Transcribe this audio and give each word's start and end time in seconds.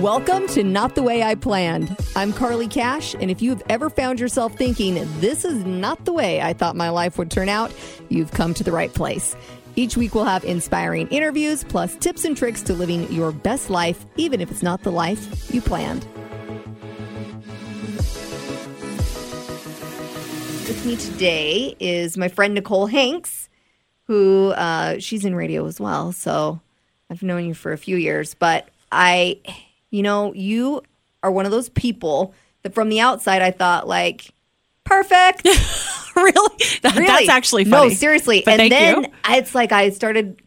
Welcome 0.00 0.46
to 0.48 0.62
Not 0.62 0.94
the 0.94 1.02
Way 1.02 1.22
I 1.22 1.34
Planned. 1.34 1.96
I'm 2.14 2.34
Carly 2.34 2.68
Cash, 2.68 3.14
and 3.14 3.30
if 3.30 3.40
you've 3.40 3.62
ever 3.70 3.88
found 3.88 4.20
yourself 4.20 4.54
thinking, 4.54 4.94
this 5.20 5.42
is 5.42 5.64
not 5.64 6.04
the 6.04 6.12
way 6.12 6.42
I 6.42 6.52
thought 6.52 6.76
my 6.76 6.90
life 6.90 7.16
would 7.16 7.30
turn 7.30 7.48
out, 7.48 7.72
you've 8.10 8.30
come 8.30 8.52
to 8.54 8.62
the 8.62 8.72
right 8.72 8.92
place. 8.92 9.34
Each 9.74 9.96
week, 9.96 10.14
we'll 10.14 10.26
have 10.26 10.44
inspiring 10.44 11.08
interviews 11.08 11.64
plus 11.64 11.96
tips 11.96 12.26
and 12.26 12.36
tricks 12.36 12.60
to 12.64 12.74
living 12.74 13.10
your 13.10 13.32
best 13.32 13.70
life, 13.70 14.04
even 14.16 14.42
if 14.42 14.50
it's 14.50 14.62
not 14.62 14.82
the 14.82 14.92
life 14.92 15.52
you 15.52 15.62
planned. 15.62 16.04
With 20.68 20.84
me 20.84 20.96
today 20.96 21.74
is 21.80 22.18
my 22.18 22.28
friend 22.28 22.52
Nicole 22.52 22.86
Hanks, 22.86 23.48
who 24.04 24.50
uh, 24.50 24.98
she's 24.98 25.24
in 25.24 25.34
radio 25.34 25.64
as 25.66 25.80
well. 25.80 26.12
So 26.12 26.60
I've 27.08 27.22
known 27.22 27.46
you 27.46 27.54
for 27.54 27.72
a 27.72 27.78
few 27.78 27.96
years, 27.96 28.34
but 28.34 28.68
I, 28.92 29.40
you 29.90 30.02
know, 30.02 30.32
you 30.34 30.82
are 31.22 31.30
one 31.30 31.44
of 31.46 31.52
those 31.52 31.68
people 31.70 32.34
that 32.62 32.74
from 32.74 32.88
the 32.88 33.00
outside 33.00 33.42
I 33.42 33.50
thought 33.50 33.86
like 33.88 34.30
perfect. 34.84 35.44
really? 36.16 36.32
That- 36.82 36.94
Really? 36.96 37.06
That's 37.06 37.28
actually 37.28 37.64
funny. 37.64 37.88
No, 37.88 37.94
seriously. 37.94 38.42
But 38.44 38.60
and 38.60 38.72
then 38.72 39.02
you. 39.04 39.10
It's 39.28 39.54
like 39.54 39.72
I 39.72 39.90
started 39.90 40.40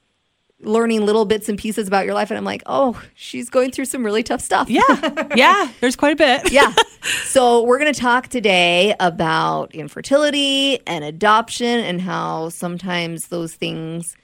learning 0.62 1.06
little 1.06 1.24
bits 1.24 1.48
and 1.48 1.58
pieces 1.58 1.88
about 1.88 2.06
your 2.06 2.14
life, 2.14 2.32
and 2.32 2.38
I'm 2.38 2.44
like, 2.44 2.64
oh, 2.66 3.02
she's 3.16 3.50
going 3.50 3.72
through 3.72 3.86
some 3.86 4.04
really 4.04 4.24
tough 4.24 4.42
stuff. 4.42 4.70
Yeah, 4.70 4.82
yeah. 5.36 5.70
There's 5.80 5.96
quite 5.96 6.14
a 6.14 6.16
bit. 6.16 6.52
yeah. 6.52 6.74
So 7.24 7.64
we're 7.64 7.80
going 7.80 7.94
to 7.94 7.98
talk 8.00 8.28
today 8.28 8.94
about 9.00 9.74
infertility 9.74 10.80
and 10.86 11.06
adoption 11.06 11.80
and 11.80 12.02
how 12.02 12.50
sometimes 12.50 13.28
those 13.28 13.54
things 13.54 14.18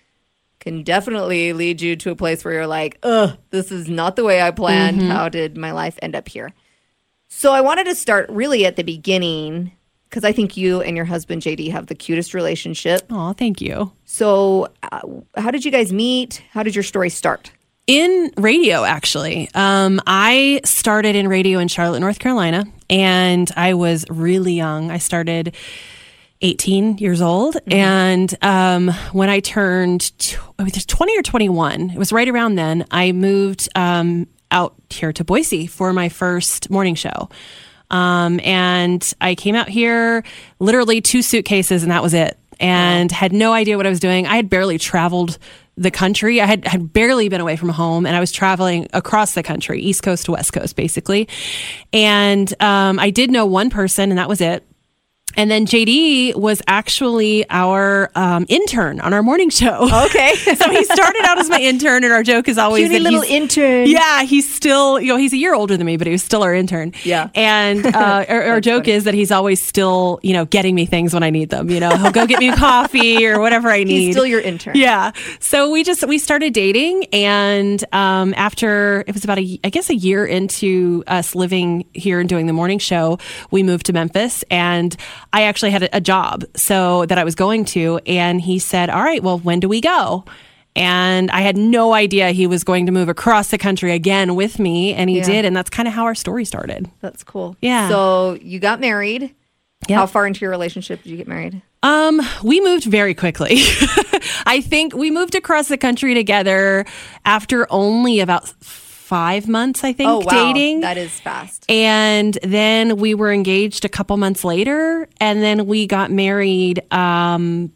can 0.66 0.82
definitely 0.82 1.54
lead 1.54 1.80
you 1.80 1.96
to 1.96 2.10
a 2.10 2.16
place 2.16 2.44
where 2.44 2.56
you're 2.56 2.68
like, 2.68 2.98
ugh, 3.04 3.38
this 3.52 3.72
is 3.72 3.88
not 3.88 4.16
the 4.16 4.24
way 4.24 4.42
I 4.42 4.50
planned. 4.50 4.98
Mm-hmm. 4.98 5.12
How 5.12 5.30
did 5.30 5.58
my 5.58 5.72
life 5.72 6.00
end 6.02 6.16
up 6.16 6.28
here? 6.28 6.54
So 7.28 7.54
I 7.54 7.62
wanted 7.62 7.86
to 7.86 7.96
start 7.96 8.28
really 8.30 8.66
at 8.66 8.76
the 8.76 8.84
beginning 8.84 9.72
because 10.10 10.24
I 10.24 10.32
think 10.32 10.58
you 10.58 10.82
and 10.82 10.96
your 10.96 11.06
husband 11.06 11.44
JD 11.44 11.72
have 11.72 11.86
the 11.86 11.94
cutest 11.94 12.34
relationship. 12.34 13.04
Oh, 13.12 13.34
thank 13.34 13.62
you. 13.62 13.92
So, 14.06 14.70
uh, 14.92 15.02
how 15.36 15.52
did 15.52 15.66
you 15.66 15.72
guys 15.72 15.94
meet? 15.94 16.42
How 16.52 16.64
did 16.64 16.76
your 16.76 16.84
story 16.84 17.10
start? 17.10 17.52
In 17.86 18.32
radio, 18.38 18.84
actually, 18.84 19.50
um, 19.54 20.02
I 20.08 20.62
started 20.64 21.16
in 21.16 21.28
radio 21.28 21.60
in 21.60 21.68
Charlotte, 21.68 22.00
North 22.00 22.18
Carolina, 22.18 22.66
and 22.90 23.52
I 23.56 23.76
was 23.76 24.06
really 24.10 24.54
young. 24.54 24.90
I 24.90 24.98
started 24.98 25.56
18 26.42 26.98
years 26.98 27.22
old, 27.22 27.58
and 27.68 28.36
um, 28.44 28.90
when 29.14 29.30
I 29.30 29.40
turned 29.40 30.18
tw- 30.20 30.38
I 30.60 30.70
20 30.70 31.18
or 31.18 31.22
21, 31.22 31.92
it 31.92 31.98
was 31.98 32.12
right 32.12 32.28
around 32.28 32.56
then. 32.56 32.86
I 32.92 33.12
moved 33.12 33.70
um, 33.76 34.28
out 34.52 34.76
here 34.90 35.12
to 35.14 35.24
Boise 35.24 35.68
for 35.68 35.94
my 35.94 36.10
first 36.10 36.70
morning 36.70 36.96
show. 36.96 37.30
Um, 37.92 38.40
and 38.44 39.14
I 39.22 39.36
came 39.36 39.56
out 39.56 39.70
here 39.70 40.24
literally 40.60 41.02
two 41.02 41.22
suitcases 41.22 41.84
and 41.84 41.92
that 41.92 42.02
was 42.02 42.14
it. 42.14 42.38
And 42.60 43.12
had 43.12 43.34
no 43.34 43.52
idea 43.52 43.76
what 43.76 43.86
I 43.86 43.90
was 43.90 44.00
doing. 44.00 44.28
I 44.28 44.38
had 44.38 44.50
barely 44.50 44.78
traveled 44.78 45.38
the 45.76 45.92
country. 45.92 46.40
I 46.40 46.46
had, 46.46 46.66
had 46.66 46.94
barely 46.94 47.28
been 47.28 47.42
away 47.42 47.58
from 47.58 47.68
home 47.68 48.06
and 48.06 48.16
I 48.16 48.22
was 48.22 48.32
traveling 48.32 48.88
across 48.94 49.34
the 49.34 49.44
country, 49.44 49.82
East 49.82 50.04
Coast 50.04 50.26
to 50.26 50.32
West 50.32 50.54
Coast, 50.54 50.78
basically. 50.78 51.28
And 51.92 52.52
um, 52.62 52.98
I 52.98 53.10
did 53.10 53.30
know 53.30 53.46
one 53.46 53.70
person 53.70 54.10
and 54.10 54.18
that 54.18 54.30
was 54.30 54.40
it. 54.40 54.66
And 55.38 55.52
then 55.52 55.66
JD 55.66 56.36
was 56.36 56.62
actually 56.66 57.46
our 57.50 58.10
um, 58.16 58.46
intern 58.48 59.02
on 59.02 59.14
our 59.14 59.22
morning 59.24 59.50
show. 59.50 59.90
Okay. 60.06 60.36
so 60.56 60.70
he 60.70 60.84
started 60.84 61.24
out 61.26 61.40
as 61.40 61.50
my 61.50 61.60
intern, 61.60 62.04
and 62.04 62.14
our 62.14 62.22
joke 62.22 62.48
is 62.48 62.58
always 62.58 62.88
Puny 62.88 63.00
little 63.00 63.22
he's- 63.22 63.34
intern. 63.34 63.88
Yeah, 63.88 64.24
he's 64.24 64.54
still, 64.54 65.00
you 65.00 65.08
know, 65.08 65.18
he's 65.18 65.34
a 65.34 65.38
year 65.38 65.54
older 65.56 65.76
than 65.78 65.86
me, 65.86 65.98
but 65.98 66.06
he 66.06 66.12
was 66.12 66.22
still 66.24 66.44
our 66.44 66.54
intern. 66.54 66.94
Yeah. 67.04 67.30
And 67.34 67.86
uh, 67.96 68.26
our, 68.30 68.44
our 68.44 68.62
joke 68.62 68.88
is 68.88 69.06
that 69.06 69.14
he's 69.14 69.32
always 69.32 69.62
still, 69.62 70.20
you 70.22 70.34
know, 70.34 70.46
getting 70.46 70.76
me 70.76 70.86
things 70.86 71.14
when 71.14 71.24
I 71.24 71.32
need 71.32 71.50
them. 71.50 71.70
You 71.70 71.80
know, 71.80 71.98
he'll 71.98 72.12
go 72.12 72.28
get 72.28 72.40
me 72.40 72.52
coffee 72.56 73.26
or 73.26 73.40
whatever 73.40 73.70
I 73.70 73.84
need. 73.84 74.00
He's 74.00 74.16
still 74.16 74.26
your 74.28 74.42
intern. 74.42 74.76
Yeah. 74.76 75.12
So 75.40 75.72
we 75.72 75.84
just 75.84 76.08
we 76.08 76.18
started 76.20 76.54
dating, 76.54 77.06
and 77.12 77.84
um, 77.94 78.34
after 78.38 79.04
it 79.08 79.14
was 79.14 79.24
about 79.24 79.40
a 79.40 79.60
I 79.64 79.70
guess 79.70 79.90
a 79.90 79.96
year 79.96 80.26
into 80.26 81.04
us 81.08 81.36
living 81.36 81.86
here 81.94 82.20
and 82.20 82.30
doing 82.30 82.46
the 82.48 82.54
morning 82.54 82.80
show, 82.80 83.18
we 83.50 83.64
moved 83.64 83.88
to 83.88 83.94
Memphis, 83.94 84.44
and 84.52 84.96
I 85.34 85.44
actually 85.44 85.72
had 85.72 85.84
a, 85.84 85.98
a 85.98 86.02
job 86.02 86.44
so 86.56 87.06
that 87.08 87.18
I 87.18 87.24
was 87.24 87.36
going 87.36 87.66
to, 87.66 88.00
and 88.06 88.40
he 88.42 88.60
said, 88.60 88.90
"All 88.90 89.04
right, 89.04 89.22
well, 89.24 89.40
when 89.40 89.60
do 89.60 89.68
we 89.70 89.82
go?" 89.82 90.26
And 90.78 91.32
I 91.32 91.40
had 91.42 91.56
no 91.56 91.94
idea 91.94 92.32
he 92.32 92.48
was 92.48 92.66
going 92.66 92.86
to 92.88 92.92
move 92.92 93.08
across 93.08 93.48
the 93.50 93.58
country 93.58 93.94
again 93.94 94.36
with 94.36 94.60
me, 94.60 94.94
and 94.94 95.10
he 95.10 95.18
Yeah. 95.18 95.24
did, 95.24 95.46
and 95.46 95.56
that's 95.56 95.70
kind 95.70 95.88
of 95.88 95.94
how 95.94 96.04
our 96.04 96.16
story 96.16 96.44
started. 96.44 96.90
That's 97.02 97.24
cool. 97.24 97.56
Yeah. 97.62 97.88
So 97.88 98.38
you 98.42 98.60
got 98.60 98.80
married. 98.82 99.34
Yep. 99.88 99.98
How 99.98 100.06
far 100.08 100.26
into 100.26 100.42
your 100.42 100.50
relationship 100.52 101.04
did 101.04 101.10
you 101.12 101.18
get 101.18 101.28
married? 101.28 101.62
Um, 101.84 102.20
we 102.44 102.60
moved 102.60 102.86
very 102.86 103.14
quickly. 103.14 103.58
I 104.48 104.62
think 104.66 104.96
we 104.96 105.12
moved 105.12 105.36
across 105.36 105.68
the 105.68 105.78
country 105.78 106.14
together 106.16 106.86
after 107.24 107.68
only 107.72 108.20
about 108.20 108.52
five 109.06 109.48
months, 109.48 109.84
I 109.84 109.94
think, 109.94 110.10
Oh 110.10 110.20
wow, 110.20 110.52
dating. 110.54 110.82
that 110.82 110.98
is 110.98 111.12
fast. 111.20 111.66
and 111.70 112.38
then 112.42 112.98
we 112.98 113.14
were 113.14 113.32
engaged 113.32 113.86
a 113.86 113.90
couple 113.90 114.18
months 114.18 114.44
later, 114.44 115.08
and 115.20 115.42
then 115.44 115.68
we 115.68 115.86
got 115.88 116.12
married 116.12 116.82
um, 116.92 117.72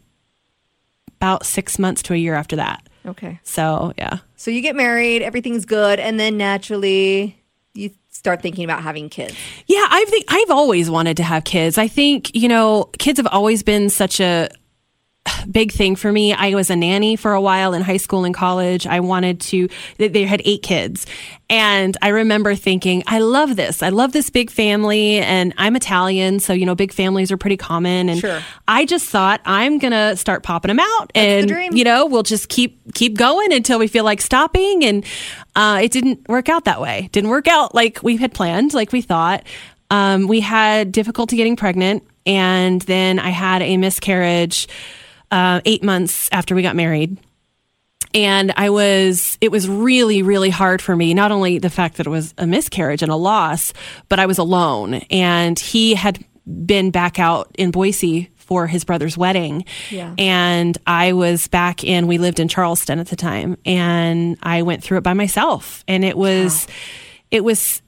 about 1.18 1.46
six 1.46 1.78
months 1.78 2.02
to 2.04 2.14
a 2.14 2.16
year 2.16 2.34
after 2.34 2.56
that. 2.56 2.86
Okay. 3.06 3.38
So 3.44 3.92
yeah, 3.96 4.18
So 4.36 4.50
you 4.50 4.60
get 4.60 4.76
married, 4.76 5.22
everything's 5.22 5.64
good, 5.64 5.98
and 6.00 6.18
then 6.20 6.36
naturally 6.36 7.36
you 7.74 7.90
start 8.10 8.42
thinking 8.42 8.64
about 8.64 8.82
having 8.82 9.08
kids. 9.08 9.34
Yeah, 9.66 9.86
I 9.88 10.04
think 10.08 10.24
I've 10.28 10.50
always 10.50 10.90
wanted 10.90 11.16
to 11.18 11.22
have 11.22 11.44
kids. 11.44 11.78
I 11.78 11.88
think, 11.88 12.34
you 12.34 12.48
know, 12.48 12.90
kids 12.98 13.18
have 13.18 13.28
always 13.28 13.62
been 13.62 13.88
such 13.88 14.20
a 14.20 14.48
big 15.50 15.72
thing 15.72 15.96
for 15.96 16.10
me. 16.12 16.32
I 16.32 16.54
was 16.54 16.70
a 16.70 16.76
nanny 16.76 17.16
for 17.16 17.32
a 17.32 17.40
while 17.40 17.74
in 17.74 17.82
high 17.82 17.96
school 17.98 18.24
and 18.24 18.34
college. 18.34 18.86
I 18.86 19.00
wanted 19.00 19.40
to 19.42 19.68
they- 19.98 20.24
had 20.24 20.42
8 20.44 20.62
kids. 20.62 21.06
And 21.48 21.96
I 22.00 22.08
remember 22.08 22.54
thinking, 22.54 23.02
I 23.08 23.18
love 23.18 23.56
this. 23.56 23.82
I 23.82 23.88
love 23.88 24.12
this 24.12 24.30
big 24.30 24.50
family 24.50 25.18
and 25.18 25.52
I'm 25.58 25.74
Italian, 25.74 26.38
so 26.38 26.52
you 26.52 26.64
know, 26.64 26.74
big 26.76 26.92
families 26.92 27.32
are 27.32 27.36
pretty 27.36 27.56
common 27.56 28.08
and 28.08 28.20
Sure. 28.20 28.40
I 28.68 28.84
just 28.84 29.06
thought 29.06 29.40
I'm 29.44 29.78
going 29.78 29.92
to 29.92 30.16
start 30.16 30.42
popping 30.44 30.68
them 30.68 30.78
out 30.80 31.10
and 31.14 31.48
dream. 31.48 31.74
you 31.74 31.82
know, 31.84 32.06
we'll 32.06 32.22
just 32.22 32.48
keep 32.48 32.94
keep 32.94 33.16
going 33.16 33.52
until 33.52 33.78
we 33.78 33.88
feel 33.88 34.04
like 34.04 34.20
stopping 34.20 34.84
and 34.84 35.04
uh, 35.56 35.80
it 35.82 35.90
didn't 35.90 36.28
work 36.28 36.48
out 36.48 36.64
that 36.66 36.80
way. 36.80 37.08
Didn't 37.12 37.30
work 37.30 37.48
out 37.48 37.74
like 37.74 38.00
we 38.02 38.16
had 38.16 38.32
planned, 38.32 38.72
like 38.72 38.92
we 38.92 39.00
thought. 39.02 39.42
Um, 39.90 40.28
we 40.28 40.38
had 40.38 40.92
difficulty 40.92 41.34
getting 41.36 41.56
pregnant, 41.56 42.04
and 42.24 42.80
then 42.82 43.18
I 43.18 43.30
had 43.30 43.60
a 43.62 43.76
miscarriage 43.76 44.68
uh, 45.30 45.60
eight 45.64 45.82
months 45.82 46.28
after 46.32 46.54
we 46.54 46.62
got 46.62 46.76
married. 46.76 47.18
And 48.12 48.52
I 48.56 48.70
was, 48.70 49.38
it 49.40 49.52
was 49.52 49.68
really, 49.68 50.22
really 50.22 50.50
hard 50.50 50.82
for 50.82 50.96
me. 50.96 51.14
Not 51.14 51.30
only 51.30 51.58
the 51.58 51.70
fact 51.70 51.96
that 51.98 52.06
it 52.06 52.10
was 52.10 52.34
a 52.38 52.46
miscarriage 52.46 53.02
and 53.02 53.12
a 53.12 53.16
loss, 53.16 53.72
but 54.08 54.18
I 54.18 54.26
was 54.26 54.38
alone. 54.38 54.94
And 55.10 55.58
he 55.58 55.94
had 55.94 56.24
been 56.66 56.90
back 56.90 57.20
out 57.20 57.54
in 57.56 57.70
Boise 57.70 58.30
for 58.34 58.66
his 58.66 58.82
brother's 58.82 59.16
wedding. 59.16 59.64
Yeah. 59.90 60.12
And 60.18 60.76
I 60.88 61.12
was 61.12 61.46
back 61.46 61.84
in, 61.84 62.08
we 62.08 62.18
lived 62.18 62.40
in 62.40 62.48
Charleston 62.48 62.98
at 62.98 63.06
the 63.06 63.16
time. 63.16 63.56
And 63.64 64.36
I 64.42 64.62
went 64.62 64.82
through 64.82 64.98
it 64.98 65.04
by 65.04 65.14
myself. 65.14 65.84
And 65.86 66.04
it 66.04 66.16
was, 66.16 66.66
it 67.30 67.44
was, 67.44 67.80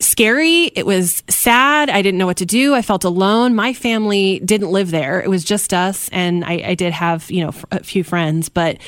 scary. 0.00 0.64
It 0.74 0.86
was 0.86 1.22
sad. 1.28 1.90
I 1.90 2.02
didn't 2.02 2.18
know 2.18 2.26
what 2.26 2.36
to 2.38 2.46
do. 2.46 2.74
I 2.74 2.82
felt 2.82 3.04
alone. 3.04 3.54
My 3.54 3.72
family 3.72 4.40
didn't 4.44 4.70
live 4.70 4.90
there. 4.90 5.20
It 5.20 5.28
was 5.28 5.44
just 5.44 5.74
us. 5.74 6.08
And 6.12 6.44
I, 6.44 6.62
I 6.68 6.74
did 6.74 6.92
have, 6.92 7.30
you 7.30 7.42
know, 7.42 7.48
f- 7.48 7.64
a 7.72 7.82
few 7.82 8.04
friends, 8.04 8.48
but 8.48 8.78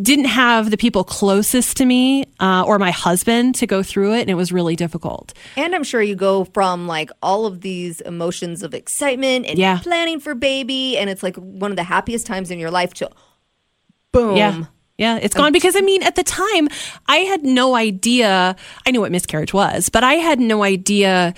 didn't 0.00 0.24
have 0.24 0.70
the 0.70 0.78
people 0.78 1.04
closest 1.04 1.76
to 1.76 1.84
me 1.84 2.24
uh, 2.40 2.64
or 2.66 2.78
my 2.78 2.90
husband 2.90 3.54
to 3.56 3.66
go 3.66 3.82
through 3.82 4.14
it. 4.14 4.22
And 4.22 4.30
it 4.30 4.34
was 4.34 4.50
really 4.50 4.74
difficult. 4.74 5.34
And 5.54 5.74
I'm 5.74 5.84
sure 5.84 6.00
you 6.00 6.14
go 6.16 6.44
from 6.46 6.86
like 6.86 7.10
all 7.22 7.44
of 7.44 7.60
these 7.60 8.00
emotions 8.00 8.62
of 8.62 8.72
excitement 8.72 9.44
and 9.46 9.58
Yeah. 9.58 9.78
planning 9.80 10.18
for 10.18 10.34
baby, 10.34 10.96
and 10.96 11.10
it's 11.10 11.22
like 11.22 11.36
one 11.36 11.70
of 11.70 11.76
the 11.76 11.82
happiest 11.84 12.26
times 12.26 12.50
in 12.50 12.58
your 12.58 12.70
life 12.70 12.94
to 12.94 13.10
boom. 14.12 14.36
Yeah. 14.36 14.64
Yeah, 14.98 15.18
it's 15.20 15.34
gone 15.34 15.52
because 15.52 15.74
I 15.74 15.80
mean, 15.80 16.02
at 16.02 16.16
the 16.16 16.22
time, 16.24 16.68
I 17.06 17.18
had 17.18 17.42
no 17.44 17.74
idea. 17.74 18.54
I 18.86 18.90
knew 18.90 19.00
what 19.00 19.10
miscarriage 19.10 19.52
was, 19.54 19.88
but 19.88 20.04
I 20.04 20.14
had 20.14 20.38
no 20.38 20.62
idea 20.62 21.34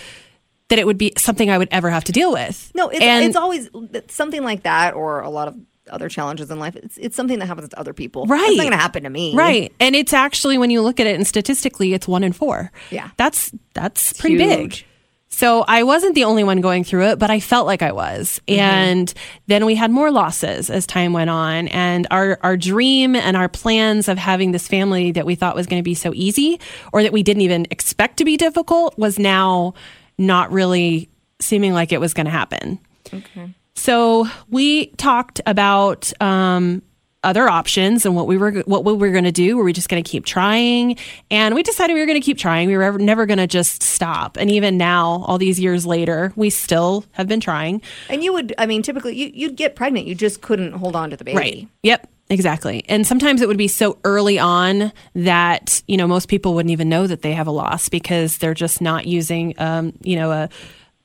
that 0.68 0.78
it 0.78 0.86
would 0.86 0.98
be 0.98 1.12
something 1.18 1.50
I 1.50 1.58
would 1.58 1.68
ever 1.70 1.90
have 1.90 2.04
to 2.04 2.12
deal 2.12 2.32
with. 2.32 2.72
No, 2.74 2.88
it's, 2.88 3.00
And- 3.00 3.24
it's 3.24 3.36
always 3.36 3.68
something 4.08 4.42
like 4.42 4.64
that, 4.64 4.94
or 4.94 5.20
a 5.20 5.30
lot 5.30 5.48
of 5.48 5.56
other 5.90 6.08
challenges 6.08 6.50
in 6.50 6.58
life. 6.58 6.76
It's, 6.76 6.96
it's 6.96 7.14
something 7.16 7.38
that 7.38 7.46
happens 7.46 7.68
to 7.68 7.78
other 7.78 7.92
people. 7.92 8.26
Right. 8.26 8.40
It's 8.48 8.56
not 8.56 8.62
going 8.62 8.72
to 8.72 8.78
happen 8.78 9.02
to 9.04 9.10
me. 9.10 9.34
Right. 9.34 9.72
And 9.78 9.94
it's 9.94 10.12
actually 10.12 10.56
when 10.58 10.70
you 10.70 10.80
look 10.80 10.98
at 10.98 11.06
it 11.06 11.14
and 11.14 11.26
statistically 11.26 11.92
it's 11.92 12.08
1 12.08 12.24
in 12.24 12.32
4. 12.32 12.72
Yeah. 12.90 13.10
That's 13.18 13.52
that's 13.74 14.14
pretty 14.14 14.38
huge. 14.38 14.80
big. 14.80 14.86
So 15.34 15.64
I 15.66 15.82
wasn't 15.82 16.14
the 16.14 16.24
only 16.24 16.44
one 16.44 16.60
going 16.60 16.84
through 16.84 17.06
it, 17.08 17.18
but 17.18 17.28
I 17.28 17.40
felt 17.40 17.66
like 17.66 17.82
I 17.82 17.90
was. 17.90 18.40
Mm-hmm. 18.46 18.60
And 18.60 19.14
then 19.48 19.66
we 19.66 19.74
had 19.74 19.90
more 19.90 20.12
losses 20.12 20.70
as 20.70 20.86
time 20.86 21.12
went 21.12 21.28
on. 21.28 21.66
And 21.68 22.06
our, 22.12 22.38
our 22.42 22.56
dream 22.56 23.16
and 23.16 23.36
our 23.36 23.48
plans 23.48 24.08
of 24.08 24.16
having 24.16 24.52
this 24.52 24.68
family 24.68 25.10
that 25.10 25.26
we 25.26 25.34
thought 25.34 25.56
was 25.56 25.66
going 25.66 25.80
to 25.80 25.84
be 25.84 25.94
so 25.94 26.12
easy 26.14 26.60
or 26.92 27.02
that 27.02 27.12
we 27.12 27.24
didn't 27.24 27.40
even 27.42 27.66
expect 27.72 28.18
to 28.18 28.24
be 28.24 28.36
difficult 28.36 28.96
was 28.96 29.18
now 29.18 29.74
not 30.18 30.52
really 30.52 31.10
seeming 31.40 31.74
like 31.74 31.90
it 31.90 31.98
was 32.00 32.14
going 32.14 32.26
to 32.26 32.32
happen. 32.32 32.78
Okay. 33.12 33.52
So 33.74 34.28
we 34.48 34.86
talked 34.86 35.40
about 35.46 36.12
um, 36.22 36.80
other 37.24 37.48
options 37.48 38.06
and 38.06 38.14
what 38.14 38.26
we 38.26 38.36
were 38.36 38.52
what 38.66 38.84
we 38.84 38.92
were 38.92 39.10
going 39.10 39.24
to 39.24 39.32
do. 39.32 39.56
Were 39.56 39.64
we 39.64 39.72
just 39.72 39.88
going 39.88 40.02
to 40.02 40.08
keep 40.08 40.24
trying? 40.24 40.96
And 41.30 41.54
we 41.54 41.62
decided 41.62 41.94
we 41.94 42.00
were 42.00 42.06
going 42.06 42.20
to 42.20 42.24
keep 42.24 42.38
trying. 42.38 42.68
We 42.68 42.76
were 42.76 42.98
never 42.98 43.26
going 43.26 43.38
to 43.38 43.46
just 43.46 43.82
stop. 43.82 44.36
And 44.36 44.50
even 44.50 44.76
now, 44.76 45.24
all 45.26 45.38
these 45.38 45.58
years 45.58 45.86
later, 45.86 46.32
we 46.36 46.50
still 46.50 47.04
have 47.12 47.26
been 47.26 47.40
trying. 47.40 47.82
And 48.08 48.22
you 48.22 48.32
would, 48.32 48.54
I 48.58 48.66
mean, 48.66 48.82
typically 48.82 49.16
you, 49.16 49.30
you'd 49.32 49.56
get 49.56 49.76
pregnant. 49.76 50.06
You 50.06 50.14
just 50.14 50.40
couldn't 50.40 50.72
hold 50.72 50.96
on 50.96 51.10
to 51.10 51.16
the 51.16 51.24
baby. 51.24 51.36
Right. 51.36 51.68
Yep. 51.82 52.08
Exactly. 52.30 52.84
And 52.88 53.06
sometimes 53.06 53.42
it 53.42 53.48
would 53.48 53.58
be 53.58 53.68
so 53.68 53.98
early 54.02 54.38
on 54.38 54.92
that, 55.14 55.82
you 55.86 55.98
know, 55.98 56.06
most 56.06 56.28
people 56.28 56.54
wouldn't 56.54 56.72
even 56.72 56.88
know 56.88 57.06
that 57.06 57.20
they 57.20 57.32
have 57.32 57.46
a 57.46 57.50
loss 57.50 57.90
because 57.90 58.38
they're 58.38 58.54
just 58.54 58.80
not 58.80 59.06
using, 59.06 59.54
um, 59.58 59.92
you 60.02 60.16
know, 60.16 60.32
a, 60.32 60.48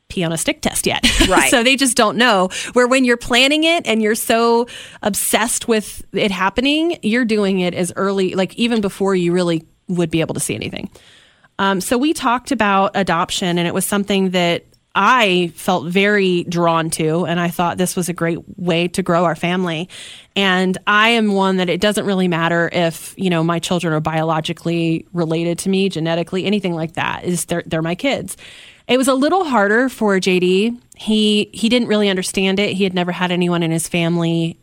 pee 0.10 0.24
on 0.24 0.32
a 0.32 0.38
stick 0.38 0.62
test 0.62 0.86
yet. 0.86 1.06
Right. 1.30 1.52
so 1.52 1.64
they 1.64 1.76
just 1.76 1.96
don't 1.96 2.18
know. 2.18 2.50
Where 2.74 2.88
when 2.88 3.06
you're 3.06 3.18
planning 3.18 3.64
it 3.64 3.86
and 3.86 4.02
you're 4.02 4.16
so 4.16 4.68
obsessed 5.04 5.68
with 5.68 6.04
it 6.12 6.32
happening, 6.32 6.98
you're 7.04 7.26
doing 7.26 7.60
it 7.60 7.76
as 7.76 7.94
early, 7.96 8.34
like 8.34 8.56
even 8.56 8.82
before 8.82 9.16
you 9.16 9.32
really 9.32 9.64
would 9.88 10.10
be 10.10 10.22
able 10.22 10.34
to 10.34 10.40
see 10.40 10.56
anything. 10.56 10.90
Um, 11.60 11.82
so 11.82 11.98
we 11.98 12.14
talked 12.14 12.52
about 12.52 12.92
adoption, 12.96 13.58
and 13.60 13.68
it 13.68 13.74
was 13.74 13.86
something 13.86 14.32
that 14.32 14.64
I 14.96 15.52
felt 15.56 15.88
very 15.88 16.46
drawn 16.46 16.90
to, 16.92 17.26
and 17.26 17.40
I 17.40 17.50
thought 17.50 17.78
this 17.78 17.96
was 17.96 18.10
a 18.10 18.14
great 18.14 18.40
way 18.58 18.88
to 18.90 19.04
grow 19.04 19.24
our 19.26 19.36
family. 19.36 19.88
And 20.36 20.78
I 20.88 21.10
am 21.10 21.34
one 21.34 21.58
that 21.58 21.70
it 21.70 21.80
doesn't 21.80 22.06
really 22.06 22.28
matter 22.28 22.70
if 22.72 23.14
you 23.18 23.30
know 23.30 23.44
my 23.44 23.60
children 23.60 23.94
are 23.94 24.00
biologically 24.00 25.06
related 25.14 25.60
to 25.60 25.70
me, 25.70 25.90
genetically, 25.90 26.46
anything 26.46 26.74
like 26.74 26.94
that. 26.94 27.24
Is 27.24 27.46
they're 27.46 27.64
they're 27.66 27.82
my 27.82 27.96
kids. 27.96 28.36
It 28.90 28.98
was 28.98 29.08
a 29.08 29.14
little 29.14 29.46
harder 29.46 29.88
for 29.88 30.18
JD. 30.20 30.82
He 30.96 31.50
he 31.54 31.70
didn't 31.70 31.88
really 31.88 32.10
understand 32.10 32.60
it. 32.60 32.74
He 32.74 32.84
had 32.84 32.94
never 32.94 33.12
had 33.12 33.32
anyone 33.32 33.62
in 33.62 33.70
his 33.72 33.88
family 33.88 34.60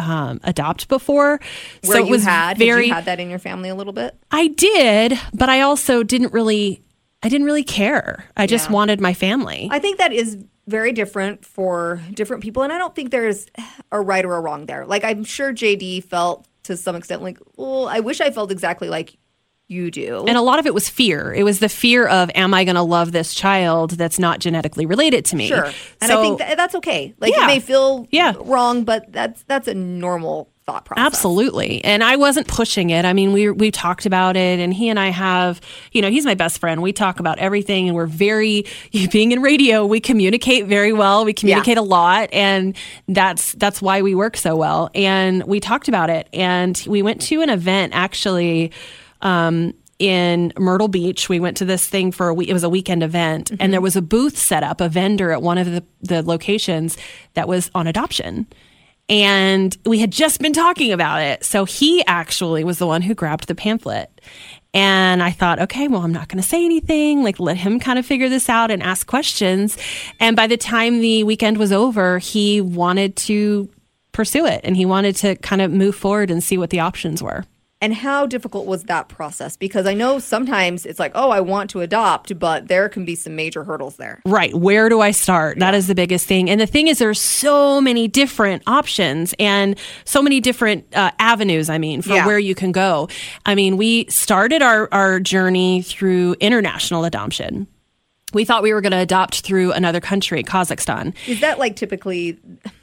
um, 0.00 0.40
adopt 0.42 0.88
before. 0.88 1.40
Where 1.84 1.98
so 1.98 2.04
it 2.04 2.10
was 2.10 2.24
had 2.24 2.58
very, 2.58 2.88
had 2.88 3.04
that 3.04 3.20
in 3.20 3.30
your 3.30 3.38
family 3.38 3.68
a 3.68 3.76
little 3.76 3.92
bit. 3.92 4.16
I 4.32 4.48
did, 4.48 5.18
but 5.32 5.48
I 5.48 5.62
also 5.62 6.02
didn't 6.02 6.32
really. 6.32 6.82
I 7.20 7.28
didn't 7.28 7.46
really 7.46 7.64
care. 7.64 8.26
I 8.36 8.46
just 8.46 8.68
yeah. 8.68 8.74
wanted 8.74 9.00
my 9.00 9.12
family. 9.12 9.68
I 9.72 9.80
think 9.80 9.98
that 9.98 10.12
is 10.12 10.38
very 10.68 10.92
different 10.92 11.44
for 11.44 12.00
different 12.14 12.42
people, 12.42 12.62
and 12.62 12.72
I 12.72 12.78
don't 12.78 12.94
think 12.94 13.10
there's 13.10 13.46
a 13.90 14.00
right 14.00 14.24
or 14.24 14.34
a 14.36 14.40
wrong 14.40 14.66
there. 14.66 14.86
Like 14.86 15.04
I'm 15.04 15.24
sure 15.24 15.52
JD 15.52 16.04
felt 16.04 16.46
to 16.64 16.76
some 16.76 16.94
extent 16.94 17.22
like, 17.22 17.38
well, 17.56 17.88
I 17.88 18.00
wish 18.00 18.20
I 18.20 18.30
felt 18.30 18.52
exactly 18.52 18.88
like 18.88 19.16
you 19.68 19.90
do. 19.90 20.24
And 20.26 20.36
a 20.36 20.40
lot 20.40 20.58
of 20.58 20.66
it 20.66 20.72
was 20.72 20.88
fear. 20.88 21.32
It 21.32 21.44
was 21.44 21.60
the 21.60 21.68
fear 21.68 22.06
of, 22.06 22.30
am 22.34 22.54
I 22.54 22.64
going 22.64 22.76
to 22.76 22.82
love 22.82 23.12
this 23.12 23.34
child 23.34 23.92
that's 23.92 24.18
not 24.18 24.40
genetically 24.40 24.86
related 24.86 25.26
to 25.26 25.36
me? 25.36 25.48
Sure. 25.48 25.70
And 26.00 26.10
I 26.10 26.22
think 26.22 26.38
that's 26.38 26.74
okay. 26.76 27.14
Like 27.20 27.34
yeah, 27.34 27.44
it 27.44 27.46
may 27.46 27.60
feel 27.60 28.08
yeah. 28.10 28.32
wrong, 28.40 28.84
but 28.84 29.12
that's 29.12 29.42
that's 29.42 29.68
a 29.68 29.74
normal 29.74 30.50
thought 30.64 30.86
process. 30.86 31.04
Absolutely. 31.04 31.84
And 31.84 32.02
I 32.02 32.16
wasn't 32.16 32.46
pushing 32.46 32.90
it. 32.90 33.04
I 33.04 33.12
mean, 33.12 33.32
we 33.32 33.50
we 33.50 33.70
talked 33.70 34.06
about 34.06 34.36
it 34.36 34.58
and 34.58 34.72
he 34.72 34.88
and 34.88 34.98
I 34.98 35.08
have, 35.08 35.60
you 35.92 36.00
know, 36.00 36.10
he's 36.10 36.24
my 36.24 36.34
best 36.34 36.58
friend. 36.58 36.80
We 36.82 36.92
talk 36.92 37.20
about 37.20 37.38
everything 37.38 37.88
and 37.88 37.96
we're 37.96 38.06
very 38.06 38.64
being 39.12 39.32
in 39.32 39.42
radio, 39.42 39.84
we 39.84 40.00
communicate 40.00 40.66
very 40.66 40.92
well. 40.94 41.24
We 41.24 41.34
communicate 41.34 41.76
yeah. 41.76 41.82
a 41.82 41.84
lot 41.84 42.30
and 42.32 42.76
that's 43.06 43.52
that's 43.52 43.82
why 43.82 44.00
we 44.00 44.14
work 44.14 44.36
so 44.36 44.56
well. 44.56 44.90
And 44.94 45.42
we 45.44 45.60
talked 45.60 45.88
about 45.88 46.08
it 46.08 46.28
and 46.32 46.82
we 46.86 47.02
went 47.02 47.20
to 47.22 47.42
an 47.42 47.50
event 47.50 47.92
actually 47.94 48.72
um, 49.20 49.74
in 49.98 50.52
Myrtle 50.58 50.88
Beach. 50.88 51.28
We 51.28 51.40
went 51.40 51.56
to 51.58 51.64
this 51.64 51.86
thing 51.86 52.12
for 52.12 52.28
a 52.28 52.34
week. 52.34 52.48
It 52.48 52.52
was 52.52 52.64
a 52.64 52.68
weekend 52.68 53.02
event, 53.02 53.50
mm-hmm. 53.50 53.62
and 53.62 53.72
there 53.72 53.80
was 53.80 53.96
a 53.96 54.02
booth 54.02 54.36
set 54.36 54.62
up, 54.62 54.80
a 54.80 54.88
vendor 54.88 55.32
at 55.32 55.42
one 55.42 55.58
of 55.58 55.66
the, 55.66 55.84
the 56.02 56.22
locations 56.22 56.96
that 57.34 57.48
was 57.48 57.70
on 57.74 57.86
adoption. 57.86 58.46
And 59.08 59.76
we 59.86 59.98
had 60.00 60.10
just 60.10 60.40
been 60.40 60.52
talking 60.52 60.92
about 60.92 61.22
it. 61.22 61.42
So 61.42 61.64
he 61.64 62.04
actually 62.06 62.62
was 62.62 62.78
the 62.78 62.86
one 62.86 63.00
who 63.00 63.14
grabbed 63.14 63.48
the 63.48 63.54
pamphlet. 63.54 64.20
And 64.74 65.22
I 65.22 65.30
thought, 65.30 65.60
okay, 65.60 65.88
well, 65.88 66.02
I'm 66.02 66.12
not 66.12 66.28
going 66.28 66.42
to 66.42 66.46
say 66.46 66.62
anything. 66.62 67.22
Like, 67.22 67.40
let 67.40 67.56
him 67.56 67.80
kind 67.80 67.98
of 67.98 68.04
figure 68.04 68.28
this 68.28 68.50
out 68.50 68.70
and 68.70 68.82
ask 68.82 69.06
questions. 69.06 69.78
And 70.20 70.36
by 70.36 70.46
the 70.46 70.58
time 70.58 71.00
the 71.00 71.24
weekend 71.24 71.56
was 71.56 71.72
over, 71.72 72.18
he 72.18 72.60
wanted 72.60 73.16
to 73.16 73.70
pursue 74.12 74.44
it 74.44 74.60
and 74.64 74.76
he 74.76 74.84
wanted 74.84 75.16
to 75.16 75.36
kind 75.36 75.62
of 75.62 75.72
move 75.72 75.94
forward 75.94 76.30
and 76.30 76.44
see 76.44 76.58
what 76.58 76.70
the 76.70 76.80
options 76.80 77.22
were. 77.22 77.44
And 77.80 77.94
how 77.94 78.26
difficult 78.26 78.66
was 78.66 78.84
that 78.84 79.08
process? 79.08 79.56
Because 79.56 79.86
I 79.86 79.94
know 79.94 80.18
sometimes 80.18 80.84
it's 80.84 80.98
like, 80.98 81.12
oh, 81.14 81.30
I 81.30 81.40
want 81.40 81.70
to 81.70 81.80
adopt, 81.80 82.36
but 82.38 82.66
there 82.66 82.88
can 82.88 83.04
be 83.04 83.14
some 83.14 83.36
major 83.36 83.62
hurdles 83.62 83.96
there. 83.96 84.20
Right. 84.26 84.52
Where 84.52 84.88
do 84.88 85.00
I 85.00 85.12
start? 85.12 85.60
That 85.60 85.74
is 85.74 85.86
the 85.86 85.94
biggest 85.94 86.26
thing. 86.26 86.50
And 86.50 86.60
the 86.60 86.66
thing 86.66 86.88
is, 86.88 86.98
there's 86.98 87.20
so 87.20 87.80
many 87.80 88.08
different 88.08 88.64
options 88.66 89.32
and 89.38 89.78
so 90.04 90.20
many 90.20 90.40
different 90.40 90.92
uh, 90.96 91.12
avenues, 91.20 91.70
I 91.70 91.78
mean, 91.78 92.02
for 92.02 92.14
yeah. 92.14 92.26
where 92.26 92.38
you 92.38 92.56
can 92.56 92.72
go. 92.72 93.08
I 93.46 93.54
mean, 93.54 93.76
we 93.76 94.06
started 94.06 94.60
our, 94.60 94.88
our 94.90 95.20
journey 95.20 95.82
through 95.82 96.34
international 96.40 97.04
adoption 97.04 97.68
we 98.34 98.44
thought 98.44 98.62
we 98.62 98.74
were 98.74 98.80
going 98.80 98.92
to 98.92 98.98
adopt 98.98 99.40
through 99.40 99.72
another 99.72 100.00
country, 100.00 100.42
Kazakhstan. 100.42 101.14
Is 101.26 101.40
that 101.40 101.58
like 101.58 101.76
typically 101.76 102.38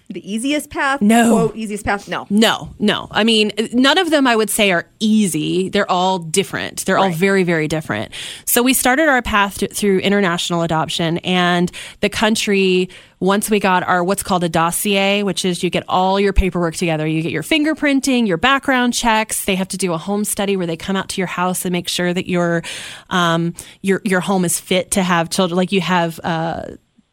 the 0.10 0.32
easiest 0.32 0.70
path? 0.70 1.02
No. 1.02 1.32
Quote, 1.32 1.56
easiest 1.56 1.84
path? 1.84 2.08
No. 2.08 2.28
No, 2.30 2.74
no. 2.80 3.08
I 3.12 3.24
mean, 3.24 3.52
none 3.74 3.98
of 3.98 4.12
them 4.12 4.28
I 4.28 4.36
would 4.36 4.50
say 4.50 4.72
are 4.72 4.88
easy. 5.00 5.70
They're 5.70 5.90
all 5.90 6.20
different. 6.20 6.86
They're 6.86 6.96
right. 6.96 7.12
all 7.12 7.12
very, 7.12 7.44
very 7.44 7.68
different. 7.68 8.14
So 8.46 8.62
we 8.62 8.74
started 8.74 9.10
our 9.10 9.22
path 9.22 9.60
to, 9.60 9.68
through 9.68 10.00
international 10.00 10.62
adoption 10.62 11.18
and 11.20 11.72
the 12.02 12.10
country 12.10 12.90
once 13.20 13.50
we 13.50 13.60
got 13.60 13.82
our 13.84 14.04
what's 14.04 14.22
called 14.22 14.44
a 14.44 14.50
dossier, 14.50 15.24
which 15.24 15.44
is 15.46 15.64
you 15.64 15.70
get 15.70 15.84
all 15.88 16.20
your 16.20 16.34
paperwork 16.34 16.76
together. 16.76 17.08
You 17.08 17.22
get 17.22 17.32
your 17.32 17.44
fingerprinting, 17.44 18.28
your 18.28 18.38
background 18.38 18.94
checks. 18.94 19.46
They 19.46 19.56
have 19.56 19.70
to 19.70 19.78
do 19.78 19.94
a 19.94 19.98
home 19.98 20.24
study 20.24 20.56
where 20.56 20.68
they 20.68 20.78
come 20.78 20.96
out 20.96 21.10
to 21.10 21.22
your 21.22 21.28
house 21.28 21.66
and 21.66 21.72
make 21.72 21.88
sure 21.88 22.14
that 22.14 22.30
your 22.30 22.62
um, 23.10 23.54
your 23.82 24.02
your 24.04 24.20
home 24.20 24.46
is 24.46 24.60
fit 24.60 24.92
to 24.92 25.04
have 25.04 25.30
children. 25.30 25.58
Like 25.58 25.72
you 25.72 25.82
have. 25.82 26.20
Uh, 26.24 26.66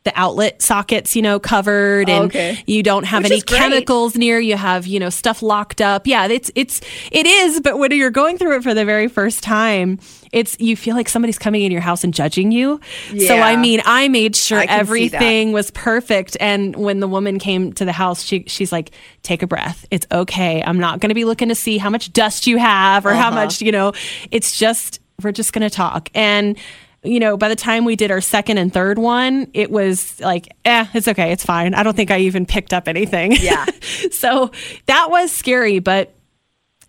the 0.04 0.12
outlet 0.18 0.60
sockets, 0.60 1.14
you 1.14 1.22
know, 1.22 1.38
covered 1.38 2.08
and 2.08 2.24
okay. 2.24 2.62
you 2.66 2.82
don't 2.82 3.04
have 3.04 3.22
Which 3.22 3.32
any 3.32 3.40
chemicals 3.40 4.16
near 4.16 4.40
you 4.40 4.56
have, 4.56 4.86
you 4.86 4.98
know, 4.98 5.10
stuff 5.10 5.42
locked 5.42 5.80
up. 5.80 6.06
Yeah, 6.06 6.26
it's 6.26 6.50
it's 6.54 6.80
it 7.12 7.26
is, 7.26 7.60
but 7.60 7.78
when 7.78 7.92
you're 7.92 8.10
going 8.10 8.36
through 8.36 8.56
it 8.56 8.62
for 8.64 8.74
the 8.74 8.84
very 8.84 9.06
first 9.06 9.44
time, 9.44 10.00
it's 10.32 10.58
you 10.58 10.76
feel 10.76 10.96
like 10.96 11.08
somebody's 11.08 11.38
coming 11.38 11.62
in 11.62 11.70
your 11.70 11.80
house 11.80 12.02
and 12.02 12.12
judging 12.12 12.50
you. 12.50 12.80
Yeah. 13.12 13.28
So 13.28 13.36
I 13.36 13.56
mean, 13.56 13.80
I 13.84 14.08
made 14.08 14.34
sure 14.34 14.58
I 14.58 14.64
everything 14.64 15.52
was 15.52 15.70
perfect 15.70 16.36
and 16.40 16.74
when 16.74 16.98
the 16.98 17.08
woman 17.08 17.38
came 17.38 17.72
to 17.74 17.84
the 17.84 17.92
house, 17.92 18.24
she 18.24 18.44
she's 18.48 18.72
like, 18.72 18.90
"Take 19.22 19.42
a 19.42 19.46
breath. 19.46 19.86
It's 19.90 20.06
okay. 20.10 20.64
I'm 20.64 20.78
not 20.78 20.98
going 20.98 21.10
to 21.10 21.14
be 21.14 21.24
looking 21.24 21.48
to 21.48 21.54
see 21.54 21.78
how 21.78 21.90
much 21.90 22.12
dust 22.12 22.48
you 22.48 22.56
have 22.56 23.06
or 23.06 23.10
uh-huh. 23.10 23.22
how 23.22 23.30
much, 23.30 23.62
you 23.62 23.70
know, 23.70 23.92
it's 24.32 24.58
just 24.58 25.00
we're 25.22 25.32
just 25.32 25.52
going 25.52 25.68
to 25.68 25.74
talk." 25.74 26.10
And 26.12 26.58
you 27.04 27.18
know, 27.18 27.36
by 27.36 27.48
the 27.48 27.56
time 27.56 27.84
we 27.84 27.96
did 27.96 28.10
our 28.10 28.20
second 28.20 28.58
and 28.58 28.72
third 28.72 28.98
one, 28.98 29.50
it 29.54 29.70
was 29.70 30.20
like, 30.20 30.54
eh, 30.64 30.86
it's 30.94 31.08
okay, 31.08 31.32
it's 31.32 31.44
fine. 31.44 31.74
I 31.74 31.82
don't 31.82 31.96
think 31.96 32.10
I 32.10 32.20
even 32.20 32.46
picked 32.46 32.72
up 32.72 32.88
anything. 32.88 33.32
Yeah. 33.42 33.66
so 34.12 34.52
that 34.86 35.10
was 35.10 35.32
scary, 35.32 35.80
but 35.80 36.14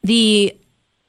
the 0.03 0.55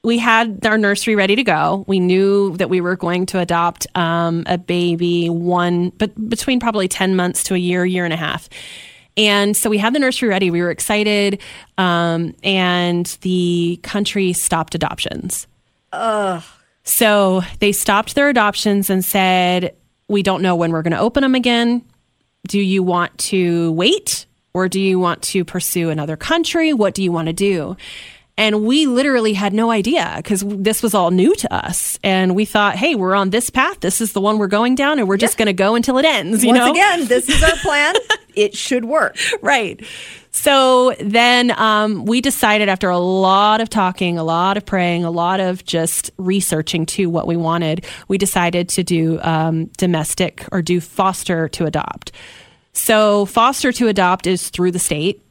we 0.03 0.17
had 0.17 0.65
our 0.65 0.77
nursery 0.77 1.15
ready 1.15 1.35
to 1.35 1.43
go. 1.43 1.83
We 1.87 1.99
knew 1.99 2.57
that 2.57 2.69
we 2.69 2.81
were 2.81 2.95
going 2.95 3.25
to 3.27 3.39
adopt 3.39 3.85
um, 3.95 4.43
a 4.47 4.57
baby 4.57 5.29
one, 5.29 5.89
but 5.89 6.29
between 6.29 6.59
probably 6.59 6.87
ten 6.87 7.15
months 7.15 7.43
to 7.43 7.55
a 7.55 7.57
year, 7.57 7.85
year 7.85 8.05
and 8.05 8.13
a 8.13 8.17
half. 8.17 8.49
And 9.17 9.55
so 9.55 9.69
we 9.69 9.77
had 9.77 9.93
the 9.93 9.99
nursery 9.99 10.29
ready. 10.29 10.49
We 10.51 10.61
were 10.61 10.71
excited, 10.71 11.41
um, 11.77 12.35
and 12.43 13.05
the 13.21 13.79
country 13.83 14.33
stopped 14.33 14.75
adoptions. 14.75 15.47
Ugh. 15.93 16.43
So 16.85 17.41
they 17.59 17.71
stopped 17.71 18.15
their 18.15 18.29
adoptions 18.29 18.89
and 18.89 19.03
said, 19.03 19.75
We 20.07 20.23
don't 20.23 20.41
know 20.41 20.55
when 20.55 20.71
we're 20.71 20.83
going 20.83 20.93
to 20.93 20.99
open 20.99 21.21
them 21.21 21.35
again. 21.35 21.83
Do 22.47 22.59
you 22.59 22.83
want 22.83 23.17
to 23.17 23.71
wait 23.73 24.27
or 24.53 24.69
do 24.69 24.79
you 24.79 24.99
want 24.99 25.21
to 25.23 25.43
pursue 25.43 25.89
another 25.89 26.15
country? 26.15 26.73
What 26.73 26.93
do 26.93 27.03
you 27.03 27.11
want 27.11 27.25
to 27.27 27.33
do? 27.33 27.75
And 28.37 28.65
we 28.65 28.85
literally 28.85 29.33
had 29.33 29.53
no 29.53 29.71
idea 29.71 30.13
because 30.17 30.43
this 30.45 30.83
was 30.83 30.93
all 30.93 31.09
new 31.09 31.33
to 31.35 31.53
us. 31.53 31.97
And 32.03 32.35
we 32.35 32.43
thought, 32.43 32.75
hey, 32.75 32.93
we're 32.93 33.15
on 33.15 33.29
this 33.29 33.49
path. 33.49 33.79
This 33.79 34.01
is 34.01 34.11
the 34.11 34.19
one 34.19 34.37
we're 34.37 34.47
going 34.47 34.75
down, 34.75 34.99
and 34.99 35.07
we're 35.07 35.15
just 35.17 35.37
going 35.37 35.45
to 35.45 35.53
go 35.53 35.75
until 35.75 35.97
it 35.97 36.05
ends. 36.05 36.43
You 36.43 36.49
Once 36.49 36.59
know? 36.59 36.71
again, 36.71 37.05
this 37.07 37.29
is 37.29 37.41
our 37.41 37.55
plan. 37.57 37.95
it 38.35 38.55
should 38.55 38.83
work. 38.83 39.17
Right. 39.41 39.81
So 40.35 40.93
then 40.99 41.57
um, 41.57 42.03
we 42.03 42.19
decided 42.19 42.67
after 42.67 42.89
a 42.89 42.97
lot 42.97 43.61
of 43.61 43.69
talking, 43.69 44.17
a 44.17 44.23
lot 44.23 44.57
of 44.57 44.65
praying, 44.65 45.05
a 45.05 45.09
lot 45.09 45.39
of 45.39 45.63
just 45.63 46.11
researching 46.17 46.85
to 46.87 47.09
what 47.09 47.25
we 47.25 47.37
wanted, 47.37 47.85
we 48.09 48.17
decided 48.17 48.67
to 48.69 48.83
do 48.83 49.17
um, 49.21 49.67
domestic 49.77 50.45
or 50.51 50.61
do 50.61 50.81
foster 50.81 51.47
to 51.47 51.65
adopt. 51.65 52.11
So 52.73 53.25
foster 53.25 53.71
to 53.71 53.87
adopt 53.87 54.27
is 54.27 54.49
through 54.49 54.71
the 54.71 54.79
state, 54.79 55.23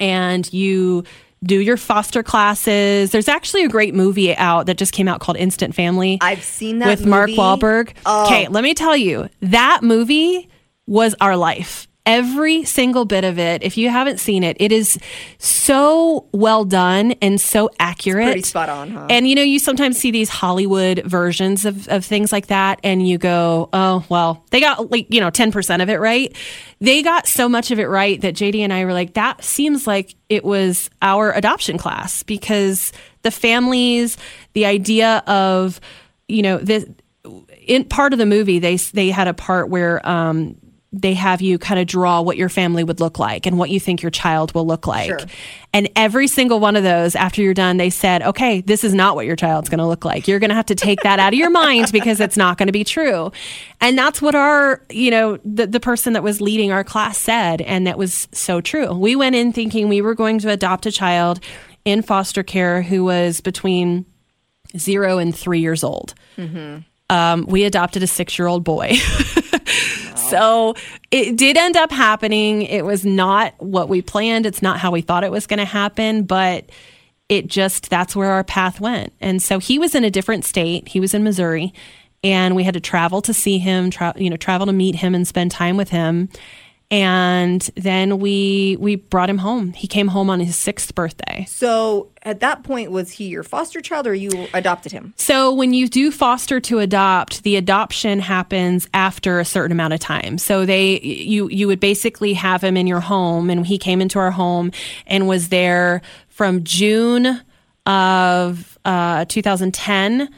and 0.00 0.50
you 0.50 1.04
do 1.44 1.60
your 1.60 1.76
foster 1.76 2.22
classes. 2.22 3.10
There's 3.10 3.28
actually 3.28 3.64
a 3.64 3.68
great 3.68 3.94
movie 3.94 4.34
out 4.34 4.64
that 4.64 4.78
just 4.78 4.94
came 4.94 5.08
out 5.08 5.20
called 5.20 5.36
Instant 5.36 5.74
Family. 5.74 6.16
I've 6.22 6.42
seen 6.42 6.78
that 6.78 6.86
with 6.86 7.04
Mark 7.04 7.28
movie. 7.28 7.38
Oh. 7.38 7.58
Wahlberg. 7.58 7.92
Okay, 8.06 8.48
let 8.48 8.64
me 8.64 8.72
tell 8.72 8.96
you, 8.96 9.28
that 9.42 9.82
movie 9.82 10.48
was 10.86 11.14
our 11.20 11.36
life. 11.36 11.86
Every 12.04 12.64
single 12.64 13.04
bit 13.04 13.22
of 13.22 13.38
it. 13.38 13.62
If 13.62 13.76
you 13.76 13.88
haven't 13.88 14.18
seen 14.18 14.42
it, 14.42 14.56
it 14.58 14.72
is 14.72 14.98
so 15.38 16.26
well 16.32 16.64
done 16.64 17.12
and 17.22 17.40
so 17.40 17.70
accurate. 17.78 18.26
pretty 18.26 18.42
spot 18.42 18.68
on, 18.68 18.90
huh? 18.90 19.06
And 19.08 19.28
you 19.28 19.36
know, 19.36 19.42
you 19.42 19.60
sometimes 19.60 19.98
see 19.98 20.10
these 20.10 20.28
Hollywood 20.28 21.02
versions 21.04 21.64
of, 21.64 21.86
of 21.86 22.04
things 22.04 22.32
like 22.32 22.48
that, 22.48 22.80
and 22.82 23.06
you 23.06 23.18
go, 23.18 23.68
oh, 23.72 24.04
well, 24.08 24.44
they 24.50 24.58
got 24.58 24.90
like, 24.90 25.06
you 25.10 25.20
know, 25.20 25.30
10% 25.30 25.82
of 25.82 25.88
it 25.88 26.00
right. 26.00 26.36
They 26.80 27.02
got 27.02 27.28
so 27.28 27.48
much 27.48 27.70
of 27.70 27.78
it 27.78 27.86
right 27.86 28.20
that 28.20 28.34
JD 28.34 28.58
and 28.58 28.72
I 28.72 28.84
were 28.84 28.92
like, 28.92 29.14
that 29.14 29.44
seems 29.44 29.86
like 29.86 30.16
it 30.28 30.44
was 30.44 30.90
our 31.02 31.32
adoption 31.32 31.78
class 31.78 32.24
because 32.24 32.92
the 33.22 33.30
families, 33.30 34.16
the 34.54 34.66
idea 34.66 35.22
of, 35.28 35.80
you 36.26 36.42
know, 36.42 36.58
this, 36.58 36.84
in 37.66 37.84
part 37.84 38.12
of 38.12 38.18
the 38.18 38.26
movie, 38.26 38.58
they 38.58 38.76
they 38.76 39.10
had 39.10 39.28
a 39.28 39.34
part 39.34 39.68
where 39.68 40.04
um, 40.08 40.56
they 40.92 41.14
have 41.14 41.40
you 41.40 41.58
kind 41.58 41.80
of 41.80 41.86
draw 41.86 42.20
what 42.20 42.36
your 42.36 42.50
family 42.50 42.84
would 42.84 43.00
look 43.00 43.18
like 43.18 43.46
and 43.46 43.58
what 43.58 43.70
you 43.70 43.80
think 43.80 44.02
your 44.02 44.10
child 44.10 44.54
will 44.54 44.66
look 44.66 44.86
like. 44.86 45.08
Sure. 45.08 45.28
And 45.72 45.88
every 45.96 46.28
single 46.28 46.60
one 46.60 46.76
of 46.76 46.82
those, 46.82 47.16
after 47.16 47.40
you're 47.40 47.54
done, 47.54 47.78
they 47.78 47.88
said, 47.88 48.22
"Okay, 48.22 48.60
this 48.60 48.84
is 48.84 48.92
not 48.92 49.14
what 49.16 49.24
your 49.24 49.36
child's 49.36 49.70
going 49.70 49.78
to 49.78 49.86
look 49.86 50.04
like. 50.04 50.28
You're 50.28 50.38
going 50.38 50.50
to 50.50 50.54
have 50.54 50.66
to 50.66 50.74
take 50.74 51.00
that 51.02 51.18
out 51.18 51.32
of 51.32 51.38
your 51.38 51.48
mind 51.48 51.90
because 51.92 52.20
it's 52.20 52.36
not 52.36 52.58
going 52.58 52.66
to 52.66 52.72
be 52.72 52.84
true." 52.84 53.32
And 53.80 53.96
that's 53.96 54.20
what 54.20 54.34
our, 54.34 54.82
you 54.90 55.10
know, 55.10 55.38
the 55.44 55.66
the 55.66 55.80
person 55.80 56.12
that 56.12 56.22
was 56.22 56.42
leading 56.42 56.72
our 56.72 56.84
class 56.84 57.16
said, 57.16 57.62
and 57.62 57.86
that 57.86 57.96
was 57.96 58.28
so 58.32 58.60
true. 58.60 58.92
We 58.92 59.16
went 59.16 59.34
in 59.34 59.52
thinking 59.52 59.88
we 59.88 60.02
were 60.02 60.14
going 60.14 60.38
to 60.40 60.50
adopt 60.50 60.84
a 60.84 60.92
child 60.92 61.40
in 61.86 62.02
foster 62.02 62.42
care 62.42 62.82
who 62.82 63.04
was 63.04 63.40
between 63.40 64.04
zero 64.76 65.18
and 65.18 65.34
three 65.34 65.60
years 65.60 65.82
old 65.82 66.14
um, 67.12 67.44
we 67.46 67.64
adopted 67.64 68.02
a 68.02 68.06
six 68.06 68.38
year 68.38 68.48
old 68.48 68.64
boy. 68.64 68.92
so 70.32 70.74
it 71.10 71.36
did 71.36 71.58
end 71.58 71.76
up 71.76 71.92
happening. 71.92 72.62
It 72.62 72.86
was 72.86 73.04
not 73.04 73.52
what 73.58 73.90
we 73.90 74.00
planned, 74.00 74.46
it's 74.46 74.62
not 74.62 74.78
how 74.78 74.90
we 74.90 75.02
thought 75.02 75.24
it 75.24 75.30
was 75.30 75.46
going 75.46 75.58
to 75.58 75.66
happen, 75.66 76.22
but 76.22 76.70
it 77.28 77.48
just 77.48 77.90
that's 77.90 78.16
where 78.16 78.30
our 78.30 78.42
path 78.42 78.80
went. 78.80 79.12
And 79.20 79.42
so 79.42 79.58
he 79.58 79.78
was 79.78 79.94
in 79.94 80.04
a 80.04 80.10
different 80.10 80.46
state, 80.46 80.88
he 80.88 81.00
was 81.00 81.12
in 81.12 81.22
Missouri. 81.22 81.74
And 82.24 82.56
we 82.56 82.62
had 82.62 82.74
to 82.74 82.80
travel 82.80 83.20
to 83.22 83.34
see 83.34 83.58
him, 83.58 83.90
tra- 83.90 84.14
you 84.16 84.30
know, 84.30 84.36
travel 84.36 84.66
to 84.66 84.72
meet 84.72 84.94
him 84.94 85.14
and 85.14 85.28
spend 85.28 85.50
time 85.50 85.76
with 85.76 85.90
him. 85.90 86.30
And 86.92 87.62
then 87.74 88.18
we 88.18 88.76
we 88.78 88.96
brought 88.96 89.30
him 89.30 89.38
home. 89.38 89.72
He 89.72 89.86
came 89.86 90.08
home 90.08 90.28
on 90.28 90.40
his 90.40 90.56
sixth 90.56 90.94
birthday. 90.94 91.46
So 91.48 92.10
at 92.22 92.40
that 92.40 92.64
point, 92.64 92.90
was 92.90 93.12
he 93.12 93.28
your 93.28 93.42
foster 93.42 93.80
child 93.80 94.06
or 94.06 94.12
you 94.12 94.46
adopted 94.52 94.92
him? 94.92 95.14
So 95.16 95.54
when 95.54 95.72
you 95.72 95.88
do 95.88 96.10
foster 96.10 96.60
to 96.60 96.80
adopt, 96.80 97.44
the 97.44 97.56
adoption 97.56 98.20
happens 98.20 98.90
after 98.92 99.40
a 99.40 99.44
certain 99.46 99.72
amount 99.72 99.94
of 99.94 100.00
time. 100.00 100.36
So 100.36 100.66
they 100.66 101.00
you 101.00 101.48
you 101.48 101.66
would 101.66 101.80
basically 101.80 102.34
have 102.34 102.62
him 102.62 102.76
in 102.76 102.86
your 102.86 103.00
home 103.00 103.48
and 103.48 103.66
he 103.66 103.78
came 103.78 104.02
into 104.02 104.18
our 104.18 104.30
home 104.30 104.70
and 105.06 105.26
was 105.26 105.48
there 105.48 106.02
from 106.28 106.62
June 106.62 107.40
of 107.86 108.78
uh, 108.84 109.24
2010 109.24 110.28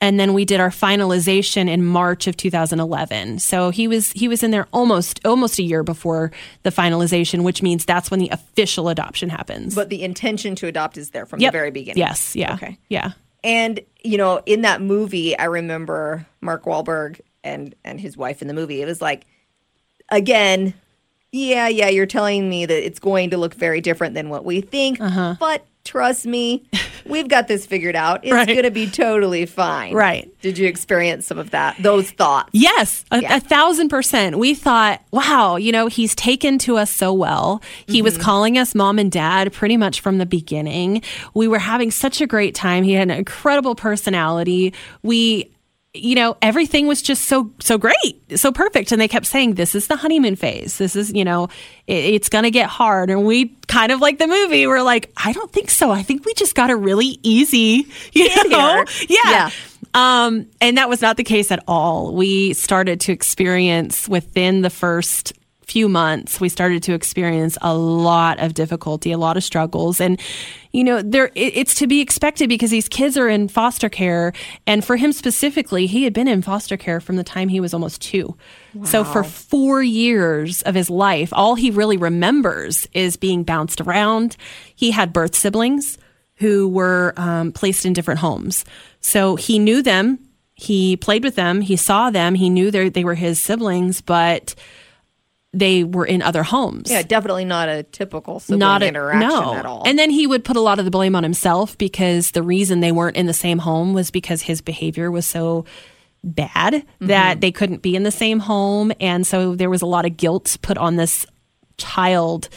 and 0.00 0.18
then 0.18 0.32
we 0.32 0.44
did 0.44 0.60
our 0.60 0.70
finalization 0.70 1.68
in 1.68 1.84
March 1.84 2.26
of 2.26 2.36
2011. 2.36 3.38
So 3.38 3.70
he 3.70 3.86
was 3.88 4.12
he 4.12 4.28
was 4.28 4.42
in 4.42 4.50
there 4.50 4.66
almost 4.72 5.20
almost 5.26 5.58
a 5.58 5.62
year 5.62 5.82
before 5.82 6.30
the 6.62 6.70
finalization, 6.70 7.42
which 7.42 7.62
means 7.62 7.84
that's 7.84 8.10
when 8.10 8.20
the 8.20 8.28
official 8.30 8.88
adoption 8.88 9.28
happens. 9.28 9.74
But 9.74 9.88
the 9.90 10.02
intention 10.02 10.54
to 10.56 10.66
adopt 10.66 10.96
is 10.96 11.10
there 11.10 11.26
from 11.26 11.40
Yep. 11.40 11.52
the 11.52 11.58
very 11.58 11.70
beginning. 11.70 11.98
Yes, 11.98 12.34
yeah. 12.34 12.54
Okay. 12.54 12.78
Yeah. 12.88 13.12
And 13.44 13.80
you 14.02 14.16
know, 14.18 14.40
in 14.46 14.62
that 14.62 14.80
movie, 14.80 15.38
I 15.38 15.44
remember 15.44 16.26
Mark 16.40 16.64
Wahlberg 16.64 17.20
and 17.44 17.74
and 17.84 18.00
his 18.00 18.16
wife 18.16 18.42
in 18.42 18.48
the 18.48 18.54
movie. 18.54 18.80
It 18.82 18.86
was 18.86 19.00
like, 19.02 19.26
again, 20.08 20.74
yeah, 21.32 21.68
yeah, 21.68 21.88
you're 21.88 22.06
telling 22.06 22.48
me 22.48 22.66
that 22.66 22.84
it's 22.86 22.98
going 22.98 23.30
to 23.30 23.36
look 23.38 23.54
very 23.54 23.80
different 23.80 24.14
than 24.14 24.28
what 24.30 24.44
we 24.44 24.60
think, 24.60 25.00
Uh-huh. 25.00 25.36
but 25.38 25.64
trust 25.84 26.26
me, 26.26 26.62
we've 27.06 27.28
got 27.28 27.48
this 27.48 27.66
figured 27.66 27.96
out. 27.96 28.20
It's 28.22 28.32
Right. 28.32 28.46
going 28.46 28.62
to 28.62 28.70
be 28.70 28.88
totally 28.88 29.46
fine. 29.46 29.94
Right. 29.94 30.30
Did 30.40 30.58
you 30.58 30.66
experience 30.68 31.26
some 31.26 31.38
of 31.38 31.50
that? 31.50 31.76
Those 31.80 32.10
thoughts? 32.10 32.50
Yes, 32.52 33.04
a, 33.10 33.20
Yeah. 33.20 33.36
a 33.36 33.40
thousand 33.40 33.88
percent. 33.88 34.38
We 34.38 34.54
thought, 34.54 35.02
wow, 35.10 35.56
you 35.56 35.72
know, 35.72 35.86
he's 35.86 36.14
taken 36.14 36.58
to 36.58 36.76
us 36.76 36.90
so 36.90 37.12
well. 37.12 37.62
He 37.86 38.02
was 38.02 38.14
mm-hmm. 38.14 38.22
calling 38.22 38.58
us 38.58 38.74
mom 38.74 38.98
and 38.98 39.10
dad 39.10 39.52
pretty 39.52 39.76
much 39.76 40.00
from 40.00 40.18
the 40.18 40.26
beginning. 40.26 41.02
We 41.34 41.48
were 41.48 41.58
having 41.58 41.90
such 41.90 42.20
a 42.20 42.26
great 42.26 42.54
time. 42.54 42.84
He 42.84 42.92
had 42.92 43.10
an 43.10 43.16
incredible 43.16 43.74
personality. 43.74 44.72
We, 45.02 45.49
you 45.92 46.14
know, 46.14 46.36
everything 46.40 46.86
was 46.86 47.02
just 47.02 47.24
so 47.24 47.50
so 47.60 47.76
great, 47.76 48.38
so 48.38 48.52
perfect. 48.52 48.92
And 48.92 49.00
they 49.00 49.08
kept 49.08 49.26
saying, 49.26 49.54
"This 49.54 49.74
is 49.74 49.88
the 49.88 49.96
honeymoon 49.96 50.36
phase. 50.36 50.78
This 50.78 50.94
is, 50.94 51.12
you 51.12 51.24
know, 51.24 51.44
it, 51.88 52.14
it's 52.14 52.28
going 52.28 52.44
to 52.44 52.50
get 52.50 52.68
hard." 52.68 53.10
And 53.10 53.24
we 53.24 53.56
kind 53.66 53.90
of 53.90 54.00
like 54.00 54.18
the 54.18 54.28
movie. 54.28 54.66
We're 54.68 54.82
like, 54.82 55.10
"I 55.16 55.32
don't 55.32 55.52
think 55.52 55.68
so. 55.68 55.90
I 55.90 56.02
think 56.02 56.24
we 56.24 56.34
just 56.34 56.54
got 56.54 56.70
a 56.70 56.76
really 56.76 57.18
easy, 57.24 57.88
you 58.12 58.48
know, 58.48 58.84
here. 58.86 59.08
Yeah. 59.24 59.50
um, 59.94 60.46
and 60.60 60.78
that 60.78 60.88
was 60.88 61.02
not 61.02 61.16
the 61.16 61.24
case 61.24 61.50
at 61.50 61.64
all. 61.66 62.14
We 62.14 62.52
started 62.54 63.00
to 63.02 63.12
experience 63.12 64.08
within 64.08 64.62
the 64.62 64.70
first 64.70 65.32
few 65.70 65.88
months, 65.88 66.40
we 66.40 66.48
started 66.48 66.82
to 66.82 66.94
experience 66.94 67.56
a 67.62 67.74
lot 67.74 68.40
of 68.40 68.54
difficulty, 68.54 69.12
a 69.12 69.18
lot 69.18 69.36
of 69.36 69.44
struggles. 69.44 70.00
And, 70.00 70.20
you 70.72 70.82
know, 70.82 71.00
there 71.00 71.30
it, 71.36 71.56
it's 71.56 71.74
to 71.76 71.86
be 71.86 72.00
expected 72.00 72.48
because 72.48 72.70
these 72.70 72.88
kids 72.88 73.16
are 73.16 73.28
in 73.28 73.46
foster 73.46 73.88
care. 73.88 74.32
And 74.66 74.84
for 74.84 74.96
him 74.96 75.12
specifically, 75.12 75.86
he 75.86 76.02
had 76.02 76.12
been 76.12 76.26
in 76.26 76.42
foster 76.42 76.76
care 76.76 77.00
from 77.00 77.14
the 77.14 77.24
time 77.24 77.48
he 77.48 77.60
was 77.60 77.72
almost 77.72 78.02
two. 78.02 78.36
So 78.84 79.04
for 79.04 79.22
four 79.24 79.82
years 79.82 80.62
of 80.62 80.74
his 80.74 80.90
life, 80.90 81.30
all 81.32 81.54
he 81.54 81.70
really 81.70 81.96
remembers 81.96 82.88
is 82.92 83.16
being 83.16 83.44
bounced 83.44 83.80
around. 83.80 84.36
He 84.74 84.90
had 84.90 85.12
birth 85.12 85.34
siblings 85.36 85.98
who 86.36 86.68
were 86.68 87.12
um, 87.16 87.52
placed 87.52 87.84
in 87.84 87.92
different 87.92 88.20
homes. 88.20 88.64
So 89.00 89.36
he 89.36 89.58
knew 89.58 89.82
them, 89.82 90.18
he 90.54 90.96
played 90.96 91.22
with 91.22 91.36
them, 91.36 91.60
he 91.60 91.76
saw 91.76 92.10
them, 92.10 92.34
he 92.34 92.50
knew 92.50 92.70
they 92.70 93.04
were 93.04 93.14
his 93.14 93.38
siblings, 93.38 94.00
but 94.00 94.54
they 95.52 95.82
were 95.82 96.06
in 96.06 96.22
other 96.22 96.42
homes. 96.44 96.90
Yeah, 96.90 97.02
definitely 97.02 97.44
not 97.44 97.68
a 97.68 97.82
typical 97.82 98.38
sibling 98.38 98.60
Not 98.60 98.82
a, 98.82 98.88
interaction 98.88 99.28
no. 99.28 99.54
at 99.54 99.66
all. 99.66 99.82
And 99.84 99.98
then 99.98 100.10
he 100.10 100.26
would 100.26 100.44
put 100.44 100.56
a 100.56 100.60
lot 100.60 100.78
of 100.78 100.84
the 100.84 100.90
blame 100.92 101.16
on 101.16 101.22
himself 101.24 101.76
because 101.76 102.30
the 102.30 102.42
reason 102.42 102.78
they 102.80 102.92
weren't 102.92 103.16
in 103.16 103.26
the 103.26 103.32
same 103.32 103.58
home 103.58 103.92
was 103.92 104.10
because 104.12 104.42
his 104.42 104.60
behavior 104.60 105.10
was 105.10 105.26
so 105.26 105.64
bad 106.22 106.74
Mm-hmm. 106.74 107.06
that 107.06 107.40
they 107.40 107.50
couldn't 107.50 107.82
be 107.82 107.96
in 107.96 108.02
the 108.04 108.10
same 108.10 108.38
home. 108.40 108.92
And 109.00 109.26
so 109.26 109.54
there 109.56 109.70
was 109.70 109.82
a 109.82 109.86
lot 109.86 110.04
of 110.04 110.16
guilt 110.16 110.56
put 110.62 110.76
on 110.78 110.96
this 110.96 111.26
child 111.78 112.48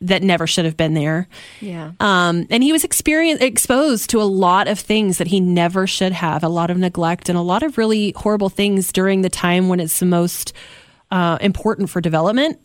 that 0.00 0.22
never 0.24 0.46
should 0.48 0.64
have 0.64 0.76
been 0.76 0.94
there. 0.94 1.28
yeah. 1.60 1.92
Um, 2.00 2.48
and 2.50 2.64
he 2.64 2.72
was 2.72 2.82
experience, 2.82 3.40
exposed 3.40 4.10
to 4.10 4.20
a 4.20 4.24
lot 4.24 4.66
of 4.66 4.78
things 4.80 5.18
that 5.18 5.28
he 5.28 5.38
never 5.38 5.86
should 5.86 6.10
have, 6.12 6.42
a 6.42 6.48
lot 6.48 6.70
of 6.70 6.76
neglect 6.76 7.28
and 7.28 7.38
a 7.38 7.42
lot 7.42 7.62
of 7.62 7.78
really 7.78 8.12
horrible 8.16 8.48
things 8.48 8.90
during 8.90 9.22
the 9.22 9.30
time 9.30 9.68
when 9.68 9.78
it's 9.78 10.00
the 10.00 10.06
most 10.06 10.52
uh, 11.12 11.36
important 11.40 11.90
for 11.90 12.00
development. 12.00 12.58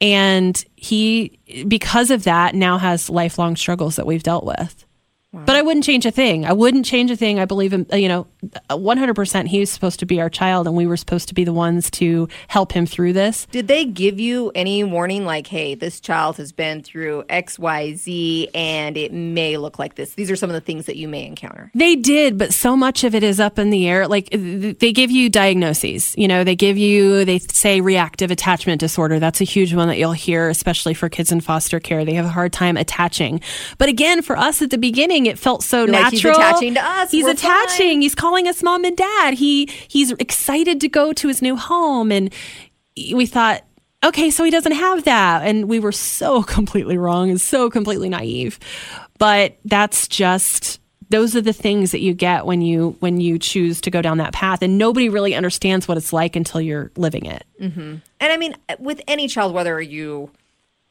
And 0.00 0.62
he, 0.76 1.38
because 1.66 2.10
of 2.10 2.24
that, 2.24 2.54
now 2.54 2.76
has 2.76 3.08
lifelong 3.08 3.56
struggles 3.56 3.96
that 3.96 4.06
we've 4.06 4.22
dealt 4.22 4.44
with. 4.44 4.84
But 5.30 5.56
I 5.56 5.62
wouldn't 5.62 5.84
change 5.84 6.06
a 6.06 6.10
thing. 6.10 6.46
I 6.46 6.54
wouldn't 6.54 6.86
change 6.86 7.10
a 7.10 7.16
thing. 7.16 7.38
I 7.38 7.44
believe 7.44 7.70
him, 7.70 7.84
you 7.92 8.08
know, 8.08 8.26
100% 8.70 9.46
he 9.46 9.60
was 9.60 9.68
supposed 9.70 10.00
to 10.00 10.06
be 10.06 10.22
our 10.22 10.30
child 10.30 10.66
and 10.66 10.74
we 10.74 10.86
were 10.86 10.96
supposed 10.96 11.28
to 11.28 11.34
be 11.34 11.44
the 11.44 11.52
ones 11.52 11.90
to 11.90 12.28
help 12.48 12.72
him 12.72 12.86
through 12.86 13.12
this. 13.12 13.44
Did 13.50 13.68
they 13.68 13.84
give 13.84 14.18
you 14.18 14.50
any 14.54 14.84
warning 14.84 15.26
like, 15.26 15.46
hey, 15.46 15.74
this 15.74 16.00
child 16.00 16.38
has 16.38 16.50
been 16.50 16.82
through 16.82 17.24
XYZ 17.24 18.48
and 18.54 18.96
it 18.96 19.12
may 19.12 19.58
look 19.58 19.78
like 19.78 19.96
this? 19.96 20.14
These 20.14 20.30
are 20.30 20.36
some 20.36 20.48
of 20.48 20.54
the 20.54 20.62
things 20.62 20.86
that 20.86 20.96
you 20.96 21.08
may 21.08 21.26
encounter. 21.26 21.70
They 21.74 21.94
did, 21.94 22.38
but 22.38 22.54
so 22.54 22.74
much 22.74 23.04
of 23.04 23.14
it 23.14 23.22
is 23.22 23.38
up 23.38 23.58
in 23.58 23.68
the 23.68 23.86
air. 23.86 24.08
Like 24.08 24.30
they 24.30 24.92
give 24.94 25.10
you 25.10 25.28
diagnoses, 25.28 26.14
you 26.16 26.26
know, 26.26 26.42
they 26.42 26.56
give 26.56 26.78
you, 26.78 27.26
they 27.26 27.38
say 27.38 27.82
reactive 27.82 28.30
attachment 28.30 28.80
disorder. 28.80 29.18
That's 29.18 29.42
a 29.42 29.44
huge 29.44 29.74
one 29.74 29.88
that 29.88 29.98
you'll 29.98 30.12
hear, 30.12 30.48
especially 30.48 30.94
for 30.94 31.10
kids 31.10 31.30
in 31.30 31.42
foster 31.42 31.80
care. 31.80 32.06
They 32.06 32.14
have 32.14 32.24
a 32.24 32.30
hard 32.30 32.54
time 32.54 32.78
attaching. 32.78 33.42
But 33.76 33.90
again, 33.90 34.22
for 34.22 34.38
us 34.38 34.62
at 34.62 34.70
the 34.70 34.78
beginning, 34.78 35.17
it 35.26 35.38
felt 35.38 35.62
so 35.62 35.84
You're 35.84 35.92
like, 35.92 36.12
he's 36.12 36.24
natural. 36.24 36.40
attaching 36.40 36.74
to 36.74 36.84
us. 36.84 37.10
He's 37.10 37.24
We're 37.24 37.30
attaching. 37.32 37.88
fine. 37.88 38.00
He's 38.02 38.14
calling 38.14 38.48
us 38.48 38.62
mom 38.62 38.84
and 38.84 38.96
dad. 38.96 39.34
He 39.34 39.68
he's 39.88 40.12
excited 40.12 40.80
to 40.80 40.88
go 40.88 41.12
to 41.12 41.28
his 41.28 41.42
new 41.42 41.56
home, 41.56 42.10
and 42.12 42.32
we 43.12 43.26
thought 43.26 43.64
okay, 44.04 44.30
so 44.30 44.44
he 44.44 44.50
doesn't 44.50 44.72
have 44.72 45.04
that. 45.04 45.42
And 45.46 45.68
we 45.68 45.80
were 45.80 45.92
so 45.92 46.42
completely 46.44 46.98
wrong 46.98 47.30
and 47.30 47.40
so 47.40 47.70
completely 47.70 48.08
naive. 48.08 48.58
But 49.18 49.58
that's 49.64 50.08
just 50.08 50.80
those 51.10 51.34
are 51.34 51.40
the 51.40 51.52
things 51.52 51.90
that 51.92 52.00
you 52.00 52.14
get 52.14 52.46
when 52.46 52.60
you 52.60 52.96
when 53.00 53.20
you 53.20 53.38
choose 53.38 53.80
to 53.80 53.90
go 53.90 54.02
down 54.02 54.18
that 54.18 54.32
path 54.32 54.62
and 54.62 54.78
nobody 54.78 55.08
really 55.08 55.34
understands 55.34 55.88
what 55.88 55.96
it's 55.96 56.12
like 56.12 56.36
until 56.36 56.60
you're 56.60 56.92
living 56.96 57.24
it 57.24 57.44
mm-hmm. 57.58 57.80
and 57.80 58.02
I 58.20 58.36
mean, 58.36 58.54
with 58.78 59.00
any 59.08 59.26
child, 59.26 59.54
whether 59.54 59.80
you 59.80 60.30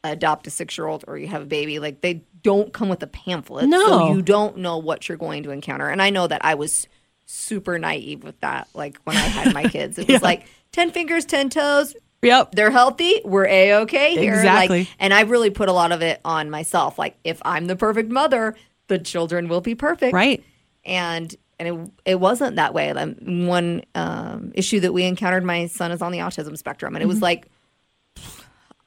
adopt 0.03 0.47
a 0.47 0.49
six 0.49 0.77
year 0.77 0.87
old 0.87 1.03
or 1.07 1.17
you 1.17 1.27
have 1.27 1.41
a 1.41 1.45
baby, 1.45 1.79
like 1.79 2.01
they 2.01 2.23
don't 2.43 2.73
come 2.73 2.89
with 2.89 3.01
a 3.03 3.07
pamphlet. 3.07 3.67
No. 3.67 3.87
So 3.87 4.13
you 4.13 4.21
don't 4.21 4.57
know 4.57 4.77
what 4.77 5.07
you're 5.07 5.17
going 5.17 5.43
to 5.43 5.51
encounter. 5.51 5.89
And 5.89 6.01
I 6.01 6.09
know 6.09 6.27
that 6.27 6.43
I 6.43 6.55
was 6.55 6.87
super 7.25 7.77
naive 7.77 8.23
with 8.23 8.39
that. 8.41 8.67
Like 8.73 8.97
when 9.03 9.15
I 9.17 9.21
had 9.21 9.53
my 9.53 9.67
kids, 9.67 9.97
it 9.97 10.07
was 10.09 10.21
like 10.21 10.45
10 10.71 10.91
fingers, 10.91 11.25
10 11.25 11.49
toes. 11.49 11.95
yep 12.21 12.51
They're 12.53 12.71
healthy. 12.71 13.21
We're 13.23 13.47
a 13.47 13.73
okay 13.81 14.15
here. 14.15 14.33
Exactly. 14.33 14.79
Like, 14.79 14.87
and 14.99 15.13
I 15.13 15.21
really 15.21 15.49
put 15.49 15.69
a 15.69 15.73
lot 15.73 15.91
of 15.91 16.01
it 16.01 16.21
on 16.23 16.49
myself. 16.49 16.97
Like 16.97 17.17
if 17.23 17.41
I'm 17.43 17.65
the 17.65 17.75
perfect 17.75 18.11
mother, 18.11 18.55
the 18.87 18.99
children 18.99 19.49
will 19.49 19.61
be 19.61 19.75
perfect 19.75 20.13
right 20.13 20.43
and 20.85 21.35
and 21.59 21.67
it, 21.67 21.91
it 22.05 22.19
wasn't 22.19 22.57
that 22.57 22.73
way. 22.73 22.93
One 22.93 23.83
um, 23.95 24.51
issue 24.53 24.79
that 24.81 24.93
we 24.93 25.03
encountered, 25.03 25.43
my 25.43 25.65
son 25.67 25.91
is 25.91 26.01
on 26.01 26.11
the 26.11 26.19
autism 26.19 26.57
spectrum, 26.57 26.95
and 26.95 27.01
it 27.01 27.07
was 27.07 27.21
like 27.21 27.47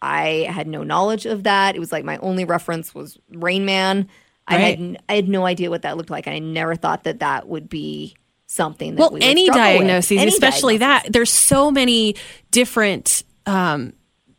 I 0.03 0.47
had 0.51 0.67
no 0.67 0.83
knowledge 0.83 1.27
of 1.27 1.43
that. 1.45 1.77
It 1.77 1.79
was 1.79 1.93
like 1.93 2.05
my 2.05 2.17
only 2.19 2.45
reference 2.45 2.95
was 2.95 3.19
Rain 3.31 3.65
Man. 3.65 4.09
I 4.47 4.57
had 4.59 4.99
I 5.09 5.15
had 5.15 5.29
no 5.29 5.47
idea 5.47 5.71
what 5.71 5.83
that 5.83 5.97
looked 5.97 6.11
like, 6.11 6.27
and 6.27 6.35
I 6.35 6.39
never 6.41 6.75
thought 6.75 7.05
that 7.05 7.21
that 7.21 7.47
would 7.47 7.69
be 7.69 8.17
something 8.47 8.97
that 8.97 9.01
well 9.01 9.11
we 9.11 9.15
would 9.21 9.23
any 9.23 9.47
diagnoses 9.49 10.13
Any 10.13 10.19
diagnosis, 10.23 10.35
especially 10.35 10.79
diagnosis. 10.79 11.05
that 11.05 11.13
there's 11.13 11.31
so 11.31 11.71
many 11.71 12.17
different 12.51 13.23
um 13.47 13.93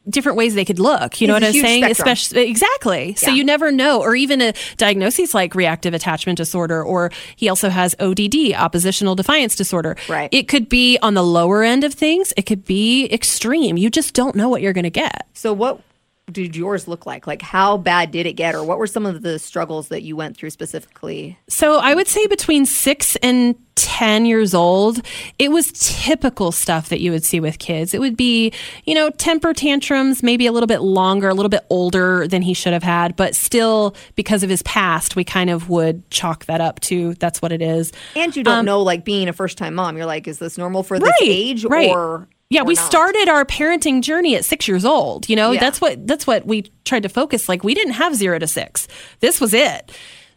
different 0.10 0.36
ways 0.38 0.56
they 0.56 0.66
could 0.66 0.80
look 0.80 1.22
you 1.22 1.28
know 1.28 1.36
It's 1.36 1.46
what 1.46 1.56
I'm 1.56 1.62
saying? 1.62 1.84
spectrum. 1.84 2.08
especially 2.08 2.50
exactly. 2.50 3.14
So 3.16 3.30
you 3.30 3.44
never 3.44 3.72
know 3.72 4.02
or 4.02 4.16
even 4.16 4.42
a 4.42 4.54
diagnosis 4.78 5.34
like 5.36 5.54
reactive 5.54 5.94
attachment 5.94 6.38
disorder 6.38 6.84
or 6.84 7.12
he 7.36 7.50
also 7.50 7.70
has 7.70 7.96
odd 8.00 8.20
oppositional 8.56 9.16
defiance 9.16 9.56
disorder. 9.56 9.96
Right. 10.10 10.30
it 10.32 10.48
could 10.48 10.70
be 10.70 10.98
on 11.04 11.14
the 11.14 11.24
lower 11.24 11.62
end 11.64 11.84
of 11.84 11.94
things. 11.94 12.34
It 12.36 12.44
could 12.48 12.66
be 12.66 13.06
extreme. 13.12 13.78
You 13.78 13.90
just 13.90 14.14
don't 14.16 14.36
know 14.36 14.50
what 14.50 14.62
you're 14.62 14.74
going 14.74 14.86
to 14.86 14.90
get. 14.90 15.28
So 15.34 15.54
what 15.54 15.80
did 16.32 16.56
yours 16.56 16.88
look 16.88 17.06
like? 17.06 17.28
Like 17.28 17.42
how 17.42 17.78
bad 17.78 18.12
did 18.12 18.26
it 18.26 18.34
get, 18.34 18.56
or 18.56 18.64
what 18.64 18.78
were 18.78 18.88
some 18.88 19.06
of 19.06 19.22
the 19.22 19.40
struggles 19.40 19.90
that 19.90 20.02
you 20.04 20.16
went 20.16 20.38
through 20.38 20.50
specifically? 20.52 21.38
So 21.48 21.78
I 21.80 21.94
would 21.96 22.08
say 22.08 22.26
between 22.28 22.66
six 22.66 23.16
and 23.18 23.56
10 23.76 24.26
years 24.26 24.54
old, 24.54 25.02
it 25.40 25.50
was 25.50 25.72
typical 25.74 26.52
stuff 26.52 26.90
that 26.90 27.00
you 27.00 27.12
would 27.12 27.24
see 27.24 27.40
with 27.40 27.58
kids. 27.58 27.94
It 27.94 28.00
would 28.00 28.16
be, 28.18 28.52
you 28.86 28.94
know, 28.94 29.10
temper 29.10 29.54
tantrums, 29.54 30.22
maybe 30.22 30.46
a 30.46 30.52
little 30.52 30.68
bit 30.68 30.82
longer, 30.82 31.30
a 31.30 31.34
little 31.34 31.50
bit 31.50 31.66
older 31.70 32.28
than 32.28 32.42
he 32.42 32.54
should 32.54 32.74
have 32.74 32.84
had, 32.84 33.16
but 33.16 33.34
still, 33.36 33.96
because 34.16 34.44
of 34.44 34.50
his 34.50 34.62
past, 34.64 35.16
we 35.16 35.24
kind 35.24 35.50
of 35.50 35.70
would 35.70 36.08
chalk 36.12 36.46
that 36.46 36.62
up 36.62 36.80
to 36.82 37.14
that's 37.16 37.42
what 37.42 37.52
it 37.52 37.62
is. 37.62 37.92
And 38.16 38.36
you 38.36 38.44
don't 38.44 38.66
know, 38.66 38.82
like 38.82 39.04
being 39.06 39.28
a 39.30 39.34
first 39.34 39.58
time 39.58 39.74
mom, 39.74 39.98
you're 39.98 40.06
like, 40.06 40.28
is 40.28 40.38
this 40.38 40.58
normal 40.58 40.84
for 40.84 41.00
this 41.00 41.08
Um, 41.08 41.14
Right, 41.22 41.30
age, 41.30 41.66
right. 41.66 41.90
or 41.90 42.28
Yeah, 42.52 42.64
we 42.64 42.74
not? 42.76 42.86
started 42.86 43.30
our 43.30 43.46
parenting 43.46 44.02
journey 44.02 44.36
at 44.36 44.44
six 44.46 44.68
years 44.68 44.84
old. 44.86 45.30
You 45.30 45.36
know, 45.36 45.52
Yeah. 45.52 45.60
that's 45.62 45.80
what 45.82 46.06
that's 46.06 46.28
what 46.28 46.46
we 46.46 46.72
tried 46.86 47.04
to 47.04 47.10
focus. 47.10 47.48
Like 47.50 47.64
we 47.64 47.74
didn't 47.74 47.94
have 47.94 48.14
zero 48.16 48.38
to 48.40 48.48
six. 48.48 48.88
This 49.22 49.40
was 49.42 49.54
it. 49.54 49.92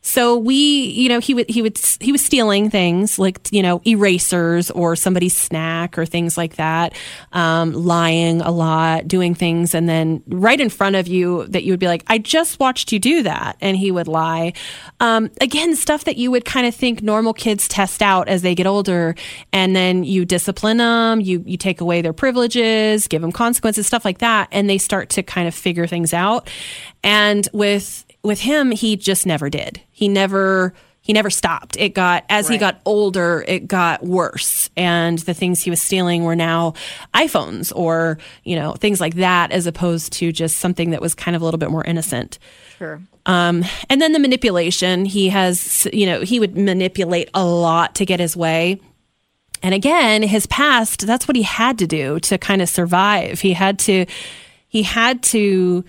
So 0.06 0.36
we, 0.36 0.54
you 0.54 1.08
know, 1.08 1.18
he 1.18 1.32
would 1.32 1.48
he 1.48 1.62
would 1.62 1.80
he 1.98 2.12
was 2.12 2.22
stealing 2.22 2.68
things 2.68 3.18
like 3.18 3.40
you 3.50 3.62
know 3.62 3.80
erasers 3.86 4.70
or 4.70 4.96
somebody's 4.96 5.34
snack 5.34 5.96
or 5.96 6.04
things 6.04 6.36
like 6.36 6.56
that, 6.56 6.92
um, 7.32 7.72
lying 7.72 8.42
a 8.42 8.50
lot, 8.50 9.08
doing 9.08 9.34
things, 9.34 9.74
and 9.74 9.88
then 9.88 10.22
right 10.26 10.60
in 10.60 10.68
front 10.68 10.94
of 10.94 11.08
you 11.08 11.46
that 11.46 11.64
you 11.64 11.72
would 11.72 11.80
be 11.80 11.86
like, 11.86 12.04
I 12.06 12.18
just 12.18 12.60
watched 12.60 12.92
you 12.92 12.98
do 12.98 13.22
that, 13.22 13.56
and 13.62 13.78
he 13.78 13.90
would 13.90 14.06
lie. 14.06 14.52
Um, 15.00 15.30
again, 15.40 15.74
stuff 15.74 16.04
that 16.04 16.18
you 16.18 16.30
would 16.30 16.44
kind 16.44 16.66
of 16.66 16.74
think 16.74 17.02
normal 17.02 17.32
kids 17.32 17.66
test 17.66 18.02
out 18.02 18.28
as 18.28 18.42
they 18.42 18.54
get 18.54 18.66
older, 18.66 19.14
and 19.54 19.74
then 19.74 20.04
you 20.04 20.26
discipline 20.26 20.76
them, 20.76 21.22
you 21.22 21.42
you 21.46 21.56
take 21.56 21.80
away 21.80 22.02
their 22.02 22.12
privileges, 22.12 23.08
give 23.08 23.22
them 23.22 23.32
consequences, 23.32 23.86
stuff 23.86 24.04
like 24.04 24.18
that, 24.18 24.48
and 24.52 24.68
they 24.68 24.76
start 24.76 25.08
to 25.10 25.22
kind 25.22 25.48
of 25.48 25.54
figure 25.54 25.86
things 25.86 26.12
out. 26.12 26.50
And 27.02 27.48
with 27.54 28.03
with 28.24 28.40
him, 28.40 28.70
he 28.70 28.96
just 28.96 29.26
never 29.26 29.50
did. 29.50 29.80
He 29.90 30.08
never 30.08 30.74
he 31.00 31.12
never 31.12 31.28
stopped. 31.28 31.76
It 31.78 31.90
got 31.90 32.24
as 32.30 32.48
he 32.48 32.56
got 32.56 32.80
older, 32.86 33.44
it 33.46 33.68
got 33.68 34.02
worse, 34.02 34.70
and 34.74 35.18
the 35.18 35.34
things 35.34 35.62
he 35.62 35.68
was 35.68 35.82
stealing 35.82 36.24
were 36.24 36.34
now 36.34 36.72
iPhones 37.12 37.72
or 37.76 38.18
you 38.42 38.56
know 38.56 38.72
things 38.72 39.00
like 39.00 39.16
that, 39.16 39.52
as 39.52 39.66
opposed 39.66 40.14
to 40.14 40.32
just 40.32 40.56
something 40.56 40.90
that 40.90 41.02
was 41.02 41.14
kind 41.14 41.36
of 41.36 41.42
a 41.42 41.44
little 41.44 41.58
bit 41.58 41.70
more 41.70 41.84
innocent. 41.84 42.38
Sure. 42.78 43.02
Um, 43.26 43.64
and 43.88 44.00
then 44.00 44.12
the 44.12 44.18
manipulation, 44.18 45.04
he 45.04 45.30
has, 45.30 45.86
you 45.92 46.06
know, 46.06 46.20
he 46.20 46.40
would 46.40 46.56
manipulate 46.56 47.30
a 47.32 47.44
lot 47.44 47.94
to 47.96 48.04
get 48.04 48.20
his 48.20 48.36
way. 48.36 48.80
And 49.62 49.74
again, 49.74 50.22
his 50.22 50.46
past, 50.46 51.06
that's 51.06 51.26
what 51.26 51.36
he 51.36 51.42
had 51.42 51.78
to 51.78 51.86
do 51.86 52.20
to 52.20 52.36
kind 52.36 52.60
of 52.60 52.68
survive. 52.68 53.40
He 53.40 53.54
had 53.54 53.78
to, 53.80 54.04
he 54.68 54.82
had 54.82 55.22
to 55.24 55.84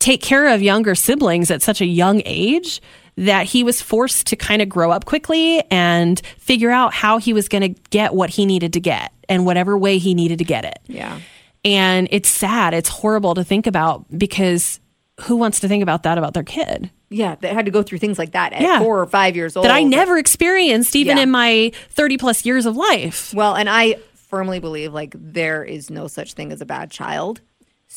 take 0.00 0.20
care 0.22 0.48
of 0.48 0.60
younger 0.62 0.94
siblings 0.96 1.50
at 1.50 1.62
such 1.62 1.80
a 1.80 1.86
young 1.86 2.20
age 2.24 2.82
that 3.16 3.46
he 3.46 3.62
was 3.62 3.80
forced 3.82 4.26
to 4.28 4.36
kind 4.36 4.60
of 4.62 4.68
grow 4.68 4.90
up 4.90 5.04
quickly 5.04 5.62
and 5.70 6.20
figure 6.38 6.70
out 6.70 6.92
how 6.94 7.18
he 7.18 7.32
was 7.32 7.48
going 7.48 7.62
to 7.74 7.80
get 7.90 8.14
what 8.14 8.30
he 8.30 8.46
needed 8.46 8.72
to 8.72 8.80
get 8.80 9.12
and 9.28 9.44
whatever 9.46 9.76
way 9.78 9.98
he 9.98 10.14
needed 10.14 10.38
to 10.38 10.44
get 10.44 10.64
it. 10.64 10.78
Yeah. 10.86 11.20
And 11.64 12.08
it's 12.10 12.28
sad. 12.30 12.72
It's 12.72 12.88
horrible 12.88 13.34
to 13.34 13.44
think 13.44 13.66
about 13.66 14.06
because 14.16 14.80
who 15.22 15.36
wants 15.36 15.60
to 15.60 15.68
think 15.68 15.82
about 15.82 16.04
that 16.04 16.16
about 16.16 16.32
their 16.32 16.44
kid? 16.44 16.90
Yeah, 17.10 17.34
they 17.40 17.48
had 17.52 17.66
to 17.66 17.70
go 17.70 17.82
through 17.82 17.98
things 17.98 18.18
like 18.18 18.30
that 18.32 18.54
at 18.54 18.62
Yeah. 18.62 18.78
four 18.78 19.00
or 19.00 19.06
five 19.06 19.36
years 19.36 19.54
old. 19.56 19.64
That 19.66 19.72
I 19.72 19.82
never 19.82 20.16
experienced 20.16 20.96
even 20.96 21.18
Yeah. 21.18 21.24
in 21.24 21.30
my 21.30 21.72
30 21.90 22.16
plus 22.16 22.46
years 22.46 22.64
of 22.64 22.76
life. 22.76 23.34
Well, 23.34 23.54
and 23.54 23.68
I 23.68 23.96
firmly 24.14 24.60
believe 24.60 24.94
like 24.94 25.12
there 25.18 25.62
is 25.64 25.90
no 25.90 26.06
such 26.06 26.32
thing 26.34 26.52
as 26.52 26.62
a 26.62 26.66
bad 26.66 26.90
child. 26.90 27.42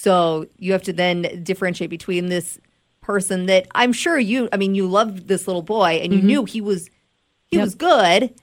So 0.04 0.48
you 0.58 0.74
have 0.74 0.84
to 0.84 0.92
then 0.92 1.44
differentiate 1.44 1.90
between 1.90 2.26
this 2.26 2.60
person 3.00 3.46
that 3.46 3.70
I'm 3.74 3.94
sure 3.94 4.20
you. 4.20 4.50
I 4.52 4.58
mean, 4.58 4.76
you 4.76 4.86
loved 4.86 5.30
this 5.30 5.48
little 5.48 5.62
boy 5.62 6.02
and 6.04 6.12
you 6.12 6.20
mm-hmm. 6.20 6.28
knew 6.28 6.44
he 6.44 6.60
was 6.60 6.90
he 7.48 7.58
was 7.58 7.74
good, 7.74 8.34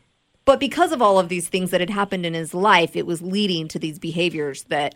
but 0.46 0.58
because 0.58 0.90
of 0.90 1.02
all 1.02 1.18
of 1.18 1.28
these 1.28 1.50
things 1.50 1.70
that 1.72 1.80
had 1.80 1.90
happened 1.90 2.24
in 2.24 2.32
his 2.32 2.54
life, 2.54 2.96
it 2.96 3.06
was 3.06 3.20
leading 3.20 3.68
to 3.68 3.78
these 3.78 3.98
behaviors 3.98 4.62
that 4.64 4.94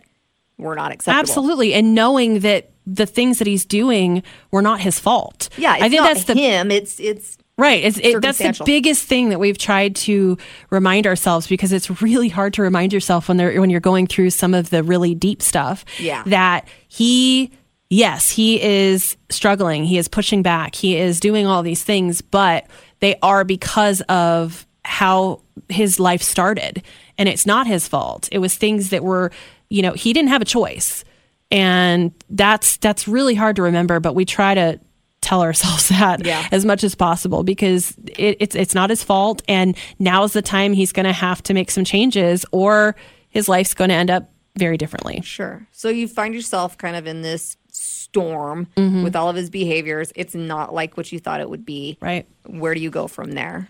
were 0.57 0.73
not 0.73 0.91
acceptable. 0.91 1.19
Absolutely. 1.19 1.75
And 1.75 1.93
knowing 1.93 2.39
that 2.39 2.71
the 2.87 3.05
things 3.05 3.37
that 3.37 3.47
he's 3.47 3.65
doing 3.65 4.23
were 4.49 4.63
not 4.63 4.79
his 4.79 4.99
fault. 4.99 5.49
Yeah, 5.57 5.75
it's 5.75 5.83
I 5.83 5.89
think 5.89 6.01
that's 6.01 6.23
the 6.23 6.33
him. 6.33 6.71
It's 6.71 6.99
it's 6.99 7.37
Right. 7.57 7.85
It's, 7.85 7.97
it, 7.97 8.21
that's 8.21 8.37
the 8.37 8.61
biggest 8.65 9.05
thing 9.05 9.29
that 9.29 9.39
we've 9.39 9.57
tried 9.57 9.95
to 9.97 10.37
remind 10.69 11.07
ourselves 11.07 11.47
because 11.47 11.71
it's 11.71 12.01
really 12.01 12.27
hard 12.27 12.53
to 12.55 12.61
remind 12.61 12.91
yourself 12.91 13.29
when 13.29 13.37
they're 13.37 13.61
when 13.61 13.69
you're 13.69 13.79
going 13.79 14.07
through 14.07 14.31
some 14.31 14.53
of 14.53 14.69
the 14.71 14.83
really 14.83 15.15
deep 15.15 15.41
stuff. 15.41 15.85
Yeah. 15.97 16.23
That 16.25 16.67
he, 16.89 17.51
yes, 17.89 18.29
he 18.29 18.61
is 18.61 19.15
struggling. 19.29 19.85
He 19.85 19.97
is 19.97 20.09
pushing 20.09 20.41
back. 20.41 20.75
He 20.75 20.97
is 20.97 21.21
doing 21.21 21.45
all 21.45 21.63
these 21.63 21.81
things, 21.81 22.21
but 22.21 22.67
they 22.99 23.15
are 23.21 23.45
because 23.45 24.01
of 24.01 24.67
how 24.83 25.41
his 25.69 25.97
life 25.97 26.21
started, 26.21 26.83
and 27.17 27.29
it's 27.29 27.45
not 27.45 27.67
his 27.67 27.87
fault. 27.87 28.27
It 28.33 28.39
was 28.39 28.55
things 28.55 28.89
that 28.89 29.03
were, 29.03 29.31
you 29.69 29.81
know, 29.81 29.93
he 29.93 30.11
didn't 30.11 30.29
have 30.29 30.41
a 30.41 30.45
choice, 30.45 31.05
and 31.51 32.11
that's 32.29 32.77
that's 32.77 33.07
really 33.07 33.35
hard 33.35 33.55
to 33.55 33.61
remember. 33.61 34.01
But 34.01 34.13
we 34.13 34.25
try 34.25 34.53
to 34.53 34.79
tell 35.25 35.41
ourselves 35.41 35.89
that 35.99 36.25
Yeah. 36.25 36.47
as 36.51 36.63
much 36.65 36.83
as 36.83 36.95
possible 36.95 37.43
because 37.43 37.95
it, 38.17 38.37
it's 38.39 38.55
it's 38.55 38.73
not 38.75 38.89
his 38.89 39.03
fault, 39.03 39.41
and 39.47 39.75
now's 39.99 40.33
the 40.33 40.41
time 40.41 40.71
he's 40.73 40.91
going 40.93 41.05
to 41.05 41.13
have 41.13 41.41
to 41.43 41.53
make 41.53 41.69
some 41.71 41.83
changes, 41.83 42.45
or 42.51 42.95
his 43.29 43.49
life's 43.49 43.73
going 43.73 43.89
to 43.89 43.95
end 43.95 44.09
up 44.09 44.31
very 44.57 44.77
differently. 44.77 45.19
Sure. 45.21 45.67
So 45.73 45.89
you 45.89 46.07
find 46.07 46.33
yourself 46.33 46.77
kind 46.77 46.95
of 46.95 47.07
in 47.07 47.21
this 47.21 47.57
storm 47.71 48.67
Mm-hmm. 48.77 49.03
with 49.03 49.15
all 49.15 49.27
of 49.29 49.35
his 49.35 49.49
behaviors. 49.49 50.13
It's 50.15 50.33
not 50.33 50.73
like 50.73 50.95
what 50.95 51.11
you 51.11 51.19
thought 51.19 51.41
it 51.41 51.49
would 51.49 51.65
be. 51.65 51.97
Right. 51.99 52.25
Where 52.45 52.73
do 52.73 52.79
you 52.79 52.89
go 52.89 53.07
from 53.07 53.33
there? 53.33 53.67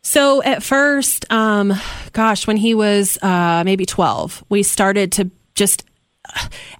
So 0.00 0.42
at 0.42 0.62
first, 0.62 1.30
um, 1.30 1.74
gosh, 2.12 2.46
when 2.46 2.56
he 2.56 2.74
was 2.74 3.18
uh, 3.22 3.62
maybe 3.66 3.84
12, 3.84 4.44
we 4.48 4.62
started 4.62 5.12
to 5.12 5.30
just 5.54 5.84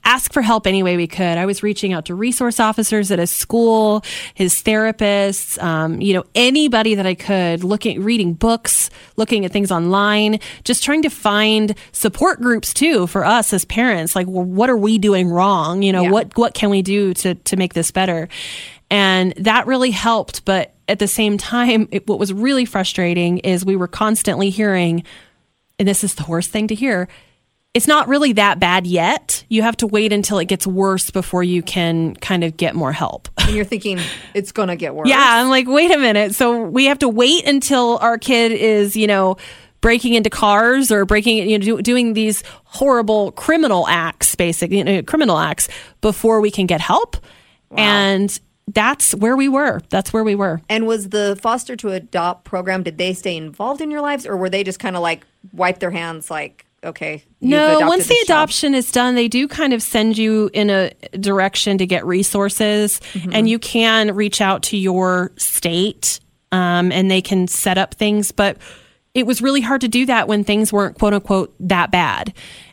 ask 0.05 0.33
for 0.33 0.43
help 0.43 0.67
any 0.67 0.83
way 0.83 0.97
we 0.97 1.07
could. 1.07 1.37
I 1.39 1.47
was 1.47 1.63
reaching 1.63 1.93
out 1.93 2.07
to 2.07 2.15
resource 2.15 2.61
officers 2.61 3.11
at 3.11 3.19
his 3.19 3.31
school, 3.31 4.05
his 4.35 4.55
therapists, 4.63 5.61
um, 5.63 6.01
you 6.01 6.15
know, 6.15 6.25
anybody 6.35 6.95
that 6.95 7.07
I 7.07 7.15
could, 7.15 7.65
looking, 7.65 8.03
reading 8.03 8.35
books, 8.35 8.91
looking 9.17 9.45
at 9.45 9.53
things 9.53 9.71
online, 9.71 10.39
just 10.65 10.85
trying 10.85 11.03
to 11.03 11.11
find 11.11 11.75
support 11.93 12.41
groups 12.41 12.73
too 12.73 13.07
for 13.07 13.25
us 13.25 13.53
as 13.53 13.65
parents. 13.65 14.15
Like, 14.15 14.27
well, 14.29 14.45
what 14.45 14.71
are 14.71 14.77
we 14.77 14.99
doing 14.99 15.29
wrong? 15.29 15.83
You 15.83 15.93
know, 15.93 16.03
Yeah. 16.03 16.11
what 16.11 16.37
what 16.37 16.55
can 16.55 16.71
we 16.71 16.83
do 16.83 17.13
to 17.15 17.35
to 17.35 17.57
make 17.57 17.75
this 17.75 17.91
better? 17.91 18.29
And 18.91 19.33
that 19.39 19.67
really 19.67 19.91
helped. 19.91 20.45
But 20.45 20.75
at 20.89 20.99
the 20.99 21.09
same 21.09 21.39
time, 21.39 21.89
it, 21.91 22.07
what 22.07 22.19
was 22.19 22.33
really 22.33 22.65
frustrating 22.65 23.39
is 23.39 23.65
we 23.65 23.77
were 23.77 23.89
constantly 23.89 24.51
hearing, 24.51 25.05
and 25.79 25.89
this 25.89 26.05
is 26.05 26.15
the 26.15 26.25
worst 26.29 26.51
thing 26.51 26.69
to 26.69 26.75
hear 26.75 27.09
it's 27.75 27.87
not 27.87 28.07
really 28.09 28.35
that 28.35 28.61
bad 28.61 28.87
yet. 28.87 29.45
You 29.49 29.63
have 29.63 29.77
to 29.79 29.87
wait 29.87 30.13
until 30.13 30.39
it 30.39 30.45
gets 30.47 30.67
worse 30.67 31.11
before 31.11 31.43
you 31.43 31.63
can 31.63 32.15
kind 32.17 32.45
of 32.45 32.57
get 32.57 32.75
more 32.75 32.93
help. 32.93 33.29
And 33.43 33.57
you're 33.57 33.65
thinking 33.65 33.99
it's 34.35 34.53
going 34.53 34.69
to 34.69 34.77
get 34.77 34.95
worse. 34.95 35.09
Yeah, 35.09 35.19
I'm 35.19 35.49
like, 35.49 35.67
wait 35.67 35.91
a 35.91 35.99
minute. 35.99 36.35
So 36.35 36.63
we 36.63 36.85
have 36.85 37.01
to 37.01 37.09
wait 37.09 37.45
until 37.45 37.99
our 37.99 38.17
kid 38.17 38.53
is, 38.53 38.97
you 38.97 39.09
know, 39.09 39.37
breaking 39.81 40.15
into 40.15 40.31
cars 40.31 40.93
or 40.93 41.05
breaking, 41.05 41.51
you 41.51 41.59
know, 41.59 41.65
do, 41.65 41.83
doing 41.83 42.13
these 42.13 42.45
horrible 42.65 43.33
criminal 43.33 43.89
acts, 43.89 44.37
basically, 44.37 44.79
you 44.79 44.85
know, 44.85 45.03
criminal 45.03 45.39
acts 45.39 45.69
before 46.01 46.41
we 46.41 46.53
can 46.53 46.67
get 46.67 46.81
help. 46.81 47.17
And 47.77 48.39
that's 48.69 49.13
where 49.15 49.37
we 49.37 49.49
were. 49.49 49.81
That's 49.89 50.13
where 50.13 50.23
we 50.23 50.37
were. 50.37 50.61
And 50.69 50.87
was 50.87 51.09
the 51.09 51.37
foster 51.41 51.75
to 51.77 51.89
adopt 51.89 52.45
program, 52.45 52.85
did 52.85 52.97
they 52.97 53.13
stay 53.13 53.37
involved 53.37 53.81
in 53.81 53.91
your 53.91 54.03
lives 54.03 54.25
or 54.25 54.37
were 54.37 54.51
they 54.51 54.63
just 54.63 54.79
kind 54.79 54.95
of 54.95 55.03
like 55.03 55.27
wipe 55.53 55.81
their 55.81 55.91
hands 55.91 56.31
like, 56.31 56.65
okay? 56.85 57.23
No, 57.41 57.81
once 57.81 58.05
the 58.05 58.09
this 58.11 58.27
child? 58.27 58.39
adoption 58.39 58.75
is 58.75 58.91
done, 58.93 59.15
they 59.15 59.29
do 59.29 59.49
kind 59.49 59.73
of 59.73 59.83
send 59.83 60.19
you 60.19 60.51
in 60.53 60.71
a 60.71 60.91
direction 61.19 61.79
to 61.79 61.87
get 61.87 62.05
resources, 62.07 63.01
Mm-hmm. 63.13 63.31
and 63.33 63.49
you 63.49 63.59
can 63.59 64.15
reach 64.15 64.41
out 64.41 64.63
to 64.65 64.77
your 64.77 65.33
state, 65.37 66.21
um, 66.51 66.93
and 66.93 67.11
they 67.11 67.23
can 67.23 67.47
set 67.49 67.79
up 67.79 67.95
things. 67.95 68.33
But 68.33 68.57
it 69.15 69.27
was 69.27 69.43
really 69.43 69.61
hard 69.61 69.81
to 69.83 69.89
do 69.89 70.07
that 70.07 70.29
when 70.29 70.45
things 70.45 70.73
weren't 70.73 70.99
quote 70.99 71.15
unquote 71.15 71.55
that 71.61 71.91
bad. 71.91 72.33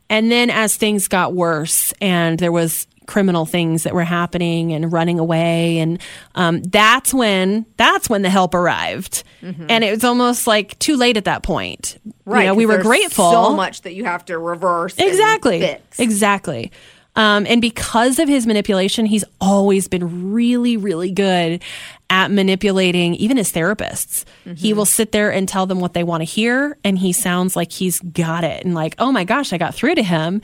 And 0.09 0.31
then 0.31 0.49
as 0.49 0.75
things 0.75 1.07
got 1.07 1.33
worse, 1.33 1.93
and 2.01 2.39
there 2.39 2.51
was 2.51 2.87
criminal 3.09 3.45
things 3.45 3.83
that 3.83 3.93
were 3.93 4.03
happening 4.03 4.71
and 4.71 4.91
running 4.93 5.17
away 5.19 5.79
and 5.79 5.99
um, 6.35 6.61
that's 6.63 7.13
when 7.13 7.65
that's 7.77 8.07
when 8.09 8.21
the 8.21 8.29
help 8.29 8.53
arrived 8.53 9.23
and 9.41 9.83
it 9.83 9.89
was 9.91 10.03
almost 10.03 10.45
like 10.47 10.77
too 10.79 10.95
late 10.95 11.17
at 11.17 11.25
that 11.25 11.43
point 11.43 11.97
Mm-hmm. 12.05 12.31
Right. 12.31 12.41
you 12.41 12.47
know, 12.47 12.53
we 12.55 12.65
were 12.67 12.77
grateful 12.83 13.31
So 13.31 13.55
much 13.55 13.81
that 13.81 13.93
you 13.95 14.05
have 14.05 14.23
to 14.25 14.37
reverse. 14.37 14.95
and 14.99 15.07
Exactly. 15.07 15.61
fix. 15.61 15.99
Exactly. 15.99 16.71
Um, 17.15 17.45
and 17.47 17.59
because 17.59 18.19
of 18.19 18.27
his 18.29 18.45
manipulation, 18.45 19.05
he's 19.07 19.23
always 19.41 19.87
been 19.87 20.31
really, 20.31 20.77
really 20.77 21.11
good 21.11 21.63
at 22.09 22.29
manipulating 22.31 23.15
even 23.15 23.37
his 23.37 23.51
therapists. 23.51 24.25
He 24.55 24.73
will 24.73 24.85
sit 24.85 25.11
there 25.11 25.31
and 25.31 25.49
tell 25.49 25.65
them 25.65 25.79
what 25.79 25.93
they 25.93 26.03
want 26.03 26.21
to 26.21 26.25
hear, 26.25 26.77
and 26.83 26.97
he 26.99 27.11
sounds 27.13 27.55
like 27.55 27.71
he's 27.71 27.99
got 27.99 28.43
it. 28.43 28.63
And 28.63 28.75
like, 28.75 28.93
oh 28.99 29.11
my 29.11 29.23
gosh, 29.23 29.51
I 29.53 29.57
got 29.57 29.73
through 29.73 29.95
to 29.95 30.03
him. 30.03 30.41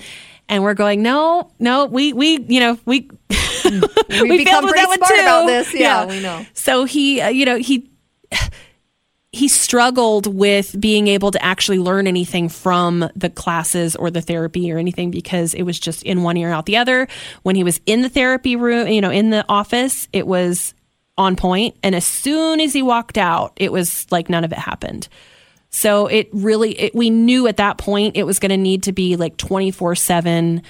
And 0.47 0.63
we're 0.63 0.75
going, 0.75 1.01
no, 1.01 1.51
no, 1.59 1.85
we, 1.85 2.13
we, 2.13 2.39
you 2.47 2.59
know, 2.59 2.77
we, 2.85 3.09
we, 3.29 4.37
become 4.37 4.63
failed 4.63 4.65
with 4.65 4.73
pretty 4.73 4.95
smart 4.95 5.13
too. 5.13 5.21
about 5.21 5.45
this. 5.47 5.73
Yeah, 5.73 6.05
we 6.05 6.21
know. 6.21 6.45
So 6.53 6.85
he, 6.85 7.21
uh, 7.21 7.29
you 7.29 7.45
know, 7.45 7.57
he 7.57 7.89
he 9.31 9.47
struggled 9.49 10.33
with 10.33 10.79
being 10.79 11.07
able 11.07 11.29
to 11.31 11.43
actually 11.43 11.79
learn 11.79 12.07
anything 12.07 12.47
from 12.47 13.09
the 13.15 13.29
classes 13.29 13.95
or 13.95 14.09
the 14.09 14.21
therapy 14.21 14.71
or 14.71 14.77
anything 14.77 15.11
because 15.11 15.53
it 15.53 15.63
was 15.63 15.77
just 15.77 16.03
in 16.03 16.23
one 16.23 16.37
ear 16.37 16.51
out 16.51 16.65
the 16.65 16.77
other. 16.77 17.07
When 17.43 17.55
he 17.55 17.63
was 17.63 17.81
in 17.85 18.01
the 18.01 18.09
therapy 18.09 18.55
room, 18.55 18.87
you 18.87 19.01
know, 19.01 19.11
in 19.11 19.31
the 19.31 19.45
office, 19.49 20.07
it 20.13 20.25
was 20.25 20.73
on 21.17 21.35
point, 21.35 21.75
and 21.81 21.95
as 21.95 22.05
soon 22.05 22.59
as 22.59 22.73
he 22.73 22.81
walked 22.81 23.17
out, 23.17 23.53
it 23.55 23.71
was 23.71 24.05
like 24.11 24.29
none 24.29 24.43
of 24.43 24.51
it 24.51 24.57
happened. 24.57 25.07
So 25.75 26.07
it 26.07 26.29
really, 26.31 26.71
it, 26.79 26.95
we 26.95 27.09
knew 27.09 27.47
at 27.47 27.57
that 27.57 27.77
point 27.77 28.15
it 28.15 28.23
was 28.23 28.39
going 28.39 28.51
to 28.51 28.57
need 28.57 28.83
to 28.83 28.93
be 28.93 29.17
like 29.17 29.35
twenty 29.35 29.71
four 29.71 29.93
seven 29.95 30.61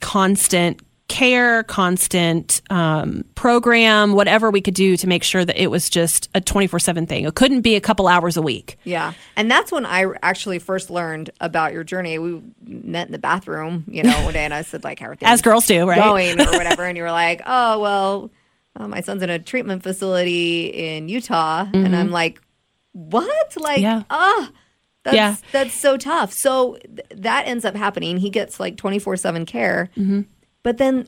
constant 0.00 0.80
care, 1.08 1.62
constant 1.64 2.62
um, 2.70 3.24
program, 3.34 4.12
whatever 4.12 4.50
we 4.50 4.60
could 4.60 4.74
do 4.74 4.96
to 4.96 5.06
make 5.06 5.22
sure 5.22 5.44
that 5.44 5.60
it 5.60 5.70
was 5.70 5.90
just 5.90 6.28
a 6.34 6.40
24 6.40 6.78
7 6.78 7.06
thing. 7.06 7.24
It 7.24 7.34
couldn't 7.34 7.60
be 7.60 7.76
a 7.76 7.80
couple 7.80 8.08
hours 8.08 8.36
a 8.36 8.42
week. 8.42 8.78
Yeah. 8.84 9.12
And 9.36 9.50
that's 9.50 9.70
when 9.70 9.84
I 9.86 10.06
actually 10.22 10.58
first 10.58 10.90
learned 10.90 11.30
about 11.40 11.72
your 11.72 11.84
journey. 11.84 12.18
We 12.18 12.42
met 12.66 13.06
in 13.06 13.12
the 13.12 13.18
bathroom, 13.18 13.84
you 13.86 14.02
know, 14.02 14.24
one 14.24 14.32
day 14.32 14.44
and 14.44 14.54
I 14.54 14.62
said, 14.62 14.82
like, 14.82 14.98
how 14.98 15.08
are 15.08 15.16
things 15.16 15.30
As 15.30 15.42
girls 15.42 15.66
do, 15.66 15.86
right? 15.86 15.98
going 16.02 16.40
or 16.40 16.46
whatever. 16.52 16.84
and 16.84 16.96
you 16.96 17.02
were 17.02 17.12
like, 17.12 17.42
oh, 17.46 17.78
well, 17.80 18.30
uh, 18.76 18.88
my 18.88 19.00
son's 19.00 19.22
in 19.22 19.30
a 19.30 19.38
treatment 19.38 19.82
facility 19.82 20.66
in 20.66 21.08
Utah. 21.08 21.66
And 21.72 21.94
I'm 21.94 22.10
like, 22.10 22.40
what? 22.94 23.56
Like. 23.56 23.80
Yeah. 23.80 24.04
ah. 24.08 24.50
That's, 25.04 25.16
Yeah. 25.16 25.36
that's 25.52 25.74
so 25.74 25.98
tough. 25.98 26.32
So 26.32 26.78
th- 26.82 27.06
that 27.16 27.46
ends 27.46 27.66
up 27.66 27.76
happening. 27.76 28.16
He 28.16 28.30
gets 28.30 28.58
like 28.58 28.78
24 28.78 29.18
7 29.18 29.44
care. 29.44 29.90
Mm-hmm. 29.98 30.22
But 30.62 30.78
then, 30.78 31.06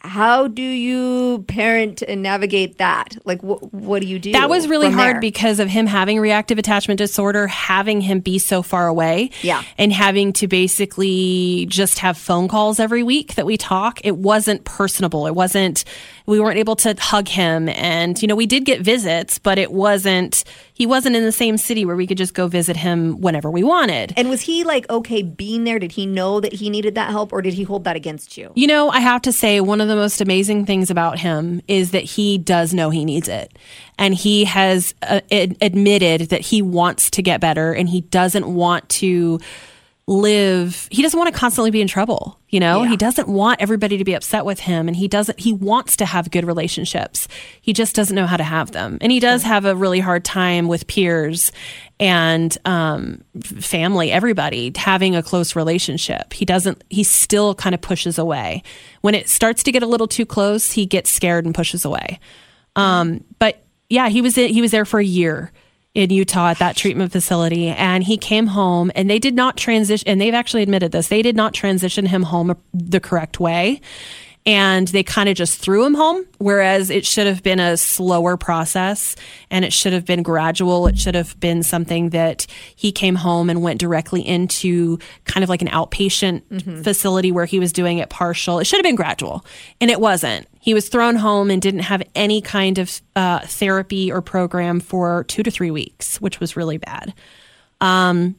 how 0.00 0.48
do 0.48 0.60
you 0.60 1.42
parent 1.48 2.02
and 2.02 2.22
navigate 2.22 2.76
that? 2.76 3.16
Like, 3.24 3.40
wh- 3.40 3.72
what 3.72 4.02
do 4.02 4.06
you 4.06 4.18
do? 4.18 4.32
That 4.32 4.50
was 4.50 4.68
really 4.68 4.90
hard 4.90 5.14
there? 5.14 5.20
because 5.22 5.60
of 5.60 5.68
him 5.70 5.86
having 5.86 6.20
reactive 6.20 6.58
attachment 6.58 6.98
disorder, 6.98 7.46
having 7.46 8.02
him 8.02 8.20
be 8.20 8.38
so 8.38 8.60
far 8.60 8.86
away. 8.86 9.30
Yeah. 9.40 9.62
And 9.78 9.94
having 9.94 10.34
to 10.34 10.46
basically 10.46 11.64
just 11.70 12.00
have 12.00 12.18
phone 12.18 12.48
calls 12.48 12.78
every 12.78 13.02
week 13.02 13.36
that 13.36 13.46
we 13.46 13.56
talk. 13.56 13.98
It 14.04 14.18
wasn't 14.18 14.64
personable. 14.64 15.26
It 15.26 15.34
wasn't, 15.34 15.84
we 16.28 16.38
weren't 16.38 16.58
able 16.58 16.76
to 16.76 16.94
hug 16.98 17.26
him. 17.26 17.70
And, 17.70 18.20
you 18.20 18.28
know, 18.28 18.36
we 18.36 18.46
did 18.46 18.66
get 18.66 18.82
visits, 18.82 19.38
but 19.38 19.58
it 19.58 19.72
wasn't, 19.72 20.44
he 20.74 20.84
wasn't 20.84 21.16
in 21.16 21.24
the 21.24 21.32
same 21.32 21.56
city 21.56 21.86
where 21.86 21.96
we 21.96 22.06
could 22.06 22.18
just 22.18 22.34
go 22.34 22.48
visit 22.48 22.76
him 22.76 23.18
whenever 23.22 23.50
we 23.50 23.64
wanted. 23.64 24.12
And 24.14 24.28
was 24.28 24.42
he 24.42 24.62
like 24.62 24.88
okay 24.90 25.22
being 25.22 25.64
there? 25.64 25.78
Did 25.78 25.92
he 25.92 26.04
know 26.04 26.38
that 26.40 26.52
he 26.52 26.68
needed 26.68 26.96
that 26.96 27.10
help, 27.10 27.32
or 27.32 27.40
did 27.40 27.54
he 27.54 27.62
hold 27.62 27.84
that 27.84 27.96
against 27.96 28.36
you? 28.36 28.52
You 28.54 28.66
know, 28.66 28.90
I 28.90 29.00
have 29.00 29.22
to 29.22 29.32
say, 29.32 29.62
one 29.62 29.80
of 29.80 29.88
the 29.88 29.96
most 29.96 30.20
amazing 30.20 30.66
things 30.66 30.90
about 30.90 31.18
him 31.18 31.62
is 31.66 31.92
that 31.92 32.04
he 32.04 32.36
does 32.36 32.74
know 32.74 32.90
he 32.90 33.06
needs 33.06 33.28
it. 33.28 33.58
And 33.96 34.14
he 34.14 34.44
has 34.44 34.94
uh, 35.00 35.22
ad- 35.32 35.56
admitted 35.62 36.28
that 36.28 36.42
he 36.42 36.60
wants 36.60 37.10
to 37.12 37.22
get 37.22 37.40
better 37.40 37.72
and 37.72 37.88
he 37.88 38.02
doesn't 38.02 38.46
want 38.46 38.86
to 38.90 39.40
live, 40.08 40.88
he 40.90 41.02
doesn't 41.02 41.18
want 41.18 41.30
to 41.32 41.38
constantly 41.38 41.70
be 41.70 41.82
in 41.82 41.86
trouble. 41.86 42.40
You 42.48 42.60
know, 42.60 42.82
Yeah. 42.82 42.88
he 42.88 42.96
doesn't 42.96 43.28
want 43.28 43.60
everybody 43.60 43.98
to 43.98 44.04
be 44.04 44.14
upset 44.14 44.46
with 44.46 44.58
him 44.60 44.88
and 44.88 44.96
he 44.96 45.06
doesn't, 45.06 45.38
he 45.38 45.52
wants 45.52 45.98
to 45.98 46.06
have 46.06 46.30
good 46.30 46.46
relationships. 46.46 47.28
He 47.60 47.74
just 47.74 47.94
doesn't 47.94 48.16
know 48.16 48.24
how 48.26 48.38
to 48.38 48.42
have 48.42 48.70
them. 48.70 48.96
And 49.02 49.12
he 49.12 49.20
does 49.20 49.42
have 49.42 49.66
a 49.66 49.76
really 49.76 50.00
hard 50.00 50.24
time 50.24 50.66
with 50.66 50.86
peers 50.86 51.52
and 52.00 52.56
um, 52.64 53.22
family, 53.42 54.10
everybody 54.10 54.72
having 54.74 55.14
a 55.14 55.22
close 55.22 55.54
relationship. 55.54 56.32
He 56.32 56.46
doesn't, 56.46 56.82
he 56.88 57.04
still 57.04 57.54
kind 57.54 57.74
of 57.74 57.82
pushes 57.82 58.16
away. 58.18 58.62
When 59.02 59.14
it 59.14 59.28
starts 59.28 59.62
to 59.64 59.72
get 59.72 59.82
a 59.82 59.86
little 59.86 60.08
too 60.08 60.24
close, 60.24 60.72
he 60.72 60.86
gets 60.86 61.10
scared 61.10 61.44
and 61.44 61.54
pushes 61.54 61.84
away. 61.84 62.18
Um, 62.76 63.24
but 63.38 63.62
yeah, 63.90 64.08
he 64.08 64.22
was 64.22 64.36
he 64.36 64.60
was 64.60 64.70
there 64.70 64.84
for 64.84 65.00
a 65.00 65.04
year 65.04 65.50
in 65.94 66.10
Utah 66.10 66.50
at 66.50 66.58
that 66.58 66.76
treatment 66.76 67.12
facility, 67.12 67.68
and 67.68 68.04
he 68.04 68.16
came 68.16 68.48
home, 68.48 68.90
and 68.94 69.08
they 69.08 69.18
did 69.18 69.34
not 69.34 69.56
transition. 69.56 70.06
And 70.08 70.20
they've 70.20 70.34
actually 70.34 70.62
admitted 70.62 70.92
this; 70.92 71.08
they 71.08 71.22
did 71.22 71.36
not 71.36 71.54
transition 71.54 72.06
him 72.06 72.22
home 72.22 72.56
the 72.72 73.00
correct 73.00 73.40
way, 73.40 73.80
and 74.48 74.88
they 74.88 75.02
kind 75.02 75.28
of 75.28 75.36
just 75.36 75.58
threw 75.58 75.84
him 75.84 75.92
home. 75.92 76.24
Whereas 76.38 76.88
it 76.88 77.04
should 77.04 77.26
have 77.26 77.42
been 77.42 77.60
a 77.60 77.76
slower 77.76 78.38
process, 78.38 79.14
and 79.50 79.62
it 79.62 79.74
should 79.74 79.92
have 79.92 80.06
been 80.06 80.22
gradual. 80.22 80.86
It 80.86 80.98
should 80.98 81.14
have 81.14 81.38
been 81.38 81.62
something 81.62 82.10
that 82.10 82.46
he 82.74 82.90
came 82.90 83.14
home 83.14 83.50
and 83.50 83.60
went 83.60 83.78
directly 83.78 84.26
into 84.26 84.98
kind 85.24 85.44
of 85.44 85.50
like 85.50 85.60
an 85.60 85.68
outpatient 85.68 86.82
facility 86.82 87.30
where 87.30 87.44
he 87.44 87.58
was 87.58 87.74
doing 87.74 87.98
it 87.98 88.08
partial. 88.08 88.58
It 88.58 88.64
should 88.64 88.78
have 88.78 88.84
been 88.84 88.96
gradual, 88.96 89.44
and 89.82 89.90
it 89.90 90.00
wasn't. 90.00 90.48
He 90.60 90.72
was 90.72 90.88
thrown 90.88 91.16
home 91.16 91.50
and 91.50 91.60
didn't 91.60 91.80
have 91.80 92.02
any 92.14 92.40
kind 92.40 92.78
of 92.78 93.02
uh, 93.14 93.40
therapy 93.40 94.10
or 94.10 94.22
program 94.22 94.80
for 94.80 95.24
two 95.24 95.42
to 95.42 95.50
three 95.50 95.70
weeks, 95.70 96.22
which 96.22 96.40
was 96.40 96.56
really 96.56 96.78
bad. 96.78 97.12
Um, 97.82 98.34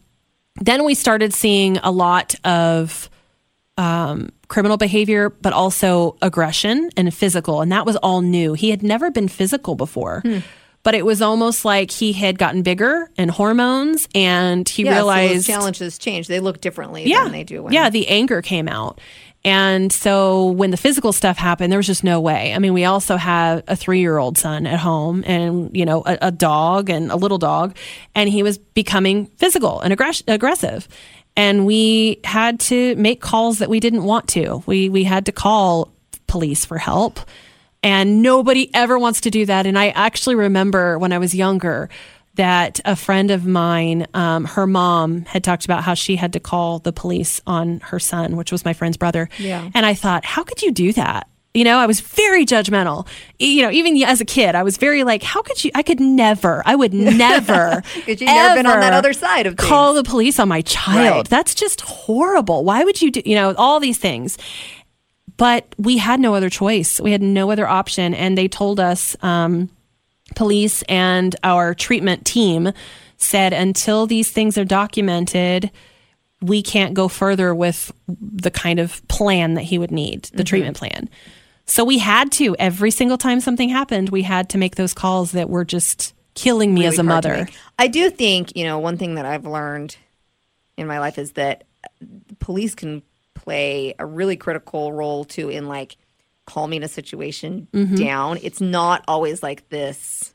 then 0.55 0.85
we 0.85 0.95
started 0.95 1.35
seeing 1.35 1.77
a 1.77 1.91
lot 1.91 2.33
of 2.43 3.11
um, 3.77 4.29
criminal 4.49 4.75
behavior, 4.75 5.29
but 5.29 5.53
also 5.53 6.17
aggression 6.21 6.89
and 6.97 7.13
physical. 7.13 7.61
And 7.61 7.71
that 7.71 7.85
was 7.85 7.95
all 7.97 8.21
new. 8.21 8.53
He 8.53 8.71
had 8.71 8.83
never 8.83 9.09
been 9.09 9.29
physical 9.29 9.75
before. 9.75 10.21
Hmm. 10.25 10.39
But 10.81 10.95
it 10.95 11.05
was 11.05 11.21
almost 11.21 11.65
like 11.65 11.91
he 11.91 12.13
had 12.13 12.39
gotten 12.39 12.63
bigger 12.63 13.11
and 13.17 13.29
hormones, 13.29 14.07
and 14.15 14.67
he 14.67 14.83
Yeah, 14.83 14.91
so 14.91 14.95
realized 14.95 15.45
challenges 15.45 15.97
change. 15.97 16.27
They 16.27 16.39
look 16.39 16.61
differently 16.61 17.03
yeah, 17.05 17.23
than 17.23 17.33
they 17.33 17.43
do. 17.43 17.63
When, 17.63 17.73
yeah, 17.73 17.89
the 17.89 18.07
anger 18.07 18.41
came 18.41 18.69
out. 18.69 18.99
And 19.45 19.91
so 19.91 20.47
when 20.47 20.71
the 20.71 20.77
physical 20.77 21.13
stuff 21.13 21.37
happened, 21.37 21.71
there 21.71 21.79
was 21.79 21.87
just 21.87 22.03
no 22.03 22.19
way. 22.19 22.53
I 22.53 22.59
mean, 22.59 22.73
we 22.73 22.85
also 22.85 23.15
have 23.17 23.63
a 23.67 23.75
three 23.75 23.99
year 23.99 24.17
old 24.17 24.37
son 24.37 24.65
at 24.65 24.79
home 24.79 25.23
and, 25.25 25.75
you 25.75 25.85
know, 25.85 26.01
a, 26.05 26.17
a 26.23 26.31
dog 26.31 26.89
and 26.89 27.11
a 27.11 27.15
little 27.15 27.37
dog, 27.37 27.75
and 28.15 28.29
he 28.29 28.43
was 28.43 28.57
becoming 28.57 29.27
physical 29.37 29.79
and 29.81 29.93
aggress- 29.93 30.23
aggressive. 30.27 30.87
And 31.39 31.65
we 31.65 32.19
had 32.25 32.59
to 32.59 32.97
make 32.97 33.21
calls 33.21 33.59
that 33.59 33.69
we 33.69 33.79
didn't 33.79 34.03
want 34.03 34.27
to. 34.29 34.61
We, 34.65 34.89
we 34.89 35.05
had 35.05 35.27
to 35.27 35.31
call 35.31 35.89
police 36.27 36.65
for 36.65 36.77
help. 36.77 37.21
And 37.81 38.21
nobody 38.21 38.69
ever 38.75 38.99
wants 38.99 39.21
to 39.21 39.31
do 39.31 39.45
that. 39.45 39.65
And 39.65 39.79
I 39.79 39.87
actually 39.91 40.35
remember 40.35 40.99
when 40.99 41.13
I 41.13 41.17
was 41.17 41.33
younger 41.33 41.89
that 42.35 42.81
a 42.83 42.93
friend 42.93 43.31
of 43.31 43.45
mine, 43.45 44.05
um, 44.13 44.43
her 44.43 44.67
mom 44.67 45.23
had 45.23 45.45
talked 45.45 45.63
about 45.63 45.81
how 45.81 45.93
she 45.93 46.17
had 46.17 46.33
to 46.33 46.41
call 46.41 46.79
the 46.79 46.91
police 46.91 47.39
on 47.47 47.79
her 47.85 47.99
son, 47.99 48.35
which 48.35 48.51
was 48.51 48.65
my 48.65 48.73
friend's 48.73 48.97
brother. 48.97 49.29
Yeah. 49.37 49.69
And 49.73 49.85
I 49.85 49.93
thought, 49.93 50.25
how 50.25 50.43
could 50.43 50.61
you 50.61 50.71
do 50.73 50.91
that? 50.91 51.29
You 51.55 51.63
know, 51.63 51.79
I 51.79 51.87
was 51.87 51.99
very 51.99 52.45
judgmental. 52.45 53.07
You 53.39 53.63
know, 53.63 53.71
even 53.71 54.01
as 54.03 54.21
a 54.21 54.25
kid, 54.25 54.53
I 54.53 54.61
was 54.61 54.77
very 54.77 55.03
like, 55.03 55.23
how 55.23 55.41
could 55.41 55.63
you? 55.63 55.71
I 55.73 55.81
could 55.81 55.99
never, 55.99 56.61
I 56.65 56.75
would 56.75 56.93
never, 57.25 57.81
Because 57.95 58.21
you've 58.21 58.27
never 58.27 58.55
been 58.55 58.65
on 58.67 58.79
that 58.81 58.93
other 58.93 59.13
side 59.13 59.47
of 59.47 59.57
things. 59.57 59.67
call 59.67 59.93
the 59.95 60.03
police 60.03 60.39
on 60.39 60.47
my 60.47 60.61
child. 60.61 61.15
Right. 61.17 61.29
That's 61.29 61.55
just 61.55 61.81
horrible. 61.81 62.63
Why 62.63 62.83
would 62.83 63.01
you 63.01 63.09
do, 63.11 63.21
you 63.25 63.33
know, 63.35 63.55
all 63.57 63.79
these 63.79 63.97
things? 63.97 64.37
But 65.37 65.73
we 65.77 65.97
had 65.97 66.19
no 66.19 66.35
other 66.35 66.49
choice. 66.49 66.99
We 66.99 67.11
had 67.13 67.21
no 67.21 67.49
other 67.49 67.67
option. 67.67 68.13
And 68.13 68.37
they 68.37 68.47
told 68.47 68.79
us, 68.79 69.15
um, 69.23 69.69
police 70.35 70.83
and 70.83 71.35
our 71.43 71.73
treatment 71.73 72.25
team 72.25 72.71
said, 73.17 73.53
until 73.53 74.05
these 74.05 74.31
things 74.31 74.57
are 74.57 74.65
documented, 74.65 75.71
we 76.41 76.61
can't 76.61 76.93
go 76.93 77.07
further 77.07 77.55
with 77.55 77.91
the 78.07 78.51
kind 78.51 78.79
of 78.79 79.05
plan 79.07 79.55
that 79.55 79.63
he 79.63 79.77
would 79.79 79.91
need, 79.91 80.23
Mm-hmm. 80.23 80.37
the 80.37 80.43
treatment 80.43 80.77
plan. 80.77 81.09
So 81.69 81.83
we 81.85 81.99
had 81.99 82.31
to, 82.33 82.55
every 82.57 82.91
single 82.91 83.17
time 83.17 83.39
something 83.39 83.69
happened, 83.69 84.09
we 84.09 84.23
had 84.23 84.49
to 84.49 84.57
make 84.57 84.75
those 84.75 84.93
calls 84.93 85.33
that 85.33 85.49
were 85.49 85.65
just 85.65 86.13
killing 86.33 86.73
me 86.73 86.85
as 86.85 86.97
a 86.97 87.03
really 87.03 87.11
hard 87.13 87.23
to 87.23 87.29
mother. 87.29 87.49
I 87.77 87.87
do 87.87 88.09
think, 88.09 88.55
you 88.55 88.63
know, 88.65 88.79
one 88.79 88.97
thing 88.97 89.15
that 89.15 89.25
I've 89.25 89.45
learned 89.45 89.95
in 90.77 90.87
my 90.87 90.99
life 90.99 91.17
is 91.17 91.33
that 91.33 91.65
police 92.39 92.75
can 92.75 93.03
play 93.33 93.93
a 93.99 94.05
really 94.05 94.35
critical 94.35 94.91
role 94.91 95.23
too 95.25 95.49
in 95.49 95.67
like 95.67 95.97
calming 96.45 96.83
a 96.83 96.87
situation 96.87 97.67
Mm-hmm. 97.73 97.95
down. 97.95 98.39
It's 98.41 98.59
not 98.61 99.03
always 99.07 99.43
like 99.43 99.69
this 99.69 100.33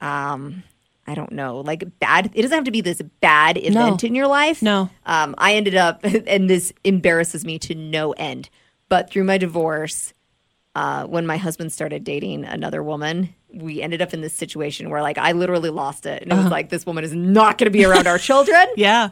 um 0.00 0.62
I 1.06 1.14
don't 1.14 1.32
know, 1.32 1.60
like 1.60 1.84
bad 2.00 2.30
it 2.34 2.42
doesn't 2.42 2.54
have 2.56 2.64
to 2.64 2.70
be 2.70 2.80
this 2.80 3.00
bad 3.20 3.56
event 3.56 4.02
in 4.04 4.14
your 4.14 4.26
life. 4.26 4.60
No. 4.62 4.90
Um 5.06 5.34
I 5.38 5.54
ended 5.54 5.76
up 5.76 6.00
and 6.26 6.50
this 6.50 6.72
embarrasses 6.84 7.44
me 7.44 7.58
to 7.60 7.74
no 7.74 8.12
end. 8.12 8.50
But 8.88 9.10
through 9.10 9.24
my 9.24 9.38
divorce, 9.38 10.12
uh, 10.80 11.04
when 11.06 11.24
my 11.26 11.38
husband 11.38 11.72
started 11.72 12.04
dating 12.04 12.44
another 12.44 12.82
woman, 12.82 13.16
we 13.52 13.80
ended 13.80 14.02
up 14.02 14.12
in 14.12 14.20
this 14.20 14.34
situation 14.34 14.90
where 14.90 15.00
like 15.08 15.16
I 15.18 15.32
literally 15.32 15.70
lost 15.70 16.04
it. 16.06 16.22
And 16.22 16.30
it 16.30 16.34
Uh-huh. 16.34 16.42
was 16.44 16.50
like, 16.50 16.68
this 16.68 16.84
woman 16.84 17.02
is 17.04 17.14
not 17.14 17.56
going 17.58 17.66
to 17.72 17.76
be 17.78 17.84
around 17.84 18.06
our 18.06 18.18
children. 18.18 18.66
Yeah. 18.76 19.08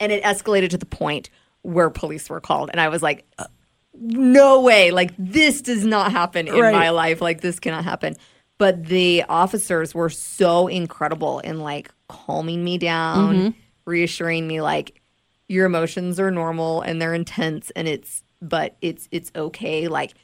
And 0.00 0.10
it 0.10 0.22
escalated 0.24 0.70
to 0.70 0.78
the 0.78 0.86
point 1.04 1.30
where 1.62 1.90
police 1.90 2.28
were 2.30 2.40
called. 2.40 2.70
And 2.72 2.80
I 2.80 2.88
was 2.88 3.02
like, 3.02 3.24
uh, 3.38 3.46
no 3.94 4.62
way. 4.62 4.90
Like, 4.90 5.12
this 5.18 5.60
does 5.62 5.84
not 5.84 6.10
happen 6.10 6.48
in 6.48 6.54
Right. 6.58 6.72
my 6.72 6.90
life. 6.90 7.20
Like, 7.20 7.40
this 7.42 7.60
cannot 7.60 7.84
happen. 7.84 8.16
But 8.58 8.86
the 8.86 9.24
officers 9.28 9.94
were 9.94 10.10
so 10.10 10.66
incredible 10.68 11.38
in 11.40 11.60
like 11.60 11.90
calming 12.08 12.64
me 12.64 12.78
down, 12.78 13.34
Mm-hmm. 13.36 13.58
reassuring 13.84 14.46
me, 14.48 14.60
like, 14.60 15.00
your 15.48 15.66
emotions 15.66 16.18
are 16.18 16.30
normal 16.30 16.80
and 16.80 17.00
they're 17.00 17.14
intense 17.14 17.70
and 17.76 17.86
it's, 17.86 18.22
but 18.40 18.76
it's, 18.80 19.08
it's 19.12 19.30
okay. 19.36 19.88
Like, 19.88 20.14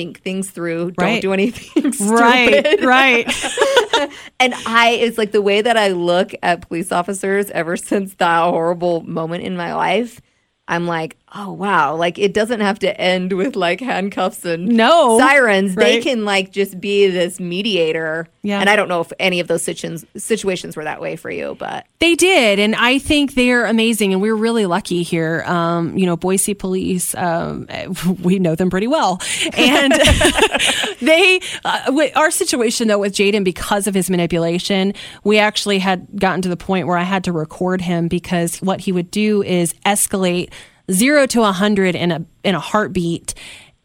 think 0.00 0.22
things 0.22 0.50
through. 0.50 0.92
Don't 0.92 1.04
Right. 1.06 1.22
do 1.22 1.32
anything 1.32 1.92
stupid. 1.92 2.82
Right, 2.82 2.84
right. 2.84 3.26
And 4.40 4.54
I, 4.66 4.92
it's 4.92 5.18
like 5.18 5.32
the 5.32 5.42
way 5.42 5.60
that 5.60 5.76
I 5.76 5.88
look 5.88 6.32
at 6.42 6.62
police 6.66 6.90
officers 6.90 7.50
ever 7.50 7.76
since 7.90 8.14
that 8.14 8.44
horrible 8.48 9.02
moment 9.02 9.44
in 9.44 9.56
my 9.58 9.74
life. 9.74 10.22
I'm 10.66 10.86
like, 10.86 11.18
oh 11.34 11.52
wow, 11.52 11.94
like 11.94 12.18
it 12.18 12.34
doesn't 12.34 12.60
have 12.60 12.78
to 12.80 13.00
end 13.00 13.32
with 13.32 13.56
like 13.56 13.80
handcuffs 13.80 14.44
and 14.44 14.68
No, 14.68 15.18
sirens. 15.18 15.74
They 15.74 16.00
can 16.00 16.24
like 16.24 16.50
just 16.50 16.80
be 16.80 17.08
this 17.08 17.38
mediator. 17.38 18.28
Yeah. 18.42 18.60
And 18.60 18.70
I 18.70 18.76
don't 18.76 18.88
know 18.88 19.00
if 19.00 19.12
any 19.18 19.40
of 19.40 19.48
those 19.48 19.62
situations 19.62 20.06
situations 20.16 20.76
were 20.76 20.84
that 20.84 21.00
way 21.00 21.16
for 21.16 21.30
you, 21.30 21.56
but 21.58 21.86
They 21.98 22.14
did, 22.14 22.58
and 22.58 22.74
I 22.74 22.98
think 22.98 23.34
they're 23.34 23.66
amazing, 23.66 24.12
and 24.12 24.22
we're 24.22 24.34
really 24.34 24.66
lucky 24.66 25.02
here. 25.02 25.42
Um, 25.46 25.96
you 25.96 26.06
know, 26.06 26.16
Boise 26.16 26.54
Police, 26.54 27.14
um, 27.14 27.66
we 28.22 28.38
know 28.38 28.54
them 28.54 28.70
pretty 28.70 28.86
well, 28.86 29.20
and 29.56 29.92
they, 31.00 31.40
uh, 31.64 32.08
our 32.16 32.30
situation 32.30 32.88
though 32.88 32.98
with 32.98 33.14
Jaden, 33.14 33.44
because 33.44 33.86
of 33.86 33.94
his 33.94 34.10
manipulation, 34.10 34.94
we 35.24 35.38
actually 35.38 35.78
had 35.78 36.08
gotten 36.18 36.42
to 36.42 36.48
the 36.48 36.56
point 36.56 36.86
where 36.86 36.96
I 36.96 37.04
had 37.04 37.24
to 37.24 37.32
record 37.32 37.80
him 37.80 38.08
because 38.08 38.56
what 38.56 38.80
he 38.80 38.92
would 38.92 39.10
do 39.10 39.42
is 39.42 39.74
escalate 39.86 40.52
zero 40.92 41.26
to 41.26 41.42
a 41.42 41.52
hundred 41.52 41.94
in 41.94 42.12
a 42.12 42.24
in 42.44 42.54
a 42.54 42.60
heartbeat. 42.60 43.34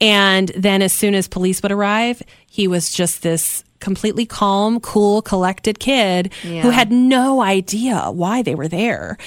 And 0.01 0.49
then 0.49 0.81
as 0.81 0.91
soon 0.91 1.15
as 1.15 1.27
police 1.27 1.61
would 1.63 1.71
arrive, 1.71 2.21
he 2.47 2.67
was 2.67 2.91
just 2.91 3.21
this 3.21 3.63
completely 3.79 4.25
calm, 4.25 4.79
cool, 4.79 5.21
collected 5.21 5.79
kid 5.79 6.33
who 6.61 6.69
had 6.69 6.91
no 6.91 7.41
idea 7.41 8.11
why 8.11 8.41
they 8.41 8.55
were 8.55 8.67
there. 8.67 9.17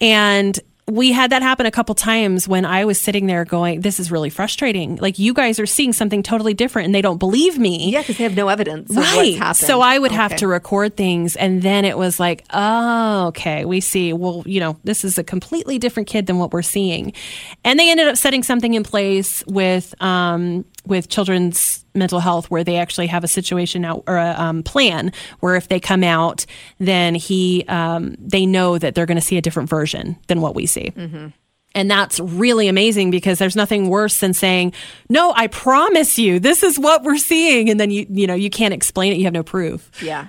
And 0.00 0.58
we 0.88 1.12
had 1.12 1.30
that 1.30 1.42
happen 1.42 1.66
a 1.66 1.70
couple 1.70 1.94
times 1.94 2.48
when 2.48 2.64
I 2.64 2.84
was 2.84 3.00
sitting 3.00 3.26
there 3.26 3.44
going, 3.44 3.80
This 3.82 4.00
is 4.00 4.10
really 4.10 4.30
frustrating. 4.30 4.96
Like, 4.96 5.18
you 5.18 5.32
guys 5.32 5.60
are 5.60 5.66
seeing 5.66 5.92
something 5.92 6.22
totally 6.22 6.52
different 6.54 6.86
and 6.86 6.94
they 6.94 7.02
don't 7.02 7.18
believe 7.18 7.58
me. 7.58 7.90
yeah, 7.92 8.00
because 8.00 8.16
they 8.18 8.24
have 8.24 8.34
no 8.36 8.48
evidence 8.48 8.90
of 8.90 8.96
what's 8.96 9.12
Right. 9.16 9.36
happened. 9.36 9.56
So 9.68 9.80
I 9.82 9.98
would 9.98 10.10
have 10.12 10.34
to 10.36 10.48
record 10.48 10.96
things. 10.96 11.36
And 11.36 11.62
then 11.62 11.84
it 11.84 11.96
was 11.96 12.18
like, 12.18 12.44
oh, 12.52 13.26
okay, 13.28 13.64
we 13.64 13.80
see. 13.80 14.12
Well, 14.12 14.42
you 14.46 14.58
know, 14.60 14.78
this 14.82 15.04
is 15.04 15.16
a 15.18 15.22
completely 15.24 15.78
different 15.78 16.08
kid 16.08 16.26
than 16.26 16.38
what 16.38 16.52
we're 16.52 16.62
seeing. 16.62 17.12
And 17.64 17.78
they 17.78 17.90
ended 17.90 18.08
up 18.08 18.16
setting 18.16 18.42
something 18.42 18.74
in 18.74 18.82
place 18.82 19.44
with, 19.46 19.94
um, 20.02 20.64
with 20.86 21.08
children's 21.08 21.84
mental 21.94 22.20
health 22.20 22.50
where 22.50 22.64
they 22.64 22.76
actually 22.76 23.06
have 23.06 23.24
a 23.24 23.28
situation 23.28 23.82
now 23.82 24.02
or 24.06 24.16
a 24.16 24.34
um, 24.38 24.62
plan 24.62 25.12
where 25.40 25.56
if 25.56 25.68
they 25.68 25.80
come 25.80 26.02
out, 26.02 26.46
then 26.78 27.14
he, 27.14 27.64
um, 27.68 28.16
they 28.18 28.46
know 28.46 28.78
that 28.78 28.94
they're 28.94 29.06
going 29.06 29.16
to 29.16 29.22
see 29.22 29.36
a 29.36 29.42
different 29.42 29.68
version 29.68 30.16
than 30.28 30.40
what 30.40 30.54
we 30.54 30.66
see. 30.66 30.92
And 31.74 31.90
that's 31.90 32.18
really 32.18 32.66
amazing 32.68 33.10
because 33.10 33.38
there's 33.38 33.54
nothing 33.54 33.88
worse 33.88 34.18
than 34.18 34.32
saying, 34.34 34.72
"No, 35.08 35.32
I 35.36 35.46
promise 35.46 36.18
you, 36.18 36.40
this 36.40 36.64
is 36.64 36.80
what 36.80 37.04
we're 37.04 37.16
seeing," 37.16 37.70
and 37.70 37.78
then 37.78 37.92
you 37.92 38.06
you 38.10 38.26
know 38.26 38.34
you 38.34 38.50
can't 38.50 38.74
explain 38.74 39.12
it. 39.12 39.18
You 39.18 39.24
have 39.24 39.32
no 39.32 39.44
proof. 39.44 39.88
Yeah. 40.02 40.26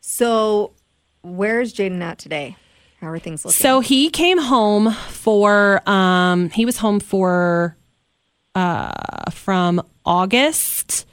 So 0.00 0.74
where's 1.22 1.74
Jaden 1.74 2.00
at 2.02 2.18
today? 2.18 2.56
How 3.00 3.08
are 3.08 3.18
things 3.18 3.44
looking? 3.44 3.60
So 3.60 3.80
he 3.80 4.10
came 4.10 4.38
home 4.38 4.92
for 4.92 5.82
um 5.88 6.50
he 6.50 6.64
was 6.64 6.76
home 6.76 7.00
for 7.00 7.76
uh 8.56 9.30
from 9.30 9.82
August 10.04 11.06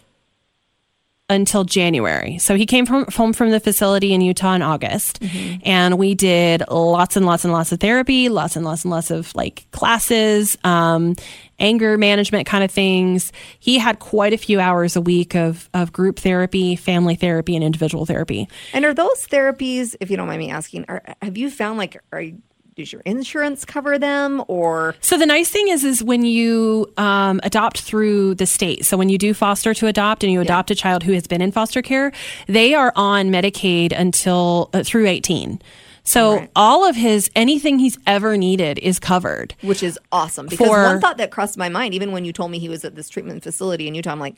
until 1.29 1.63
January. 1.63 2.37
So 2.37 2.55
he 2.55 2.65
came 2.65 2.85
from 2.85 3.05
home 3.05 3.33
from 3.33 3.49
the 3.49 3.59
facility 3.59 4.13
in 4.13 4.21
Utah 4.21 4.53
in 4.53 4.61
August. 4.61 5.23
And 5.63 5.97
we 5.97 6.15
did 6.15 6.63
lots 6.69 7.15
and 7.15 7.25
lots 7.25 7.43
and 7.43 7.53
lots 7.53 7.71
of 7.71 7.79
therapy, 7.79 8.29
lots 8.29 8.55
and 8.55 8.65
lots 8.65 8.83
and 8.83 8.91
lots 8.91 9.09
of 9.09 9.33
like 9.33 9.65
classes, 9.71 10.57
um, 10.63 11.15
anger 11.59 11.97
management 11.97 12.45
kind 12.45 12.63
of 12.63 12.69
things. 12.71 13.31
He 13.59 13.77
had 13.77 13.99
quite 13.99 14.33
a 14.33 14.37
few 14.37 14.59
hours 14.59 14.95
a 14.95 15.01
week 15.01 15.33
of 15.33 15.69
of 15.73 15.91
group 15.93 16.19
therapy, 16.19 16.75
family 16.75 17.15
therapy, 17.15 17.55
and 17.55 17.63
individual 17.63 18.05
therapy. 18.05 18.47
And 18.73 18.85
are 18.85 18.93
those 18.93 19.25
therapies, 19.27 19.95
if 20.01 20.11
you 20.11 20.17
don't 20.17 20.27
mind 20.27 20.39
me 20.39 20.51
asking, 20.51 20.85
are, 20.87 21.01
have 21.21 21.37
you 21.37 21.49
found 21.49 21.77
like, 21.77 21.99
are 22.11 22.21
you, 22.21 22.41
does 22.75 22.91
your 22.91 23.01
insurance 23.05 23.65
cover 23.65 23.97
them 23.99 24.43
or? 24.47 24.95
So 25.01 25.17
the 25.17 25.25
nice 25.25 25.49
thing 25.49 25.67
is, 25.67 25.83
is 25.83 26.03
when 26.03 26.23
you 26.25 26.91
um, 26.97 27.39
adopt 27.43 27.81
through 27.81 28.35
the 28.35 28.45
state. 28.45 28.85
So 28.85 28.97
when 28.97 29.09
you 29.09 29.17
do 29.17 29.33
foster 29.33 29.73
to 29.75 29.87
adopt, 29.87 30.23
and 30.23 30.31
you 30.31 30.41
adopt 30.41 30.71
a 30.71 30.75
child 30.75 31.03
who 31.03 31.13
has 31.13 31.27
been 31.27 31.41
in 31.41 31.51
foster 31.51 31.81
care, 31.81 32.11
they 32.47 32.73
are 32.73 32.91
on 32.95 33.29
Medicaid 33.29 33.91
until 33.97 34.69
uh, 34.73 34.83
through 34.83 35.07
eighteen. 35.07 35.61
So 36.05 36.35
Right. 36.35 36.49
all 36.55 36.83
of 36.85 36.95
his 36.97 37.31
anything 37.35 37.79
he's 37.79 37.97
ever 38.05 38.35
needed 38.37 38.77
is 38.79 38.99
covered. 38.99 39.55
Which 39.61 39.81
is 39.81 39.97
awesome 40.11 40.47
because 40.47 40.67
For- 40.67 40.83
one 40.83 40.99
thought 40.99 41.17
that 41.17 41.31
crossed 41.31 41.57
my 41.57 41.69
mind, 41.69 41.93
even 41.93 42.11
when 42.11 42.25
you 42.25 42.33
told 42.33 42.51
me 42.51 42.59
he 42.59 42.67
was 42.69 42.83
at 42.83 42.95
this 42.95 43.07
treatment 43.07 43.41
facility 43.43 43.87
in 43.87 43.95
Utah, 43.95 44.11
I'm 44.11 44.19
like, 44.19 44.35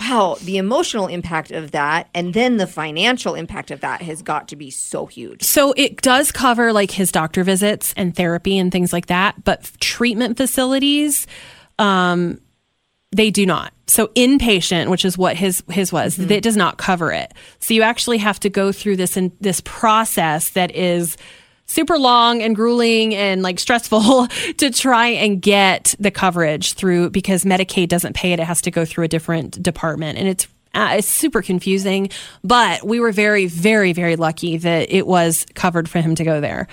wow, 0.00 0.36
the 0.42 0.56
emotional 0.56 1.06
impact 1.06 1.50
of 1.50 1.70
that 1.70 2.08
and 2.14 2.34
then 2.34 2.56
the 2.56 2.66
financial 2.66 3.34
impact 3.34 3.70
of 3.70 3.80
that 3.80 4.02
has 4.02 4.22
got 4.22 4.48
to 4.48 4.56
be 4.56 4.70
so 4.70 5.06
huge. 5.06 5.42
So 5.42 5.72
it 5.76 6.02
does 6.02 6.32
cover 6.32 6.72
like 6.72 6.90
his 6.90 7.12
doctor 7.12 7.44
visits 7.44 7.94
and 7.96 8.14
therapy 8.14 8.58
and 8.58 8.72
things 8.72 8.92
like 8.92 9.06
that, 9.06 9.44
but 9.44 9.70
treatment 9.80 10.36
facilities, 10.36 11.26
um, 11.78 12.40
they 13.12 13.30
do 13.30 13.46
not. 13.46 13.72
So 13.86 14.08
inpatient, 14.08 14.88
which 14.88 15.04
is 15.04 15.16
what 15.16 15.36
his 15.36 15.62
his 15.70 15.92
was, 15.92 16.18
it 16.18 16.42
does 16.42 16.56
not 16.56 16.78
cover 16.78 17.12
it. 17.12 17.32
So 17.60 17.74
you 17.74 17.82
actually 17.82 18.18
have 18.18 18.40
to 18.40 18.50
go 18.50 18.72
through 18.72 18.96
this 18.96 19.16
in, 19.16 19.30
this 19.40 19.60
process 19.64 20.50
that 20.50 20.74
is 20.74 21.16
super 21.66 21.98
long 21.98 22.42
and 22.42 22.54
grueling 22.54 23.14
and 23.14 23.42
like 23.42 23.58
stressful 23.58 24.26
to 24.56 24.70
try 24.70 25.08
and 25.08 25.40
get 25.40 25.94
the 25.98 26.10
coverage 26.10 26.74
through 26.74 27.10
because 27.10 27.44
Medicaid 27.44 27.88
doesn't 27.88 28.14
pay 28.14 28.32
it. 28.32 28.40
It 28.40 28.44
has 28.44 28.60
to 28.62 28.70
go 28.70 28.84
through 28.84 29.04
a 29.04 29.08
different 29.08 29.62
department, 29.62 30.18
and 30.18 30.28
it's 30.28 30.46
uh, 30.74 30.96
it's 30.98 31.08
super 31.08 31.40
confusing. 31.40 32.10
But 32.42 32.84
we 32.84 33.00
were 33.00 33.12
very, 33.12 33.46
very, 33.46 33.92
very 33.92 34.16
lucky 34.16 34.56
that 34.58 34.90
it 34.90 35.06
was 35.06 35.46
covered 35.54 35.88
for 35.88 36.00
him 36.00 36.14
to 36.16 36.24
go 36.24 36.40
there. 36.40 36.66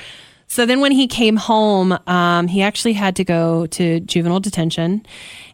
So 0.47 0.65
then 0.65 0.81
when 0.81 0.91
he 0.91 1.07
came 1.07 1.37
home, 1.37 1.97
um, 2.07 2.47
he 2.47 2.61
actually 2.61 2.93
had 2.93 3.15
to 3.15 3.23
go 3.23 3.67
to 3.67 4.01
juvenile 4.01 4.41
detention. 4.41 5.05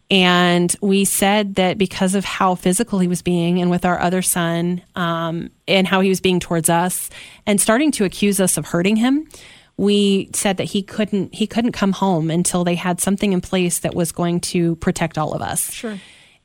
And 0.09 0.73
we 0.81 1.03
said 1.03 1.55
that 1.55 1.77
because 1.77 2.15
of 2.15 2.23
how 2.23 2.55
physical 2.55 2.99
he 2.99 3.07
was 3.07 3.21
being, 3.21 3.59
and 3.59 3.69
with 3.69 3.83
our 3.83 3.99
other 3.99 4.21
son, 4.21 4.81
um, 4.95 5.49
and 5.67 5.85
how 5.85 5.99
he 5.99 6.09
was 6.09 6.21
being 6.21 6.39
towards 6.39 6.69
us, 6.69 7.09
and 7.45 7.59
starting 7.59 7.91
to 7.91 8.05
accuse 8.05 8.39
us 8.39 8.57
of 8.57 8.65
hurting 8.65 8.95
him, 8.95 9.27
we 9.75 10.29
said 10.33 10.57
that 10.57 10.63
he 10.63 10.81
couldn't 10.81 11.35
he 11.35 11.45
couldn't 11.45 11.73
come 11.73 11.91
home 11.91 12.31
until 12.31 12.63
they 12.63 12.75
had 12.75 13.01
something 13.01 13.33
in 13.33 13.41
place 13.41 13.79
that 13.79 13.93
was 13.93 14.11
going 14.11 14.39
to 14.39 14.75
protect 14.77 15.17
all 15.17 15.33
of 15.33 15.41
us. 15.41 15.71
Sure. 15.71 15.99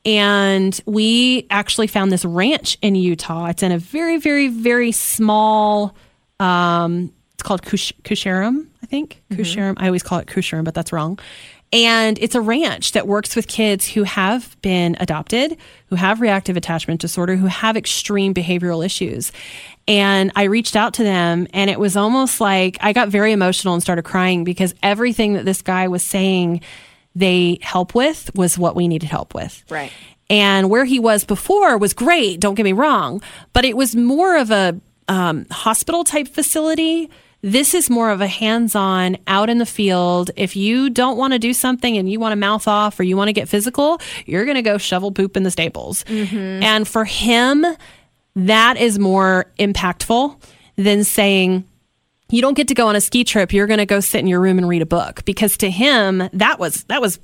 And 0.05 0.79
we 0.85 1.47
actually 1.49 1.87
found 1.87 2.11
this 2.11 2.25
ranch 2.25 2.77
in 2.81 2.95
Utah. 2.95 3.45
It's 3.45 3.63
in 3.63 3.71
a 3.71 3.77
very, 3.77 4.17
very, 4.17 4.49
very 4.49 4.91
small, 4.91 5.95
um, 6.39 7.13
it's 7.33 7.43
called 7.43 7.63
Kush- 7.63 7.93
Kusharam, 8.03 8.67
I 8.81 8.85
think. 8.85 9.23
Kusharam. 9.31 9.75
I 9.77 9.85
always 9.85 10.03
call 10.03 10.19
it 10.19 10.27
Kusharam, 10.27 10.65
but 10.65 10.73
that's 10.73 10.91
wrong. 10.91 11.19
And 11.73 12.19
it's 12.21 12.35
a 12.35 12.41
ranch 12.41 12.91
that 12.91 13.07
works 13.07 13.35
with 13.35 13.47
kids 13.47 13.87
who 13.89 14.03
have 14.03 14.55
been 14.61 14.95
adopted, 14.99 15.57
who 15.87 15.95
have 15.95 16.21
reactive 16.21 16.55
attachment 16.55 17.01
disorder, 17.01 17.35
who 17.35 17.47
have 17.47 17.75
extreme 17.75 18.31
behavioral 18.31 18.85
issues. 18.85 19.31
And 19.87 20.31
I 20.35 20.43
reached 20.43 20.75
out 20.75 20.93
to 20.95 21.03
them, 21.03 21.47
and 21.51 21.71
it 21.71 21.79
was 21.79 21.97
almost 21.97 22.39
like 22.39 22.77
I 22.79 22.93
got 22.93 23.09
very 23.09 23.31
emotional 23.31 23.73
and 23.73 23.81
started 23.81 24.03
crying 24.03 24.43
because 24.43 24.75
everything 24.83 25.33
that 25.33 25.45
this 25.45 25.63
guy 25.63 25.87
was 25.87 26.03
saying 26.03 26.61
they 27.15 27.57
help 27.63 27.95
with 27.95 28.29
was 28.35 28.55
what 28.55 28.75
we 28.75 28.87
needed 28.87 29.09
help 29.09 29.33
with. 29.33 29.63
Right. 29.67 29.91
And 30.29 30.69
where 30.69 30.85
he 30.85 30.99
was 30.99 31.25
before 31.25 31.79
was 31.79 31.93
great, 31.93 32.39
don't 32.39 32.53
get 32.53 32.63
me 32.63 32.73
wrong, 32.73 33.21
but 33.51 33.65
it 33.65 33.75
was 33.75 33.95
more 33.95 34.37
of 34.37 34.51
a 34.51 34.79
um, 35.07 35.47
hospital 35.49 36.03
type 36.03 36.27
facility. 36.27 37.09
This 37.43 37.73
is 37.73 37.89
more 37.89 38.09
of 38.09 38.21
a 38.21 38.27
hands 38.27 38.73
on, 38.73 39.17
out 39.27 39.49
in 39.49 39.57
the 39.57 39.65
field. 39.65 40.31
If 40.37 40.55
you 40.55 40.89
don't 40.89 41.17
want 41.17 41.33
to 41.33 41.39
do 41.39 41.53
something 41.53 41.97
and 41.97 42.09
you 42.09 42.17
want 42.17 42.31
to 42.31 42.37
mouth 42.37 42.69
off 42.69 42.97
or 42.99 43.03
you 43.03 43.17
want 43.17 43.27
to 43.27 43.33
get 43.33 43.49
physical, 43.49 43.99
you're 44.25 44.45
going 44.45 44.55
to 44.55 44.61
go 44.61 44.77
shovel 44.77 45.11
poop 45.11 45.35
in 45.35 45.43
the 45.43 45.51
stables. 45.51 46.05
Mm-hmm. 46.05 46.63
And 46.63 46.87
for 46.87 47.03
him, 47.03 47.65
that 48.37 48.77
is 48.77 48.97
more 48.97 49.51
impactful 49.59 50.41
than 50.77 51.03
saying, 51.03 51.65
you 52.29 52.41
don't 52.41 52.55
get 52.55 52.69
to 52.69 52.73
go 52.73 52.87
on 52.87 52.95
a 52.95 53.01
ski 53.01 53.23
trip 53.23 53.53
you're 53.53 53.67
going 53.67 53.77
to 53.77 53.85
go 53.85 53.99
sit 53.99 54.19
in 54.19 54.27
your 54.27 54.39
room 54.39 54.57
and 54.57 54.67
read 54.67 54.81
a 54.81 54.87
book 54.87 55.23
because 55.23 55.55
to 55.57 55.69
him 55.69 56.27
that 56.33 56.57
was 56.57 56.83
that 56.85 56.99
was 56.99 57.19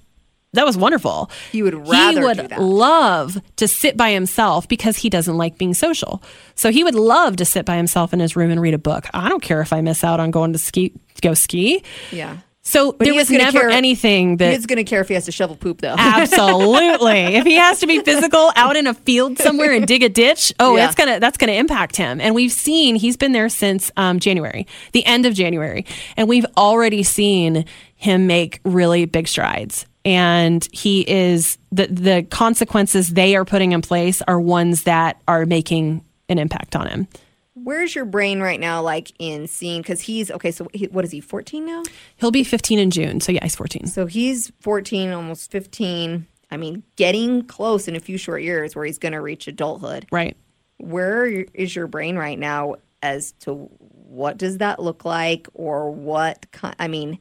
that 0.53 0.65
was 0.65 0.77
wonderful 0.77 1.29
He 1.51 1.61
would 1.63 1.75
rather 1.87 2.19
he 2.19 2.25
would 2.25 2.51
love 2.57 3.37
to 3.57 3.67
sit 3.67 3.95
by 3.97 4.11
himself 4.11 4.67
because 4.67 4.97
he 4.97 5.09
doesn't 5.09 5.37
like 5.37 5.57
being 5.57 5.73
social 5.73 6.23
so 6.55 6.71
he 6.71 6.83
would 6.83 6.95
love 6.95 7.35
to 7.37 7.45
sit 7.45 7.65
by 7.65 7.75
himself 7.77 8.13
in 8.13 8.19
his 8.19 8.35
room 8.35 8.49
and 8.51 8.59
read 8.61 8.73
a 8.73 8.79
book 8.79 9.05
i 9.13 9.29
don't 9.29 9.43
care 9.43 9.61
if 9.61 9.71
i 9.73 9.81
miss 9.81 10.03
out 10.03 10.19
on 10.19 10.31
going 10.31 10.53
to 10.53 10.59
ski 10.59 10.91
go 11.21 11.33
ski 11.33 11.83
Yeah. 12.11 12.37
so 12.61 12.95
there 12.99 13.11
he 13.13 13.17
was 13.17 13.29
never 13.29 13.59
care- 13.59 13.69
anything 13.69 14.37
that 14.37 14.53
He's 14.53 14.65
going 14.65 14.77
to 14.77 14.83
care 14.83 15.01
if 15.01 15.07
he 15.07 15.13
has 15.15 15.25
to 15.25 15.31
shovel 15.31 15.55
poop, 15.55 15.81
though. 15.81 15.95
Absolutely. 15.97 17.11
if 17.35 17.45
he 17.45 17.55
has 17.55 17.79
to 17.79 17.87
be 17.87 17.99
physical 17.99 18.51
out 18.55 18.75
in 18.75 18.87
a 18.87 18.93
field 18.93 19.37
somewhere 19.39 19.71
and 19.73 19.87
dig 19.87 20.03
a 20.03 20.09
ditch, 20.09 20.53
oh, 20.59 20.75
Yeah. 20.75 20.85
that's 20.85 20.95
gonna 20.95 21.19
that's 21.19 21.37
gonna 21.37 21.53
impact 21.53 21.95
him. 21.95 22.19
And 22.21 22.35
we've 22.35 22.51
seen 22.51 22.95
he's 22.95 23.17
been 23.17 23.31
there 23.31 23.49
since 23.49 23.91
um, 23.97 24.19
January, 24.19 24.67
the 24.93 25.05
end 25.05 25.25
of 25.25 25.33
January, 25.33 25.85
and 26.17 26.27
we've 26.29 26.45
already 26.57 27.03
seen 27.03 27.65
him 27.95 28.27
make 28.27 28.59
really 28.63 29.05
big 29.05 29.27
strides. 29.27 29.85
And 30.09 30.67
he 30.71 31.01
is 31.01 31.59
the 31.71 31.85
the 31.85 32.23
consequences 32.23 33.09
they 33.09 33.35
are 33.35 33.45
putting 33.45 33.73
in 33.73 33.83
place 33.83 34.23
are 34.23 34.41
ones 34.41 34.83
that 34.83 35.21
are 35.27 35.45
making 35.45 36.03
an 36.29 36.39
impact 36.39 36.75
on 36.75 36.87
him. 36.87 37.07
Where's 37.53 37.93
your 37.93 38.05
brain 38.05 38.39
right 38.39 38.59
now, 38.59 38.81
like 38.81 39.11
in 39.19 39.45
seeing? 39.45 39.83
Because 39.83 40.01
he's 40.01 40.31
okay. 40.31 40.49
So 40.49 40.67
he, 40.73 40.85
what 40.87 41.05
is 41.05 41.11
he? 41.11 41.21
Fourteen 41.21 41.67
now. 41.67 41.83
He'll 42.15 42.31
be 42.31 42.43
15 42.43 42.79
in 42.79 42.89
June, 42.89 43.21
so 43.21 43.31
yeah, 43.31 43.43
he's 43.43 43.55
14. 43.55 43.85
So 43.85 44.07
he's 44.07 44.51
fourteen, 44.59 45.11
almost 45.11 45.51
fifteen. 45.51 46.25
I 46.49 46.57
mean, 46.57 46.81
getting 46.95 47.43
close 47.43 47.87
in 47.87 47.95
a 47.95 47.99
few 47.99 48.17
short 48.17 48.41
years 48.41 48.75
where 48.75 48.85
he's 48.85 48.97
going 48.97 49.11
to 49.11 49.21
reach 49.21 49.47
adulthood. 49.47 50.07
Right. 50.11 50.35
Where 50.77 51.27
is 51.27 51.75
your 51.75 51.85
brain 51.85 52.17
right 52.17 52.39
now 52.39 52.77
as 53.03 53.33
to 53.41 53.69
what 54.07 54.39
does 54.39 54.57
that 54.57 54.81
look 54.81 55.05
like, 55.05 55.47
or 55.53 55.91
what? 55.91 56.47
I 56.79 56.87
mean, 56.87 57.19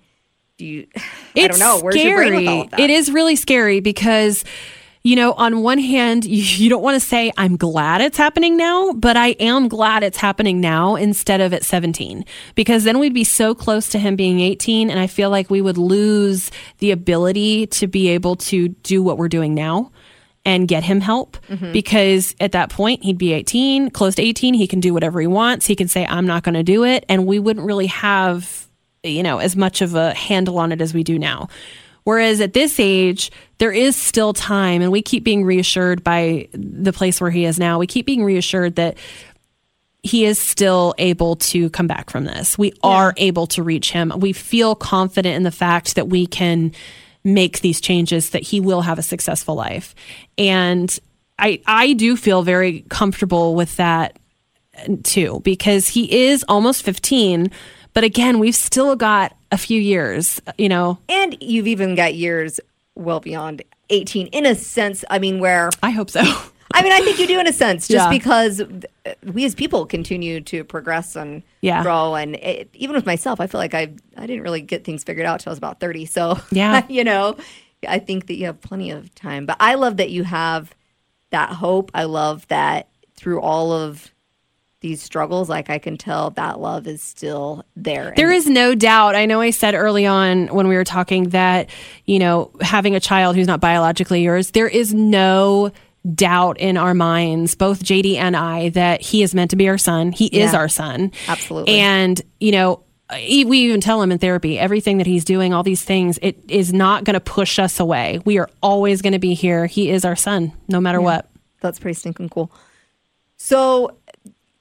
do 0.59 0.67
you? 0.67 0.87
I 1.37 1.49
don't 1.49 1.59
know. 1.59 1.81
Where's 1.81 1.97
your 1.97 2.17
brain 2.17 2.35
with 2.35 2.49
all 2.49 2.63
of 2.63 2.71
that? 2.71 2.81
It 2.81 2.91
is 2.91 3.11
really 3.11 3.37
scary 3.37 3.81
because, 3.81 4.45
you 5.03 5.17
know, 5.17 5.33
on 5.33 5.63
one 5.63 5.79
hand, 5.79 6.25
you, 6.25 6.43
you 6.65 6.69
don't 6.69 6.83
want 6.83 7.01
to 7.01 7.07
say, 7.07 7.33
I'm 7.39 7.57
glad 7.57 8.01
it's 8.01 8.19
happening 8.19 8.57
now, 8.57 8.93
but 8.93 9.17
I 9.17 9.29
am 9.41 9.69
glad 9.69 10.03
it's 10.03 10.19
happening 10.19 10.61
now 10.61 10.97
instead 10.97 11.41
of 11.41 11.55
at 11.55 11.65
17, 11.65 12.25
because 12.55 12.85
then 12.85 12.99
we'd 12.99 13.15
be 13.15 13.25
so 13.25 13.55
close 13.55 13.89
to 13.91 13.99
him 13.99 14.17
being 14.17 14.41
18. 14.41 14.91
And 14.91 14.99
I 15.01 15.07
feel 15.07 15.31
like 15.31 15.49
we 15.49 15.63
would 15.63 15.79
lose 15.79 16.51
the 16.79 16.91
ability 16.91 17.69
to 17.69 17.87
be 17.87 18.09
able 18.09 18.37
to 18.37 18.69
do 18.69 19.03
what 19.03 19.17
we're 19.17 19.29
doing 19.29 19.55
now 19.55 19.93
and 20.45 20.69
get 20.69 20.83
him 20.85 21.01
help 21.01 21.37
Mm-hmm. 21.49 21.73
because 21.73 22.35
at 22.41 22.53
that 22.53 22.71
point 22.71 23.03
he'd 23.05 23.19
be 23.19 23.33
18 23.33 23.91
close 23.91 24.15
to 24.17 24.23
18 24.23 24.55
he 24.55 24.67
can 24.67 24.81
do 24.81 24.93
whatever 24.95 25.21
he 25.21 25.27
wants 25.27 25.67
he 25.67 25.75
can 25.75 25.89
say 25.89 26.07
i'm 26.07 26.27
not 26.27 26.43
going 26.43 26.55
to 26.55 26.63
do 26.63 26.85
it 26.85 27.05
and 27.09 27.27
we 27.27 27.39
wouldn't 27.39 27.65
really 27.67 27.87
have 27.87 28.68
you 29.03 29.23
know 29.23 29.39
as 29.39 29.57
much 29.57 29.83
of 29.83 29.95
a 29.95 30.15
handle 30.15 30.59
on 30.59 30.73
it 30.73 30.81
as 30.81 30.95
we 30.95 31.03
do 31.03 31.19
now 31.19 31.49
whereas 32.05 32.41
at 32.41 32.53
this 32.53 32.81
age 32.81 33.31
there 33.59 33.73
is 33.73 33.97
still 33.97 34.33
time 34.33 34.83
and 34.83 34.93
we 34.93 35.03
keep 35.03 35.25
being 35.25 35.45
reassured 35.45 36.03
by 36.03 36.49
the 36.53 36.93
place 36.93 37.21
where 37.21 37.31
he 37.31 37.45
is 37.45 37.59
now 37.59 37.79
we 37.79 37.87
keep 37.87 38.07
being 38.07 38.25
reassured 38.25 38.77
that 38.77 38.97
he 40.03 40.25
is 40.25 40.39
still 40.39 40.95
able 40.99 41.37
to 41.37 41.71
come 41.71 41.87
back 41.87 42.09
from 42.09 42.25
this. 42.25 42.57
We 42.57 42.73
are 42.83 43.15
able 43.17 43.47
to 43.49 43.63
reach 43.63 43.91
him. 43.91 44.13
We 44.17 44.33
feel 44.33 44.75
confident 44.75 45.37
in 45.37 45.43
the 45.43 45.51
fact 45.51 45.97
that 45.97 46.09
we 46.09 46.27
can 46.27 46.73
make 47.25 47.61
these 47.61 47.81
changes 47.81 48.31
that 48.31 48.43
he 48.43 48.61
will 48.61 48.83
have 48.83 48.99
a 48.99 49.03
successful 49.03 49.55
life. 49.55 49.95
And 50.37 50.97
I 51.39 51.61
I 51.67 51.93
do 51.93 52.17
feel 52.17 52.43
very 52.43 52.85
comfortable 52.89 53.55
with 53.55 53.77
that 53.77 54.19
uh, 54.77 54.97
too 55.03 55.41
because 55.45 55.89
he 55.89 56.27
is 56.27 56.45
almost 56.49 56.85
15, 56.85 57.51
but 57.95 58.05
again, 58.05 58.39
we've 58.39 58.55
still 58.55 58.97
got 58.97 59.37
a 59.53 59.59
few 59.59 59.81
years, 59.81 60.41
you 60.59 60.69
know. 60.69 60.99
and 61.09 61.37
you've 61.41 61.67
even 61.67 61.95
got 61.95 62.15
years 62.15 62.61
well 62.95 63.21
beyond 63.21 63.63
eighteen, 63.91 64.27
in 64.29 64.45
a 64.47 64.55
sense. 64.55 65.05
I 65.11 65.19
mean, 65.19 65.39
where 65.41 65.71
I 65.83 65.91
hope 65.91 66.11
so. 66.11 66.21
I 66.75 66.83
mean, 66.83 66.93
I 66.93 67.01
think 67.01 67.19
you 67.19 67.27
do 67.27 67.41
in 67.41 67.47
a 67.47 67.53
sense, 67.53 67.89
just 67.89 68.05
Yeah. 68.05 68.11
because 68.11 68.61
we 69.25 69.47
as 69.47 69.55
people 69.55 69.87
continue 69.87 70.43
to 70.43 70.65
progress 70.65 71.17
and 71.17 71.43
Yeah. 71.63 71.83
grow. 71.83 72.15
And 72.15 72.35
it, 72.37 72.69
even 72.75 72.95
with 72.95 73.07
myself, 73.07 73.41
I 73.41 73.47
feel 73.47 73.59
like 73.59 73.73
I 73.75 73.93
I 74.17 74.27
didn't 74.27 74.43
really 74.43 74.61
get 74.61 74.85
things 74.85 75.03
figured 75.03 75.25
out 75.25 75.41
till 75.41 75.51
I 75.51 75.53
was 75.53 75.59
about 75.59 75.81
thirty. 75.81 76.05
So 76.05 76.39
Yeah. 76.53 76.85
you 76.91 77.05
know, 77.05 77.37
I 77.89 77.99
think 78.01 78.27
that 78.27 78.35
you 78.35 78.45
have 78.47 78.61
plenty 78.61 78.91
of 78.91 79.15
time. 79.15 79.47
But 79.47 79.57
I 79.61 79.75
love 79.77 79.97
that 79.97 80.11
you 80.11 80.25
have 80.25 80.75
that 81.31 81.51
hope. 81.51 81.91
I 81.95 82.05
love 82.05 82.47
that 82.49 82.89
through 83.17 83.41
all 83.41 83.73
of 83.73 84.11
these 84.81 85.03
struggles, 85.03 85.49
like 85.49 85.71
I 85.71 85.79
can 85.79 85.97
tell 85.97 86.31
that 86.31 86.61
love 86.61 86.87
is 86.87 87.03
still 87.03 87.65
there. 87.75 88.13
There 88.17 88.31
is 88.31 88.47
no 88.47 88.75
doubt. 88.75 89.17
I 89.17 89.27
know 89.27 89.41
I 89.41 89.51
said 89.51 89.75
early 89.75 90.07
on 90.07 90.47
when 90.49 90.69
we 90.69 90.77
were 90.77 90.85
talking 90.85 91.31
that, 91.31 91.69
you 92.05 92.19
know, 92.19 92.53
having 92.61 92.95
a 92.95 93.01
child 93.01 93.35
who's 93.35 93.49
not 93.49 93.61
biologically 93.61 94.23
yours, 94.23 94.53
there 94.53 94.69
is 94.69 94.95
no 94.95 95.73
doubt 96.15 96.59
in 96.61 96.77
our 96.77 96.95
minds, 96.95 97.57
both 97.57 97.83
JD 97.83 98.17
and 98.17 98.37
I, 98.37 98.69
that 98.71 99.03
he 99.03 99.23
is 99.23 99.35
meant 99.35 99.51
to 99.51 99.57
be 99.57 99.69
our 99.69 99.79
son. 99.79 100.13
He 100.13 100.27
is 100.27 100.55
our 100.55 100.69
son. 100.69 101.11
Absolutely. 101.27 101.75
And, 101.75 102.21
you 102.39 102.53
know, 102.53 102.85
we 103.11 103.59
even 103.59 103.81
tell 103.81 104.01
him 104.01 104.13
in 104.13 104.19
therapy 104.19 104.59
everything 104.59 104.99
that 104.99 105.07
he's 105.07 105.25
doing, 105.25 105.53
all 105.53 105.65
these 105.65 105.83
things, 105.83 106.19
it 106.23 106.39
is 106.49 106.73
not 106.73 107.05
going 107.05 107.15
to 107.15 107.21
push 107.21 107.59
us 107.59 107.81
away. 107.81 108.21
We 108.25 108.39
are 108.39 108.49
always 108.63 109.03
going 109.03 109.15
to 109.15 109.19
be 109.19 109.35
here. 109.35 109.67
He 109.67 109.91
is 109.91 110.05
our 110.05 110.17
son, 110.17 110.53
no 110.69 110.81
matter 110.81 111.01
what. 111.01 111.29
That's 111.61 111.81
pretty 111.81 111.95
stinking 111.95 112.29
cool. 112.29 112.53
So 113.37 113.97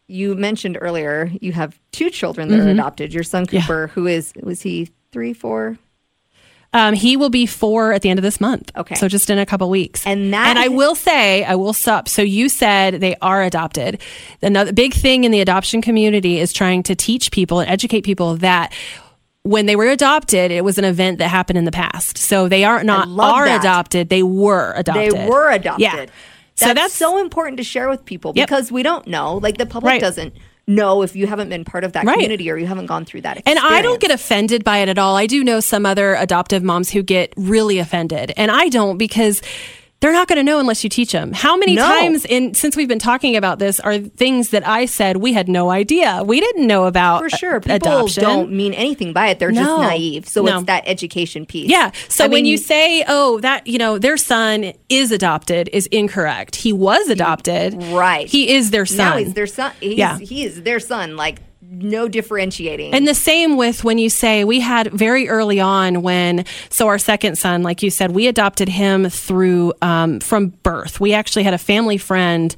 you 0.08 0.36
mentioned 0.36 0.78
earlier 0.80 1.32
you 1.42 1.52
have 1.54 1.78
two 1.92 2.10
children 2.10 2.48
that 2.50 2.60
are 2.60 2.70
adopted. 2.70 3.14
Your 3.14 3.24
son 3.24 3.46
Cooper, 3.46 3.88
who 3.88 4.08
is 4.08 4.34
was 4.42 4.62
he 4.62 4.90
three, 5.12 5.34
four? 5.34 5.78
Um, 6.74 6.94
he 6.94 7.16
will 7.16 7.30
be 7.30 7.46
four 7.46 7.94
at 7.94 8.02
the 8.02 8.10
end 8.10 8.20
of 8.20 8.24
this 8.24 8.42
month. 8.42 8.72
Okay. 8.76 8.96
So 8.96 9.08
just 9.08 9.30
in 9.30 9.40
a 9.40 9.46
couple 9.46 9.70
weeks. 9.70 10.06
And 10.06 10.34
that- 10.34 10.48
And 10.50 10.60
I 10.60 10.68
will 10.68 10.96
say, 10.96 11.44
I 11.46 11.56
will 11.56 11.72
stop. 11.74 12.10
So 12.10 12.22
you 12.22 12.50
said 12.50 12.96
they 12.96 13.16
are 13.22 13.42
adopted. 13.42 14.02
Another 14.42 14.74
big 14.74 14.94
thing 14.94 15.24
in 15.24 15.32
the 15.32 15.40
adoption 15.40 15.82
community 15.82 16.40
is 16.40 16.52
trying 16.52 16.84
to 16.84 16.94
teach 16.96 17.32
people 17.32 17.62
and 17.62 17.70
educate 17.70 18.02
people 18.02 18.36
that 18.38 18.74
when 19.44 19.66
they 19.66 19.78
were 19.78 19.88
adopted, 19.88 20.52
it 20.52 20.64
was 20.66 20.78
an 20.78 20.84
event 20.84 21.20
that 21.20 21.30
happened 21.30 21.58
in 21.58 21.64
the 21.64 21.72
past. 21.72 22.18
So 22.18 22.50
they 22.50 22.66
are 22.66 22.84
not 22.84 23.08
are 23.18 23.46
that. 23.46 23.62
adopted. 23.62 24.10
They 24.10 24.22
were 24.24 24.74
adopted. 24.76 25.14
They 25.14 25.28
were 25.30 25.50
adopted. 25.52 25.82
Yeah. 25.82 26.06
That's, 26.58 26.70
so 26.72 26.74
that's 26.74 26.94
so 26.94 27.20
important 27.20 27.58
to 27.58 27.64
share 27.64 27.88
with 27.90 28.04
people 28.06 28.34
Yep. 28.36 28.48
because 28.48 28.72
we 28.72 28.84
don't 28.84 29.08
know. 29.08 29.36
Like 29.38 29.58
the 29.58 29.66
public 29.66 29.92
Right. 29.92 30.02
doesn't 30.02 30.34
know 30.68 31.02
if 31.02 31.16
you 31.16 31.28
haven't 31.28 31.48
been 31.50 31.64
part 31.64 31.84
of 31.84 31.94
that 31.94 32.04
Right. 32.06 32.14
community 32.16 32.50
or 32.52 32.58
you 32.58 32.66
haven't 32.66 32.88
gone 32.88 33.06
through 33.06 33.22
that 33.22 33.42
And. 33.46 33.58
I 33.60 33.82
don't 33.82 34.02
get 34.02 34.12
offended 34.12 34.64
by 34.66 34.80
it 34.80 34.90
at 34.90 34.98
all. 34.98 35.16
I 35.16 35.26
do 35.26 35.44
know 35.44 35.60
some 35.62 35.86
other 35.86 36.16
adoptive 36.16 36.62
moms 36.64 36.90
who 36.90 37.02
get 37.04 37.32
really 37.38 37.80
offended, 37.80 38.34
and 38.36 38.52
I 38.52 38.68
don't 38.70 38.98
because 38.98 39.42
they're 40.00 40.14
not 40.14 40.28
going 40.28 40.38
to 40.38 40.44
know 40.44 40.60
unless 40.60 40.84
you 40.84 40.90
teach 40.92 41.12
them. 41.12 41.34
How 41.34 41.58
many 41.58 41.74
No. 41.76 41.82
times 41.82 42.24
in 42.26 42.54
since 42.54 42.76
we've 42.76 42.88
been 42.88 43.00
talking 43.00 43.36
about 43.36 43.58
this 43.58 43.80
are 43.80 43.98
things 43.98 44.50
that 44.50 44.68
I 44.68 44.86
said 44.86 45.18
we 45.18 45.34
had 45.34 45.50
no 45.50 45.72
idea. 45.72 46.22
We 46.24 46.40
didn't 46.40 46.68
know 46.68 46.86
about 46.86 47.22
for 47.24 47.30
sure. 47.30 47.60
People 47.60 47.76
adoption. 47.78 48.24
don't 48.24 48.52
mean 48.52 48.74
anything 48.74 49.12
by 49.12 49.30
it. 49.30 49.40
They're 49.40 49.52
just 49.52 49.68
naive. 49.82 50.28
So 50.28 50.44
No. 50.44 50.58
it's 50.58 50.66
that 50.68 50.84
education 50.86 51.46
piece. 51.48 51.70
Yeah. 51.70 51.92
So 52.10 52.26
I 52.26 52.28
when 52.28 52.44
mean, 52.44 52.46
you 52.46 52.58
say, 52.58 53.04
"Oh, 53.08 53.40
that 53.40 53.66
you 53.66 53.80
know, 53.80 53.98
their 53.98 54.18
son 54.18 54.74
is 54.90 55.12
adopted," 55.12 55.70
is 55.74 55.88
incorrect. 55.88 56.58
He 56.58 56.72
was 56.74 57.10
adopted. 57.10 57.82
Right. 57.92 58.28
He 58.28 58.50
is 58.54 58.70
their 58.72 58.86
son. 58.86 58.98
now 58.98 59.18
he's 59.18 59.34
their 59.34 59.48
son. 59.48 59.72
He's, 59.80 59.98
Yeah. 59.98 60.20
he 60.20 60.44
is 60.46 60.62
their 60.62 60.80
son. 60.80 61.16
Like 61.16 61.40
no 61.70 62.08
differentiating. 62.08 62.94
And 62.94 63.08
the 63.08 63.14
same 63.14 63.58
with 63.58 63.84
when 63.84 63.98
you 63.98 64.10
say 64.10 64.44
we 64.44 64.60
had 64.60 64.92
very 64.92 65.28
early 65.30 65.60
on 65.60 66.02
when, 66.02 66.46
so 66.70 66.88
our 66.88 66.98
second 66.98 67.38
son, 67.38 67.64
like 67.64 67.84
you 67.84 67.90
said, 67.90 68.12
we 68.12 68.28
adopted 68.28 68.70
him 68.70 69.10
through 69.10 69.74
um, 69.82 70.20
from 70.20 70.48
birth. 70.64 71.00
We 71.00 71.14
actually 71.14 71.44
had 71.44 71.54
a 71.54 71.58
family 71.60 71.98
friend 71.98 72.56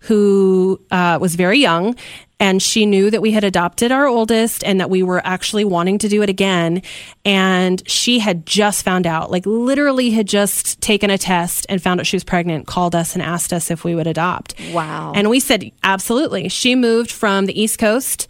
who 0.00 0.80
uh, 0.90 1.18
was 1.20 1.34
very 1.34 1.58
young 1.58 1.94
and 2.38 2.62
she 2.62 2.86
knew 2.86 3.10
that 3.10 3.20
we 3.20 3.32
had 3.32 3.44
adopted 3.44 3.92
our 3.92 4.06
oldest 4.06 4.64
and 4.64 4.80
that 4.80 4.88
we 4.88 5.02
were 5.02 5.20
actually 5.26 5.64
wanting 5.64 5.98
to 5.98 6.08
do 6.08 6.22
it 6.22 6.30
again 6.30 6.80
and 7.24 7.86
she 7.86 8.18
had 8.18 8.46
just 8.46 8.82
found 8.82 9.06
out 9.06 9.30
like 9.30 9.44
literally 9.44 10.08
had 10.10 10.26
just 10.26 10.80
taken 10.80 11.10
a 11.10 11.18
test 11.18 11.66
and 11.68 11.82
found 11.82 12.00
out 12.00 12.06
she 12.06 12.16
was 12.16 12.24
pregnant 12.24 12.66
called 12.66 12.94
us 12.94 13.12
and 13.14 13.22
asked 13.22 13.52
us 13.52 13.70
if 13.70 13.84
we 13.84 13.94
would 13.94 14.06
adopt 14.06 14.54
Wow. 14.72 15.12
and 15.14 15.28
we 15.28 15.38
said 15.38 15.70
absolutely 15.82 16.48
she 16.48 16.74
moved 16.74 17.10
from 17.12 17.44
the 17.44 17.60
east 17.60 17.78
coast 17.78 18.26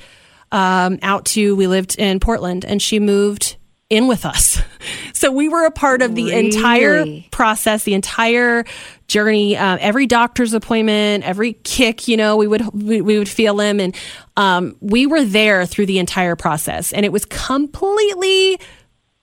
um, 0.53 0.99
out 1.03 1.25
to 1.27 1.55
we 1.57 1.67
lived 1.67 1.97
in 1.99 2.19
portland 2.21 2.65
and 2.65 2.81
she 2.83 2.99
moved 3.01 3.57
in 3.89 4.07
with 4.07 4.25
us 4.25 4.61
so 5.13 5.31
we 5.33 5.49
were 5.49 5.65
a 5.65 5.71
part 5.71 6.03
of 6.03 6.15
the 6.15 6.33
entire 6.33 7.05
process 7.31 7.85
the 7.85 7.95
entire 7.95 8.65
journey 9.09 9.57
uh, 9.57 9.77
every 9.81 10.07
doctor's 10.07 10.53
appointment 10.55 11.25
every 11.25 11.55
kick 11.65 12.07
you 12.09 12.17
know 12.17 12.37
we 12.37 12.47
would 12.47 12.63
we, 12.73 13.01
we 13.01 13.19
would 13.19 13.29
feel 13.29 13.59
him 13.61 13.81
and 13.81 13.97
um, 14.37 14.77
we 14.81 15.07
were 15.07 15.25
there 15.25 15.67
through 15.67 15.87
the 15.87 15.99
entire 15.99 16.37
process 16.37 16.93
and 16.93 17.05
it 17.05 17.11
was 17.13 17.25
completely 17.25 18.59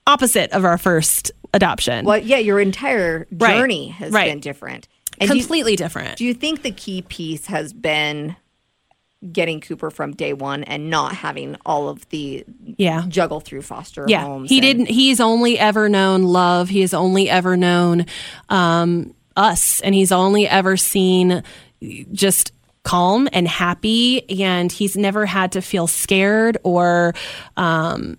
opposite 0.05 0.51
of 0.51 0.63
our 0.65 0.77
first 0.77 1.31
adoption 1.53 2.05
well, 2.05 2.17
yeah, 2.17 2.37
your 2.37 2.59
entire 2.59 3.25
Right. 3.31 3.57
journey 3.57 3.87
has 3.89 4.11
Right. 4.11 4.29
been 4.29 4.39
different. 4.41 4.87
And 5.19 5.29
do 5.29 5.35
you, 5.35 5.41
completely 5.41 5.75
different 5.75 6.17
do 6.17 6.25
you 6.25 6.33
think 6.33 6.61
the 6.61 6.71
key 6.71 7.01
piece 7.01 7.45
has 7.47 7.73
been 7.73 8.35
getting 9.31 9.61
Cooper 9.61 9.89
from 9.89 10.13
day 10.13 10.33
one 10.33 10.63
and 10.63 10.89
not 10.89 11.13
having 11.13 11.55
all 11.65 11.89
of 11.89 12.07
the 12.09 12.45
yeah. 12.77 13.05
juggle 13.07 13.39
through 13.39 13.61
foster 13.61 14.05
yeah. 14.07 14.21
Homes? 14.21 14.49
he 14.49 14.57
and- 14.57 14.63
didn't 14.63 14.85
he's 14.87 15.19
only 15.19 15.59
ever 15.59 15.89
known 15.89 16.23
love. 16.23 16.69
He 16.69 16.81
has 16.81 16.93
only 16.93 17.29
ever 17.29 17.57
known 17.57 18.05
um, 18.49 19.13
us. 19.35 19.81
And 19.81 19.93
he's 19.93 20.11
only 20.11 20.47
ever 20.47 20.77
seen 20.77 21.43
just 22.11 22.51
calm 22.83 23.27
and 23.33 23.47
happy. 23.47 24.41
And 24.41 24.71
he's 24.71 24.95
never 24.95 25.25
had 25.25 25.53
to 25.53 25.61
feel 25.61 25.87
scared 25.87 26.57
or 26.63 27.13
um, 27.55 28.17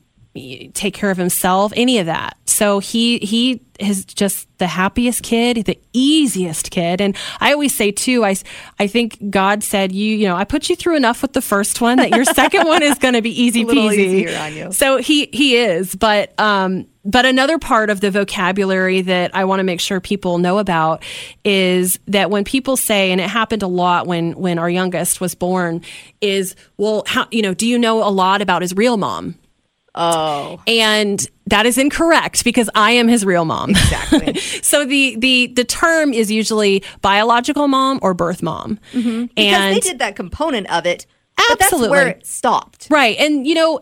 take 0.75 0.95
care 0.95 1.11
of 1.11 1.17
himself 1.17 1.73
any 1.75 1.99
of 1.99 2.07
that. 2.07 2.37
So 2.47 2.79
he 2.79 3.19
he 3.19 3.61
is 3.79 4.05
just 4.05 4.49
the 4.59 4.67
happiest 4.67 5.23
kid 5.23 5.65
the 5.65 5.79
easiest 5.93 6.71
kid. 6.71 7.01
And 7.01 7.17
i 7.41 7.53
always 7.53 7.75
say 7.75 7.91
too 7.93 8.25
i 8.25 8.35
i 8.79 8.87
think 8.87 9.31
god 9.31 9.63
said 9.63 9.93
you 9.93 10.17
you 10.17 10.27
know 10.27 10.37
i 10.37 10.45
put 10.45 10.69
you 10.69 10.77
through 10.77 10.97
enough 10.97 11.23
with 11.23 11.33
the 11.33 11.43
first 11.43 11.81
one 11.81 11.99
that 11.99 12.11
your 12.11 12.25
second 12.25 12.67
one 12.67 12.83
is 12.83 12.99
going 12.99 13.15
to 13.15 13.23
be 13.23 13.31
easy 13.43 13.65
peasy. 13.65 14.73
so 14.73 14.99
he 14.99 15.29
he 15.33 15.57
is, 15.57 15.95
but 15.95 16.39
um, 16.39 16.87
but 17.05 17.25
another 17.25 17.59
part 17.59 17.91
of 17.91 18.01
the 18.01 18.11
vocabulary 18.11 19.01
that 19.03 19.35
I 19.35 19.45
want 19.45 19.61
to 19.61 19.65
make 19.65 19.81
sure 19.81 20.01
people 20.01 20.39
know 20.39 20.59
about 20.59 21.03
is 21.45 21.99
that 22.07 22.31
when 22.31 22.45
people 22.45 22.77
say, 22.77 23.13
and 23.13 23.21
it 23.21 23.29
happened 23.31 23.63
a 23.63 23.67
lot 23.67 24.07
when 24.07 24.33
when 24.33 24.59
our 24.59 24.69
youngest 24.69 25.21
was 25.21 25.35
born, 25.35 25.83
is 26.21 26.55
well, 26.77 27.05
how 27.07 27.27
you 27.31 27.43
know, 27.43 27.55
do 27.55 27.67
you 27.67 27.79
know 27.79 28.07
a 28.07 28.11
lot 28.11 28.43
about 28.43 28.63
his 28.63 28.75
real 28.75 28.97
mom? 28.97 29.37
Oh, 29.99 30.61
And 30.67 31.27
that 31.47 31.67
is 31.67 31.77
incorrect 31.77 32.45
because 32.45 32.71
I 32.75 32.93
am 32.93 33.09
his 33.09 33.25
real 33.25 33.45
mom. 33.45 33.71
exactly. 33.71 34.35
so 34.63 34.85
the 34.85 35.17
the 35.17 35.49
the 35.49 35.65
term 35.65 36.13
is 36.13 36.31
usually 36.31 36.85
biological 37.03 37.69
mom 37.69 37.99
or 38.01 38.15
birth 38.15 38.43
mom, 38.43 38.79
because 38.93 39.29
and 39.37 39.77
they 39.77 39.81
did 39.81 39.99
that 39.99 40.15
component 40.17 40.71
of 40.71 40.87
it. 40.87 41.07
That's 41.37 41.73
where 41.73 41.81
Absolutely. 41.83 42.11
it 42.11 42.27
stopped. 42.27 42.89
Right. 42.91 43.17
And, 43.19 43.47
you 43.47 43.55
know, 43.55 43.81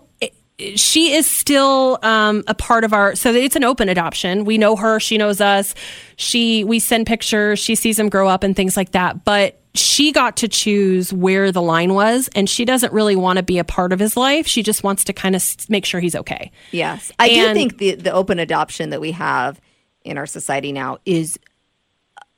she 0.75 1.13
is 1.13 1.29
still 1.29 1.99
um, 2.03 2.45
a 2.47 2.55
part 2.55 2.85
of 2.85 2.93
our 2.93 3.15
so 3.15 3.33
it's 3.33 3.57
an 3.57 3.65
open 3.65 3.91
adoption 3.91 4.45
we 4.47 4.57
know 4.57 4.75
her 4.75 4.99
she 4.99 5.19
knows 5.19 5.39
us 5.39 5.75
she 6.17 6.65
we 6.65 6.79
send 6.79 7.07
pictures 7.07 7.59
she 7.59 7.75
sees 7.75 7.99
him 7.99 8.09
grow 8.09 8.27
up 8.27 8.43
and 8.43 8.57
things 8.57 8.75
like 8.75 8.93
that 8.93 9.23
but 9.25 9.61
she 9.79 10.13
got 10.13 10.37
to 10.37 10.49
choose 10.49 11.13
where 11.13 11.53
the 11.53 11.63
line 11.63 11.95
was 11.95 12.29
and 12.35 12.49
she 12.49 12.65
doesn't 12.65 12.93
really 12.93 13.17
want 13.17 13.37
to 13.39 13.43
be 13.43 13.59
a 13.59 13.65
part 13.65 13.93
of 13.93 13.99
his 13.99 14.17
life 14.17 14.47
she 14.47 14.63
just 14.63 14.83
wants 14.83 15.05
to 15.05 15.13
kind 15.13 15.35
of 15.37 15.45
make 15.69 15.85
sure 15.85 16.01
he's 16.01 16.17
okay 16.17 16.51
Yes. 16.73 17.13
I 17.19 17.29
do 17.29 17.53
think 17.55 17.79
the, 17.79 17.95
the 17.95 18.13
open 18.13 18.39
adoption 18.39 18.91
that 18.91 19.01
we 19.01 19.13
have 19.13 19.61
in 20.05 20.19
our 20.19 20.27
society 20.27 20.73
now 20.73 20.99
is 21.05 21.39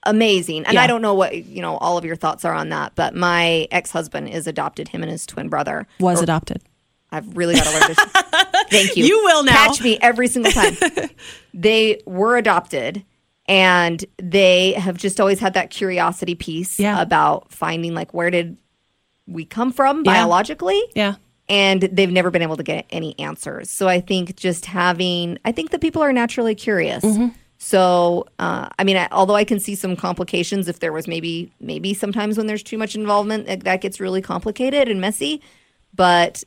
amazing. 0.05 0.65
And 0.65 0.75
Yeah. 0.75 0.83
I 0.83 0.87
don't 0.87 1.03
know 1.03 1.15
what, 1.15 1.35
you 1.45 1.61
know, 1.61 1.77
all 1.77 1.99
of 1.99 2.05
your 2.05 2.17
thoughts 2.17 2.45
are 2.45 2.53
on 2.55 2.71
that, 2.71 2.95
but 2.95 3.15
my 3.15 3.69
ex-husband 3.71 4.29
is 4.29 4.47
adopted 4.47 4.89
him 4.89 5.03
and 5.03 5.11
his 5.11 5.27
twin 5.27 5.49
brother. 5.49 5.87
was 6.01 6.23
adopted 6.23 6.63
I've 7.11 7.37
really 7.37 7.55
got 7.55 7.65
to 7.65 7.71
learn 7.73 7.89
this. 7.89 7.99
Thank 8.71 8.97
you. 8.97 9.05
You 9.07 9.23
will 9.25 9.43
now. 9.43 9.53
Catch 9.69 9.83
me 9.83 9.99
every 10.03 10.29
single 10.29 10.53
time. 10.53 10.77
they 11.55 12.03
were 12.05 12.37
adopted 12.37 13.03
and 13.49 14.05
they 14.19 14.73
have 14.75 14.97
just 14.99 15.19
always 15.21 15.41
had 15.41 15.55
that 15.55 15.71
curiosity 15.71 16.35
piece 16.35 16.79
Yeah. 16.79 17.01
about 17.01 17.51
finding 17.51 17.95
like 17.95 18.13
where 18.15 18.31
did 18.31 18.59
we 19.27 19.45
come 19.45 19.73
from 19.73 19.99
Yeah. 20.05 20.13
biologically? 20.13 20.81
yeah 20.95 21.15
and 21.51 21.81
they've 21.81 22.13
never 22.13 22.31
been 22.31 22.43
able 22.43 22.59
to 22.59 22.63
get 22.63 22.85
any 22.91 23.19
answers. 23.19 23.71
So 23.71 23.89
I 23.89 24.01
think 24.03 24.37
just 24.37 24.67
having, 24.67 25.39
I 25.47 25.53
think 25.53 25.71
that 25.71 25.81
people 25.81 26.03
are 26.03 26.13
naturally 26.13 26.55
curious. 26.55 27.03
Mm-hmm. 27.03 27.29
So 27.57 28.27
uh, 28.39 28.69
I 28.79 28.85
mean, 28.85 28.99
I, 28.99 29.09
although 29.11 29.35
I 29.35 29.45
can 29.45 29.59
see 29.59 29.75
some 29.75 29.97
complications 29.97 30.69
if 30.69 30.81
there 30.81 30.93
was 30.93 31.09
maybe 31.09 31.51
maybe 31.59 31.95
sometimes 31.95 32.37
when 32.37 32.49
there's 32.49 32.63
too 32.63 32.77
much 32.77 32.95
involvement 32.95 33.47
that, 33.47 33.65
that 33.65 33.81
gets 33.81 33.99
really 33.99 34.21
complicated 34.21 34.89
and 34.89 35.01
messy, 35.01 35.41
but 35.95 36.45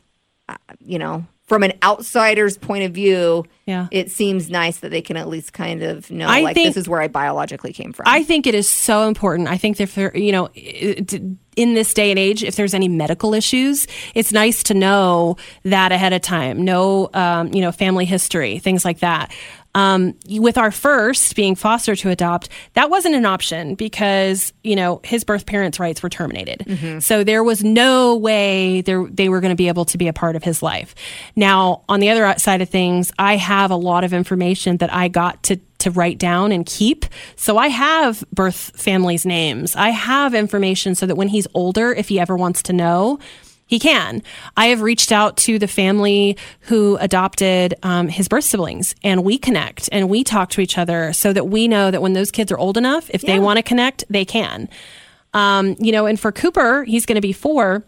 uh, 0.47 0.55
you 0.79 0.99
know. 0.99 1.25
From 1.51 1.63
an 1.63 1.73
outsider's 1.83 2.57
point 2.57 2.85
of 2.85 2.93
view, 2.93 3.43
Yeah. 3.65 3.87
it 3.91 4.09
seems 4.09 4.49
nice 4.49 4.77
that 4.77 4.89
they 4.89 5.01
can 5.01 5.17
at 5.17 5.27
least 5.27 5.51
kind 5.51 5.83
of 5.83 6.09
know, 6.09 6.25
I 6.25 6.43
like, 6.43 6.53
think- 6.55 6.69
this 6.69 6.77
is 6.77 6.87
where 6.87 7.01
I 7.01 7.09
biologically 7.09 7.73
came 7.73 7.91
from. 7.91 8.05
I 8.07 8.23
think 8.23 8.47
it 8.47 8.55
is 8.55 8.69
so 8.69 9.05
important. 9.05 9.49
I 9.49 9.57
think 9.57 9.77
if 9.81 9.93
there, 9.95 10.15
you 10.15 10.31
know, 10.31 10.47
in 10.53 11.73
this 11.73 11.93
day 11.93 12.09
and 12.09 12.17
age, 12.17 12.41
if 12.41 12.55
there's 12.55 12.73
any 12.73 12.87
medical 12.87 13.33
issues, 13.33 13.85
it's 14.15 14.31
nice 14.31 14.63
to 14.63 14.73
know 14.73 15.35
that 15.65 15.91
ahead 15.91 16.13
of 16.13 16.21
time. 16.21 16.63
Know, 16.63 17.09
um, 17.13 17.53
you 17.53 17.59
know, 17.59 17.73
family 17.73 18.05
history, 18.05 18.57
things 18.59 18.85
like 18.85 18.99
that. 18.99 19.33
Um, 19.73 20.15
with 20.27 20.57
our 20.57 20.71
first 20.71 21.35
being 21.35 21.55
foster 21.55 21.95
to 21.95 22.09
adopt, 22.09 22.49
that 22.73 22.89
wasn't 22.89 23.15
an 23.15 23.25
option 23.25 23.75
because 23.75 24.51
you 24.63 24.75
know 24.75 24.99
his 25.03 25.23
birth 25.23 25.45
parents' 25.45 25.79
rights 25.79 26.03
were 26.03 26.09
terminated. 26.09 26.65
So 27.01 27.23
there 27.23 27.43
was 27.43 27.63
no 27.63 28.17
way 28.17 28.81
there, 28.81 29.05
they 29.05 29.29
were 29.29 29.39
going 29.39 29.51
to 29.51 29.55
be 29.55 29.69
able 29.69 29.85
to 29.85 29.97
be 29.97 30.07
a 30.07 30.13
part 30.13 30.35
of 30.35 30.43
his 30.43 30.61
life. 30.61 30.93
Now, 31.35 31.83
on 31.87 31.99
the 32.01 32.09
other 32.09 32.37
side 32.37 32.61
of 32.61 32.69
things, 32.69 33.11
I 33.17 33.37
have 33.37 33.71
a 33.71 33.75
lot 33.75 34.03
of 34.03 34.13
information 34.13 34.77
that 34.77 34.93
I 34.93 35.07
got 35.07 35.41
to 35.43 35.59
to 35.79 35.91
write 35.91 36.19
down 36.19 36.51
and 36.51 36.65
keep. 36.65 37.05
So 37.35 37.57
I 37.57 37.67
have 37.67 38.23
birth 38.31 38.71
families' 38.75 39.25
names. 39.25 39.75
I 39.75 39.89
have 39.89 40.33
information 40.35 40.95
so 40.95 41.05
that 41.07 41.15
when 41.15 41.27
he's 41.27 41.47
older, 41.53 41.91
if 41.91 42.09
he 42.09 42.19
ever 42.19 42.35
wants 42.35 42.61
to 42.63 42.73
know, 42.73 43.19
he 43.71 43.79
can. 43.79 44.21
I 44.57 44.65
have 44.67 44.81
reached 44.81 45.13
out 45.13 45.37
to 45.37 45.57
the 45.57 45.67
family 45.67 46.35
who 46.59 46.97
adopted 46.97 47.73
um, 47.83 48.09
his 48.09 48.27
birth 48.27 48.43
siblings, 48.43 48.93
and 49.01 49.23
we 49.23 49.37
connect 49.37 49.87
and 49.93 50.09
we 50.09 50.25
talk 50.25 50.49
to 50.51 50.61
each 50.61 50.77
other 50.77 51.13
so 51.13 51.31
that 51.31 51.47
we 51.47 51.69
know 51.69 51.89
that 51.89 52.01
when 52.01 52.11
those 52.11 52.31
kids 52.31 52.51
are 52.51 52.57
old 52.57 52.77
enough, 52.77 53.09
if 53.11 53.21
they 53.21 53.39
want 53.39 53.57
to 53.57 53.63
connect, 53.63 54.03
they 54.09 54.25
can. 54.25 54.67
Um, 55.33 55.77
you 55.79 55.93
know, 55.93 56.05
and 56.05 56.19
for 56.19 56.33
Cooper, 56.33 56.83
he's 56.83 57.05
going 57.05 57.15
to 57.15 57.21
be 57.21 57.31
four 57.31 57.85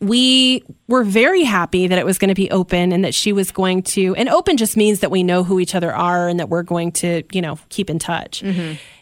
we 0.00 0.64
were 0.88 1.04
very 1.04 1.44
happy 1.44 1.86
that 1.86 1.98
it 1.98 2.04
was 2.04 2.18
going 2.18 2.28
to 2.28 2.34
be 2.34 2.50
open 2.50 2.92
and 2.92 3.04
that 3.04 3.14
she 3.14 3.32
was 3.32 3.52
going 3.52 3.82
to 3.82 4.16
and 4.16 4.28
open 4.28 4.56
just 4.56 4.76
means 4.76 5.00
that 5.00 5.10
we 5.10 5.22
know 5.22 5.44
who 5.44 5.60
each 5.60 5.74
other 5.76 5.94
are 5.94 6.28
and 6.28 6.40
that 6.40 6.48
we're 6.48 6.64
going 6.64 6.90
to 6.90 7.22
you 7.30 7.40
know 7.40 7.58
keep 7.68 7.88
in 7.90 7.98
touch 7.98 8.42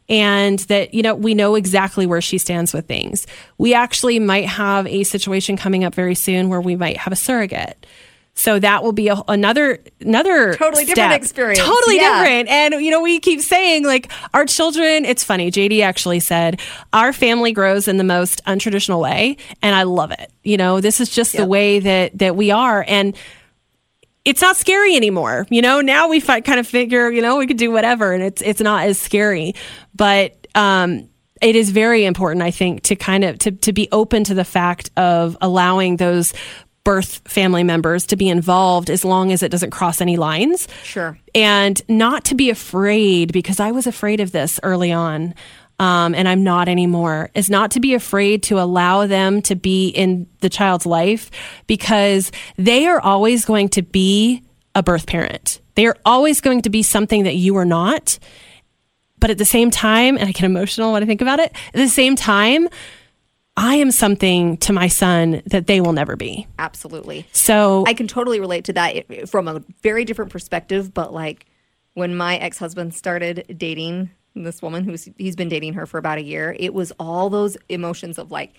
and 0.09 0.59
that 0.61 0.92
you 0.94 1.02
know 1.02 1.14
we 1.14 1.34
know 1.34 1.55
exactly 1.55 2.07
where 2.07 2.20
she 2.20 2.38
stands 2.38 2.72
with 2.72 2.86
things 2.86 3.26
we 3.59 3.72
actually 3.72 4.18
might 4.18 4.46
have 4.46 4.86
a 4.86 5.02
situation 5.05 5.57
coming 5.57 5.82
up 5.84 5.94
very 5.94 6.14
soon 6.14 6.48
where 6.48 6.61
we 6.61 6.76
might 6.76 6.96
have 6.96 7.12
a 7.12 7.16
surrogate 7.16 7.86
so 8.36 8.59
that 8.59 8.82
will 8.82 8.92
be 8.92 9.07
a, 9.09 9.16
another 9.28 9.78
another 10.00 10.55
Totally 10.55 10.84
different 10.84 11.12
experience. 11.12 11.61
Totally 11.61 11.96
Yeah. 11.98 12.18
different. 12.24 12.48
And 12.48 12.84
you 12.84 12.90
know, 12.90 13.00
we 13.00 13.20
keep 13.20 13.40
saying 13.40 13.84
like 13.84 14.11
our 14.34 14.44
children, 14.44 15.05
it's 15.05 15.22
funny. 15.22 15.52
JD 15.52 15.82
actually 15.82 16.18
said 16.18 16.61
our 16.92 17.12
family 17.12 17.52
grows 17.52 17.86
in 17.86 17.96
the 17.96 18.02
most 18.02 18.44
untraditional 18.44 19.00
way 19.00 19.36
and 19.62 19.76
I 19.76 19.84
love 19.84 20.11
it. 20.11 20.32
You 20.42 20.57
know, 20.57 20.80
this 20.80 21.00
is 21.00 21.11
just 21.11 21.36
the 21.36 21.46
way 21.46 21.78
that 21.78 22.18
that 22.18 22.34
we 22.34 22.50
are 22.50 22.84
and 22.88 23.16
it's 24.25 24.41
not 24.41 24.57
scary 24.57 24.97
anymore. 24.97 25.47
You 25.51 25.62
know, 25.62 25.81
now 25.81 26.09
we 26.09 26.20
kind 26.20 26.59
of 26.59 26.66
figure, 26.66 27.11
you 27.11 27.20
know, 27.22 27.37
we 27.37 27.47
could 27.47 27.59
do 27.59 27.70
whatever 27.70 28.12
and 28.12 28.22
it's 28.22 28.43
it's 28.43 28.61
not 28.61 28.85
as 28.87 28.99
scary. 28.99 29.55
But 29.95 30.47
um 30.55 31.09
it 31.43 31.57
is 31.57 31.70
very 31.70 32.05
important, 32.07 32.43
I 32.43 32.51
think, 32.51 32.83
to 32.85 32.97
kind 32.97 33.22
of 33.25 33.39
to, 33.41 33.51
to 33.51 33.72
be 33.72 33.89
open 33.93 34.25
to 34.25 34.35
the 34.35 34.45
fact 34.45 34.91
of 34.97 35.37
allowing 35.43 35.97
those 35.97 36.33
birth 36.85 37.22
family 37.27 37.64
members 37.64 38.07
to 38.07 38.16
be 38.16 38.29
involved 38.29 38.89
as 38.91 39.05
long 39.05 39.33
as 39.33 39.43
it 39.43 39.51
doesn't 39.51 39.70
cross 39.70 40.01
any 40.03 40.16
lines 40.18 40.68
Sure. 40.83 41.18
and 41.35 41.81
not 41.89 42.25
to 42.27 42.35
be 42.35 42.51
afraid 42.51 43.33
because 43.33 43.59
I 43.59 43.72
was 43.72 43.87
afraid 43.87 44.20
of 44.20 44.33
this 44.33 44.61
early 44.62 44.93
on. 44.93 45.35
Um, 45.79 46.14
and 46.14 46.29
I'm 46.29 46.45
not 46.45 46.68
anymore, 46.68 47.31
is 47.35 47.51
not 47.51 47.72
to 47.72 47.81
be 47.81 47.95
afraid 47.95 48.45
to 48.45 48.61
allow 48.61 49.07
them 49.07 49.43
to 49.43 49.57
be 49.57 49.89
in 49.89 50.27
the 50.41 50.49
child's 50.49 50.87
life 50.87 51.31
because 51.66 52.31
they 52.57 52.87
are 52.87 53.01
always 53.01 53.45
going 53.45 53.68
to 53.70 53.83
be 53.83 54.43
a 54.75 54.83
birth 54.83 55.07
parent. 55.07 55.61
They 55.75 55.87
are 55.87 55.97
always 56.05 56.41
going 56.41 56.62
to 56.62 56.70
be 56.70 56.83
something 56.83 57.25
that 57.25 57.35
you 57.37 57.57
are 57.57 57.64
not. 57.64 58.18
But 59.18 59.31
at 59.31 59.39
the 59.39 59.45
same 59.45 59.70
time, 59.70 60.18
and 60.18 60.29
I 60.29 60.33
get 60.33 60.45
emotional 60.45 60.93
when 60.93 61.03
I 61.03 61.07
think 61.07 61.22
about 61.22 61.41
it, 61.41 61.53
at 61.68 61.75
the 61.75 61.89
same 61.89 62.14
time, 62.14 62.68
I 63.57 63.77
am 63.77 63.91
something 63.91 64.57
to 64.59 64.72
my 64.72 64.89
son 64.89 65.43
that 65.47 65.66
they 65.66 65.81
will 65.81 65.93
never 65.93 66.16
be. 66.16 66.47
Absolutely. 66.59 67.27
So 67.33 67.85
I 67.87 67.95
can 67.95 68.09
totally 68.09 68.41
relate 68.41 68.64
to 68.64 68.72
that 68.75 69.29
from 69.29 69.49
a 69.49 69.62
very 69.83 70.05
different 70.05 70.31
perspective. 70.31 70.93
But 70.93 71.14
like 71.14 71.47
when 71.95 72.16
my 72.16 72.37
ex 72.37 72.59
husband 72.59 72.95
started 72.95 73.55
dating 73.57 74.11
this 74.35 74.61
woman 74.61 74.85
who's 74.85 75.09
he's 75.16 75.37
been 75.37 75.49
dating 75.49 75.74
her 75.74 75.87
for 75.87 75.99
about 75.99 76.18
a 76.18 76.22
year, 76.22 76.57
it 76.59 76.74
was 76.74 76.93
all 76.99 77.30
those 77.30 77.57
emotions 77.68 78.18
of 78.18 78.30
like, 78.30 78.55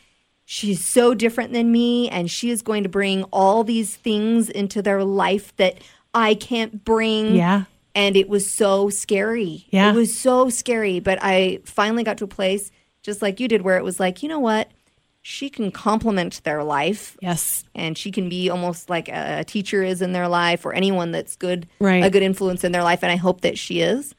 she's 0.45 0.83
so 0.83 1.13
different 1.13 1.51
than 1.53 1.71
me, 1.71 2.09
and 2.09 2.29
she 2.31 2.49
is 2.49 2.61
going 2.61 2.83
to 2.83 2.89
bring 2.89 3.23
all 3.25 3.63
these 3.63 3.95
things 3.95 4.49
into 4.49 4.81
their 4.81 5.03
life 5.03 5.55
that 5.57 5.77
I 6.13 6.35
can't 6.35 6.83
bring. 6.83 7.35
Yeah. 7.35 7.63
And 7.93 8.17
it 8.17 8.27
was 8.29 8.49
so 8.51 8.89
scary. 8.89 9.65
Yeah. 9.69 9.91
It 9.91 9.95
was 9.95 10.17
so 10.17 10.49
scary. 10.49 10.99
But 10.99 11.17
I 11.21 11.59
finally 11.63 12.03
got 12.03 12.17
to 12.17 12.25
a 12.25 12.27
place, 12.27 12.69
just 13.01 13.21
like 13.21 13.39
you 13.39 13.47
did, 13.47 13.61
where 13.61 13.77
it 13.77 13.83
was 13.83 13.99
like, 13.99 14.21
you 14.21 14.27
know 14.29 14.39
what? 14.39 14.69
She 15.21 15.49
can 15.49 15.71
complement 15.71 16.41
their 16.43 16.63
life 16.63 17.17
yes, 17.19 17.63
and 17.73 17.97
she 17.97 18.11
can 18.11 18.29
be 18.29 18.49
almost 18.51 18.91
like 18.91 19.07
a 19.09 19.43
teacher 19.43 19.81
is 19.81 20.03
in 20.03 20.11
their 20.11 20.27
life 20.27 20.65
or 20.67 20.73
anyone 20.73 21.11
that's 21.11 21.35
good 21.35 21.67
Right. 21.79 22.03
a 22.03 22.11
good 22.11 22.21
influence 22.21 22.63
in 22.63 22.71
their 22.71 22.83
life 22.83 23.01
and 23.01 23.11
i 23.11 23.15
hope 23.15 23.41
that 23.41 23.57
she 23.57 23.81
is 23.81 24.13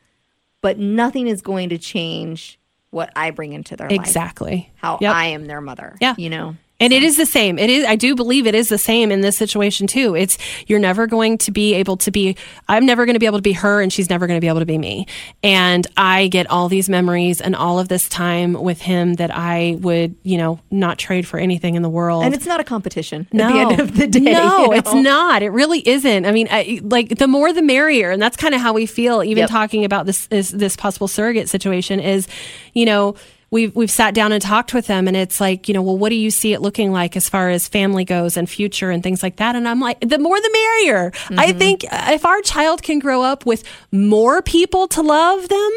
but 0.66 0.78
nothing 0.80 1.28
is 1.28 1.42
going 1.42 1.68
to 1.68 1.78
change 1.78 2.58
what 2.90 3.10
i 3.14 3.30
bring 3.30 3.52
into 3.52 3.76
their 3.76 3.88
life 3.88 4.00
exactly. 4.00 4.72
how 4.76 4.98
Yep. 5.00 5.14
i 5.14 5.26
am 5.26 5.46
their 5.46 5.60
mother 5.60 5.96
Yeah. 6.00 6.14
you 6.18 6.28
know 6.28 6.56
And 6.78 6.92
it 6.92 7.02
is 7.02 7.16
the 7.16 7.24
same. 7.26 7.58
It 7.58 7.70
is 7.70 7.86
I 7.86 7.96
do 7.96 8.14
believe 8.14 8.46
it 8.46 8.54
is 8.54 8.68
the 8.68 8.78
same 8.78 9.10
in 9.10 9.22
this 9.22 9.36
situation 9.36 9.86
too. 9.86 10.14
It's 10.14 10.36
you're 10.66 10.78
never 10.78 11.06
going 11.06 11.38
to 11.38 11.50
be 11.50 11.74
able 11.74 11.96
to 11.98 12.10
be 12.10 12.36
I'm 12.68 12.84
never 12.84 13.06
going 13.06 13.14
to 13.14 13.18
be 13.20 13.26
able 13.26 13.38
to 13.38 13.42
be 13.42 13.52
her 13.52 13.80
and 13.80 13.92
she's 13.92 14.10
never 14.10 14.26
going 14.26 14.36
to 14.36 14.40
be 14.42 14.48
able 14.48 14.60
to 14.60 14.66
be 14.66 14.76
me. 14.76 15.06
And 15.42 15.86
I 15.96 16.28
get 16.28 16.50
all 16.50 16.68
these 16.68 16.88
memories 16.88 17.40
and 17.40 17.56
all 17.56 17.78
of 17.78 17.88
this 17.88 18.08
time 18.08 18.52
with 18.52 18.82
him 18.82 19.14
that 19.14 19.30
I 19.34 19.78
would, 19.80 20.16
you 20.22 20.36
know, 20.36 20.60
not 20.70 20.98
trade 20.98 21.26
for 21.26 21.38
anything 21.38 21.76
in 21.76 21.82
the 21.82 21.88
world. 21.88 22.24
and 22.24 22.34
it's 22.34 22.46
not 22.46 22.60
a 22.60 22.64
competition 22.64 23.26
no. 23.32 23.46
at 23.48 23.52
the 23.52 23.58
end 23.58 23.80
of 23.80 23.96
the 23.96 24.06
day 24.06 24.20
No, 24.32 24.66
you 24.66 24.72
it's 24.74 24.92
not. 24.92 25.42
It 25.42 25.50
really 25.50 25.86
isn't. 25.88 26.26
I 26.26 26.32
mean, 26.32 26.48
I, 26.50 26.80
like 26.82 27.16
the 27.16 27.28
more 27.28 27.52
the 27.52 27.62
merrier, 27.62 28.10
and 28.10 28.20
that's 28.20 28.36
kind 28.36 28.54
of 28.54 28.60
how 28.60 28.72
we 28.74 28.84
feel. 28.86 29.22
Even 29.22 29.42
Yep. 29.42 29.50
talking 29.50 29.84
about 29.84 30.06
this, 30.06 30.26
this 30.26 30.50
this 30.50 30.76
possible 30.76 31.08
surrogate 31.08 31.48
situation 31.48 32.00
is, 32.00 32.26
you 32.74 32.84
know, 32.84 33.14
we've 33.50 33.74
we've 33.76 33.90
sat 33.90 34.14
down 34.14 34.32
and 34.32 34.42
talked 34.42 34.74
with 34.74 34.86
them, 34.86 35.06
and 35.08 35.16
it's 35.16 35.40
like, 35.40 35.68
you 35.68 35.74
know, 35.74 35.82
well, 35.82 35.96
what 35.96 36.10
do 36.10 36.16
you 36.16 36.30
see 36.30 36.52
it 36.52 36.60
looking 36.60 36.92
like 36.92 37.16
as 37.16 37.28
far 37.28 37.48
as 37.50 37.68
family 37.68 38.04
goes 38.04 38.36
and 38.36 38.48
future 38.48 38.90
and 38.90 39.02
things 39.02 39.22
like 39.22 39.36
that? 39.36 39.56
And 39.56 39.68
I'm 39.68 39.80
like, 39.80 40.00
the 40.00 40.18
more 40.18 40.40
the 40.40 40.50
merrier. 40.52 41.12
I 41.30 41.48
Mm-hmm. 41.48 41.58
think 41.58 41.84
if 41.90 42.24
our 42.26 42.40
child 42.42 42.82
can 42.82 42.98
grow 42.98 43.22
up 43.22 43.46
with 43.46 43.64
more 43.92 44.42
people 44.42 44.88
to 44.88 45.02
love 45.02 45.48
them. 45.48 45.70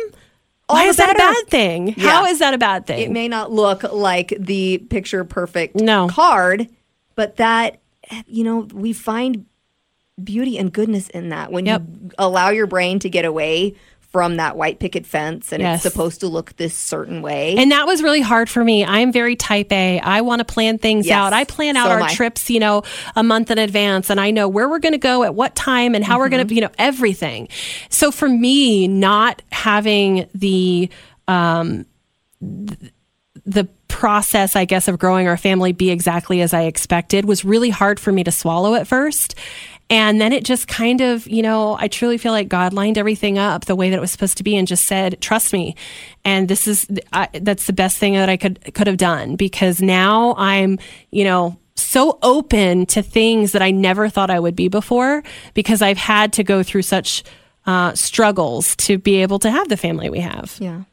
Why 0.68 0.84
is 0.86 0.98
that 0.98 1.10
a 1.10 1.16
bad 1.18 1.48
thing? 1.48 1.96
Yeah. 1.98 2.10
How 2.12 2.26
is 2.26 2.38
that 2.40 2.54
a 2.54 2.58
bad 2.60 2.86
thing? 2.86 3.00
it 3.00 3.10
may 3.12 3.28
not 3.28 3.52
look 3.52 3.82
like 3.92 4.34
the 4.38 4.78
picture 4.78 5.24
perfect 5.24 5.76
No. 5.76 6.08
card 6.10 6.70
but 7.16 7.38
that 7.38 7.80
you 8.28 8.44
know 8.44 8.60
we 8.74 8.94
find 8.94 9.46
beauty 10.24 10.58
and 10.60 10.72
goodness 10.72 11.10
in 11.10 11.30
that 11.30 11.52
when 11.52 11.66
Yep. 11.66 11.82
you 11.82 12.12
allow 12.20 12.50
your 12.50 12.68
brain 12.68 13.00
to 13.00 13.10
get 13.10 13.26
away 13.26 13.74
from 14.12 14.38
that 14.38 14.58
white 14.58 14.80
picket 14.80 15.06
fence 15.06 15.52
and 15.54 15.62
Yes. 15.62 15.86
it's 15.86 15.94
supposed 15.94 16.22
to 16.22 16.28
look 16.28 16.56
this 16.58 16.76
certain 16.76 17.22
way 17.22 17.56
And 17.58 17.72
that 17.72 17.86
was 17.86 18.02
really 18.02 18.22
hard 18.22 18.50
for 18.50 18.64
me. 18.64 18.84
I'm 18.84 19.12
very 19.12 19.36
type 19.36 19.72
A. 19.72 20.00
I 20.00 20.22
want 20.22 20.40
to 20.40 20.46
plan 20.46 20.80
things 20.80 21.06
Yes, 21.06 21.16
out. 21.16 21.32
I 21.32 21.44
plan 21.44 21.78
out 21.78 21.86
so 21.88 21.92
our 22.04 22.10
trips, 22.10 22.50
you 22.50 22.60
know, 22.60 22.82
a 23.16 23.22
month 23.22 23.52
in 23.52 23.60
advance 23.60 24.10
and 24.10 24.20
I 24.20 24.32
know 24.32 24.48
where 24.48 24.68
we're 24.68 24.80
going 24.80 24.94
to 24.94 24.98
go 24.98 25.24
at 25.24 25.36
what 25.36 25.56
time 25.56 25.94
and 25.94 26.04
how 26.04 26.18
we're 26.18 26.26
Mm-hmm. 26.26 26.36
going 26.38 26.48
to, 26.48 26.56
you 26.56 26.62
know, 26.62 26.72
everything. 26.80 27.50
So 27.90 28.12
for 28.12 28.28
me, 28.28 28.88
not 28.88 29.44
having 29.52 30.28
the, 30.34 30.90
um, 31.28 31.86
th- 32.42 32.92
the 33.46 33.68
process, 33.88 34.56
I 34.56 34.66
guess, 34.66 34.88
of 34.88 34.98
growing 34.98 35.28
our 35.28 35.38
family 35.38 35.72
be 35.72 35.92
exactly 35.92 36.42
as 36.42 36.54
I 36.54 36.64
expected 36.64 37.26
was 37.26 37.44
really 37.46 37.70
hard 37.70 38.00
for 38.00 38.12
me 38.12 38.24
to 38.24 38.32
swallow 38.32 38.74
at 38.76 38.88
first. 38.88 39.36
And 39.90 40.22
then 40.22 40.34
it 40.34 40.44
just 40.44 40.68
kind 40.68 41.02
of, 41.02 41.28
you 41.28 41.42
know, 41.42 41.76
I 41.80 41.88
truly 41.88 42.20
feel 42.20 42.32
like 42.32 42.48
God 42.48 42.74
lined 42.74 42.98
everything 42.98 43.40
up 43.40 43.66
the 43.66 43.76
way 43.76 43.90
that 43.90 43.98
it 43.98 44.02
was 44.02 44.12
supposed 44.12 44.38
to 44.38 44.44
be 44.44 44.56
and 44.56 44.68
just 44.68 44.86
said, 44.86 45.20
"Trust 45.20 45.52
me." 45.52 45.76
And 46.24 46.48
this 46.48 46.68
is 46.68 46.88
I, 47.12 47.28
that's 47.34 47.66
the 47.66 47.74
best 47.74 47.98
thing 47.98 48.14
that 48.14 48.30
I 48.30 48.38
could 48.38 48.74
could 48.76 48.86
have 48.86 48.98
done 48.98 49.36
because 49.36 49.82
now 49.82 50.36
I'm, 50.38 50.78
you 51.10 51.24
know, 51.24 51.58
so 51.76 52.20
open 52.22 52.86
to 52.88 53.02
things 53.02 53.54
that 53.54 53.62
I 53.62 53.72
never 53.72 54.10
thought 54.10 54.30
I 54.30 54.40
would 54.40 54.56
be 54.56 54.68
before 54.68 55.24
because 55.54 55.82
I've 55.82 55.98
had 55.98 56.34
to 56.34 56.44
go 56.44 56.62
through 56.62 56.84
such 56.84 57.24
uh, 57.66 57.94
struggles 57.96 58.76
to 58.78 58.98
be 58.98 59.22
able 59.22 59.40
to 59.40 59.50
have 59.50 59.70
the 59.70 59.78
family 59.78 60.10
we 60.10 60.20
have. 60.20 60.56
Yeah. 60.60 60.84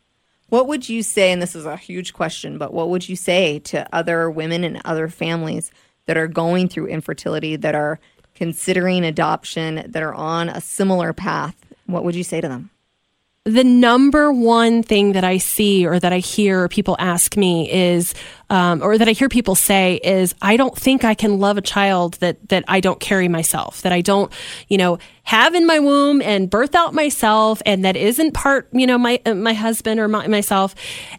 What 0.49 0.69
would 0.69 0.89
you 0.89 1.03
say, 1.03 1.33
and 1.33 1.43
this 1.43 1.57
is 1.57 1.67
a 1.67 1.77
huge 1.77 2.13
question, 2.13 2.57
but 2.57 2.73
what 2.73 2.89
would 2.89 3.09
you 3.09 3.17
say 3.17 3.59
to 3.61 3.87
other 3.95 4.31
women 4.31 4.63
and 4.63 4.81
other 4.85 5.09
families 5.09 5.73
that 6.07 6.17
are 6.17 6.29
going 6.29 6.69
through 6.69 6.87
infertility, 6.87 7.57
that 7.57 7.75
are 7.75 7.99
considering 8.37 9.05
adoption, 9.05 9.85
that 9.89 10.03
are 10.03 10.15
on 10.15 10.49
a 10.49 10.61
similar 10.61 11.13
path? 11.13 11.57
What 11.87 12.05
would 12.05 12.15
you 12.15 12.23
say 12.23 12.41
to 12.41 12.49
them? 12.49 12.71
The 13.47 13.63
number 13.63 14.33
one 14.33 14.83
thing 14.83 15.13
that 15.13 15.23
I 15.23 15.39
see 15.39 15.87
or 15.87 16.01
that 16.01 16.13
I 16.13 16.19
hear 16.19 16.67
people 16.67 16.97
ask 16.99 17.37
me 17.37 17.71
is, 17.71 18.13
um, 18.51 18.83
or 18.83 18.99
that 18.99 19.09
I 19.09 19.13
hear 19.13 19.29
people 19.29 19.55
say 19.55 20.01
is, 20.03 20.35
I 20.43 20.57
don't 20.57 20.77
think 20.77 21.05
I 21.05 21.15
can 21.15 21.39
love 21.39 21.57
a 21.57 21.61
child 21.61 22.15
that 22.15 22.49
that 22.49 22.65
I 22.67 22.81
don't 22.81 22.99
carry 22.99 23.29
myself, 23.29 23.83
that 23.83 23.93
I 23.93 24.01
don't, 24.01 24.33
you 24.67 24.77
know, 24.77 24.99
have 25.23 25.55
in 25.55 25.65
my 25.65 25.79
womb 25.79 26.21
and 26.23 26.51
birth 26.51 26.75
out 26.75 26.93
myself, 26.93 27.63
and 27.65 27.85
that 27.85 27.95
isn't 27.95 28.35
part, 28.35 28.69
you 28.73 28.85
know, 28.85 28.99
my 28.99 29.21
my 29.33 29.55
husband 29.55 30.01
or 30.01 30.09
my, 30.09 30.27
myself, 30.27 30.75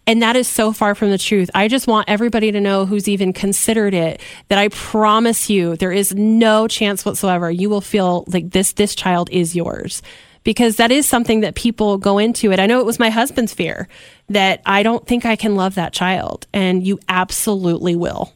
and 0.05 0.21
that 0.21 0.35
is 0.35 0.49
so 0.49 0.73
far 0.73 0.95
from 0.95 1.11
the 1.11 1.17
truth. 1.17 1.49
I 1.55 1.69
just 1.69 1.87
want 1.87 2.09
everybody 2.09 2.51
to 2.51 2.59
know 2.59 2.85
who's 2.85 3.07
even 3.07 3.31
considered 3.31 3.93
it 3.93 4.19
that 4.49 4.59
I 4.59 4.67
promise 4.67 5.49
you, 5.49 5.77
there 5.77 5.93
is 5.93 6.13
no 6.13 6.67
chance 6.67 7.05
whatsoever. 7.05 7.49
You 7.49 7.69
will 7.69 7.79
feel 7.79 8.25
like 8.27 8.49
this 8.49 8.73
this 8.73 8.95
child 8.95 9.29
is 9.31 9.55
yours 9.55 10.01
because 10.47 10.77
that 10.77 10.93
is 10.93 11.05
something 11.05 11.41
that 11.41 11.55
people 11.55 11.97
go 11.97 12.17
into 12.17 12.53
it. 12.53 12.59
I 12.61 12.67
know 12.67 12.79
it 12.79 12.85
was 12.85 12.99
my 12.99 13.09
husband's 13.09 13.53
fear 13.53 13.89
that 14.29 14.61
I 14.65 14.81
don't 14.81 15.05
think 15.05 15.25
I 15.25 15.35
can 15.35 15.55
love 15.57 15.75
that 15.75 15.91
child, 15.91 16.47
and 16.53 16.87
you 16.87 16.99
absolutely 17.09 17.97
will. 17.97 18.31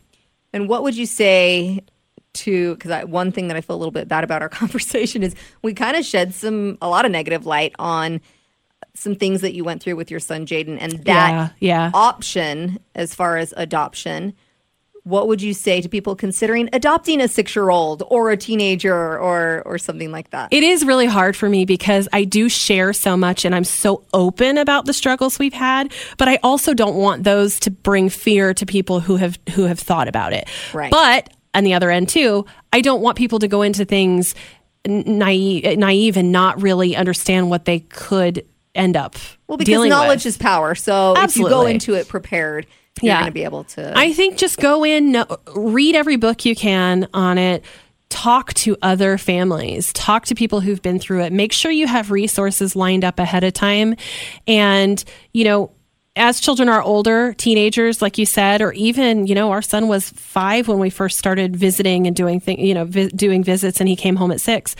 And 0.51 0.67
what 0.67 0.83
would 0.83 0.97
you 0.97 1.05
say 1.05 1.85
to 2.33 2.75
because 2.75 3.05
one 3.05 3.31
thing 3.31 3.47
that 3.47 3.55
I 3.55 3.61
feel 3.61 3.77
a 3.77 3.79
little 3.79 3.93
bit 3.93 4.09
bad 4.09 4.25
about 4.25 4.41
our 4.41 4.49
conversation 4.61 5.23
is 5.23 5.35
we 5.61 5.73
kind 5.73 5.95
of 5.95 6.03
shed 6.03 6.33
some 6.33 6.77
a 6.81 6.89
lot 6.89 7.05
of 7.05 7.11
negative 7.11 7.45
light 7.45 7.73
on 7.79 8.19
some 8.93 9.15
things 9.15 9.39
that 9.39 9.53
you 9.53 9.63
went 9.63 9.81
through 9.81 9.95
with 9.95 10.11
your 10.11 10.19
son 10.19 10.45
Jaden 10.45 10.79
and 10.81 10.91
that 11.05 11.05
Yeah, 11.31 11.49
yeah. 11.61 11.91
option 11.93 12.77
as 12.93 13.15
far 13.15 13.37
as 13.37 13.53
adoption. 13.55 14.33
What 15.03 15.27
would 15.27 15.41
you 15.41 15.53
say 15.53 15.81
to 15.81 15.89
people 15.89 16.15
considering 16.15 16.69
adopting 16.73 17.21
a 17.21 17.27
six 17.27 17.55
year 17.55 17.69
old 17.69 18.03
or 18.07 18.29
a 18.31 18.37
teenager 18.37 18.95
or 18.95 19.63
or 19.65 19.77
something 19.77 20.11
like 20.11 20.29
that? 20.29 20.53
It 20.53 20.63
is 20.63 20.85
really 20.85 21.07
hard 21.07 21.35
for 21.35 21.49
me 21.49 21.65
because 21.65 22.07
I 22.13 22.23
do 22.23 22.49
share 22.49 22.93
so 22.93 23.17
much 23.17 23.43
and 23.43 23.55
I'm 23.55 23.63
so 23.63 24.03
open 24.13 24.57
about 24.57 24.85
the 24.85 24.93
struggles 24.93 25.39
we've 25.39 25.53
had, 25.53 25.91
but 26.17 26.27
I 26.27 26.37
also 26.43 26.73
don't 26.73 26.95
want 26.95 27.23
those 27.23 27.59
to 27.61 27.71
bring 27.71 28.09
fear 28.09 28.53
to 28.53 28.65
people 28.65 28.99
who 28.99 29.15
have 29.15 29.39
who 29.53 29.63
have 29.63 29.79
thought 29.79 30.07
about 30.07 30.33
it. 30.33 30.47
Right. 30.73 30.91
But 30.91 31.29
on 31.53 31.63
the 31.63 31.73
other 31.73 31.89
end 31.89 32.09
too, 32.09 32.45
I 32.71 32.81
don't 32.81 33.01
want 33.01 33.17
people 33.17 33.39
to 33.39 33.47
go 33.47 33.61
into 33.61 33.85
things 33.85 34.35
naive, 34.85 35.77
naive 35.77 36.17
and 36.17 36.31
not 36.31 36.61
really 36.61 36.95
understand 36.95 37.49
what 37.49 37.65
they 37.65 37.79
could 37.79 38.45
end 38.73 38.95
up 38.95 39.15
well, 39.47 39.57
because 39.57 39.87
knowledge 39.87 40.19
with. 40.19 40.27
is 40.27 40.37
power. 40.37 40.75
So 40.75 41.13
if 41.17 41.35
you 41.35 41.49
go 41.49 41.65
into 41.65 41.93
it 41.93 42.07
prepared, 42.07 42.67
you're 43.01 43.13
Yeah. 43.13 43.19
going 43.21 43.27
to 43.27 43.33
be 43.33 43.43
able 43.43 43.63
to. 43.65 43.97
I 43.97 44.13
think 44.13 44.37
just 44.37 44.57
go 44.59 44.83
in, 44.83 45.11
no, 45.11 45.25
read 45.55 45.95
every 45.95 46.17
book 46.17 46.45
you 46.45 46.55
can 46.55 47.07
on 47.13 47.37
it. 47.37 47.63
Talk 48.09 48.53
to 48.55 48.75
other 48.81 49.17
families, 49.17 49.93
talk 49.93 50.25
to 50.25 50.35
people 50.35 50.59
who've 50.59 50.81
been 50.81 50.99
through 50.99 51.21
it. 51.21 51.31
Make 51.31 51.53
sure 51.53 51.71
you 51.71 51.87
have 51.87 52.11
resources 52.11 52.75
lined 52.75 53.05
up 53.05 53.19
ahead 53.19 53.45
of 53.45 53.53
time. 53.53 53.95
And, 54.47 55.01
you 55.33 55.45
know, 55.45 55.71
as 56.17 56.41
children 56.41 56.67
are 56.67 56.81
older, 56.81 57.33
teenagers, 57.37 58.01
like 58.01 58.17
you 58.17 58.25
said, 58.25 58.61
or 58.61 58.73
even, 58.73 59.27
you 59.27 59.33
know, 59.35 59.51
our 59.51 59.61
son 59.61 59.87
was 59.87 60.09
five 60.09 60.67
when 60.67 60.77
we 60.77 60.89
first 60.89 61.17
started 61.17 61.55
visiting 61.55 62.05
and 62.05 62.13
doing 62.13 62.41
thing, 62.41 62.59
you 62.59 62.73
know, 62.73 62.83
vi- 62.83 63.07
doing 63.15 63.45
visits, 63.45 63.79
and 63.79 63.87
he 63.87 63.95
came 63.95 64.17
home 64.17 64.31
at 64.31 64.41
six. 64.41 64.75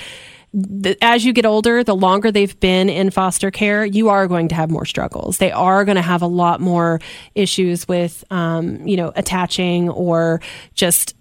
The, 0.54 0.98
as 1.02 1.24
you 1.24 1.32
get 1.32 1.46
older, 1.46 1.84
the 1.84 1.96
longer 1.96 2.32
they've 2.32 2.60
been 2.60 2.90
in 2.90 3.10
foster 3.10 3.52
care, 3.52 3.86
you 3.86 4.10
are 4.10 4.28
going 4.28 4.50
to 4.50 4.56
have 4.56 4.70
more 4.70 4.86
struggles. 4.86 5.38
They 5.38 5.52
are 5.52 5.86
going 5.86 5.96
to 5.96 6.02
have 6.02 6.22
a 6.22 6.28
lot 6.28 6.60
more 6.60 7.00
issues 7.36 7.88
with, 7.88 8.24
um, 8.32 8.86
you 8.86 8.98
know, 8.98 9.14
attaching 9.16 9.90
or 9.90 10.42
just 10.74 11.16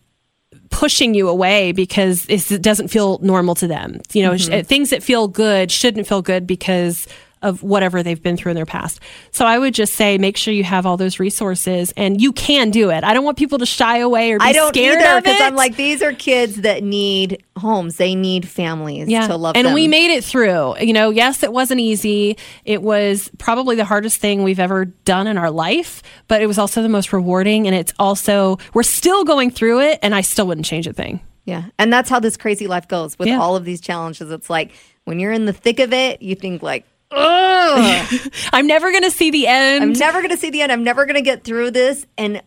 pushing 0.70 1.14
you 1.14 1.28
away 1.28 1.72
because 1.72 2.26
it 2.28 2.62
doesn't 2.62 2.88
feel 2.88 3.18
normal 3.22 3.54
to 3.56 3.66
them. 3.66 4.00
You 4.12 4.22
know, 4.22 4.36
sh- 4.36 4.48
things 4.64 4.90
that 4.90 5.02
feel 5.02 5.28
good 5.28 5.70
shouldn't 5.70 6.06
feel 6.06 6.22
good 6.22 6.46
because 6.46 7.06
of 7.42 7.62
whatever 7.62 8.02
they've 8.02 8.22
been 8.22 8.36
through 8.36 8.50
in 8.50 8.56
their 8.56 8.66
past. 8.66 9.00
So 9.30 9.46
I 9.46 9.58
would 9.58 9.74
just 9.74 9.94
say 9.94 10.18
make 10.18 10.36
sure 10.36 10.52
you 10.52 10.64
have 10.64 10.84
all 10.86 10.96
those 10.96 11.18
resources 11.18 11.92
and 11.96 12.20
you 12.20 12.32
can 12.32 12.70
do 12.70 12.90
it. 12.90 13.02
I 13.04 13.14
don't 13.14 13.24
want 13.24 13.38
people 13.38 13.58
to 13.58 13.66
shy 13.66 13.98
away 13.98 14.32
or 14.32 14.38
be 14.38 14.44
I 14.44 14.52
don't 14.52 14.74
scared 14.74 14.98
either 14.98 15.10
of 15.12 15.18
it. 15.18 15.24
because 15.24 15.40
I'm 15.40 15.54
like 15.56 15.76
these 15.76 16.02
are 16.02 16.12
kids 16.12 16.56
that 16.62 16.82
need 16.82 17.42
homes. 17.56 17.96
They 17.96 18.14
need 18.14 18.46
families 18.48 19.08
to 19.08 19.36
love 19.36 19.56
and 19.56 19.68
them. 19.68 19.74
we 19.74 19.88
made 19.88 20.12
it 20.14 20.24
through. 20.24 20.78
You 20.80 20.92
know, 20.92 21.10
yes, 21.10 21.42
it 21.42 21.52
wasn't 21.52 21.80
easy. 21.80 22.36
It 22.64 22.82
was 22.82 23.30
probably 23.38 23.76
the 23.76 23.84
hardest 23.84 24.18
thing 24.20 24.42
we've 24.42 24.60
ever 24.60 24.84
done 24.84 25.26
in 25.26 25.38
our 25.38 25.50
life, 25.50 26.02
but 26.28 26.42
it 26.42 26.46
was 26.46 26.58
also 26.58 26.82
the 26.82 26.88
most 26.88 27.12
rewarding. 27.12 27.66
And 27.66 27.74
it's 27.76 27.92
also, 27.98 28.58
we're 28.74 28.82
still 28.82 29.24
going 29.24 29.50
through 29.50 29.80
it, 29.80 29.98
and 30.02 30.14
I 30.14 30.20
still 30.20 30.46
wouldn't 30.46 30.66
change 30.66 30.86
a 30.86 30.92
thing. 30.92 31.20
Yeah. 31.44 31.64
And 31.78 31.92
that's 31.92 32.08
how 32.10 32.20
this 32.20 32.36
crazy 32.36 32.66
life 32.66 32.86
goes 32.86 33.18
with 33.18 33.28
Yeah. 33.28 33.40
all 33.40 33.56
of 33.56 33.64
these 33.64 33.80
challenges. 33.80 34.30
It's 34.30 34.50
like 34.50 34.72
when 35.04 35.18
you're 35.18 35.32
in 35.32 35.46
the 35.46 35.52
thick 35.52 35.80
of 35.80 35.92
it, 35.92 36.22
you 36.22 36.34
think 36.34 36.62
like, 36.62 36.84
I'm 38.52 38.66
never 38.66 38.90
going 38.90 39.02
to 39.04 39.10
see 39.10 39.30
the 39.30 39.46
end. 39.46 39.82
I'm 39.82 39.92
never 39.92 40.20
going 40.20 40.30
to 40.30 40.36
see 40.36 40.50
the 40.50 40.62
end. 40.62 40.70
I'm 40.72 40.84
never 40.84 41.04
going 41.06 41.16
to 41.16 41.22
get 41.22 41.44
through 41.44 41.72
this. 41.72 42.06
And 42.16 42.42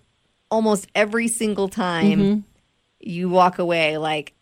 almost 0.49 0.87
every 0.95 1.27
single 1.27 1.67
time 1.69 2.19
Mm-hmm. 2.19 2.39
you 2.99 3.29
walk 3.29 3.59
away 3.59 3.97
like, 3.97 4.33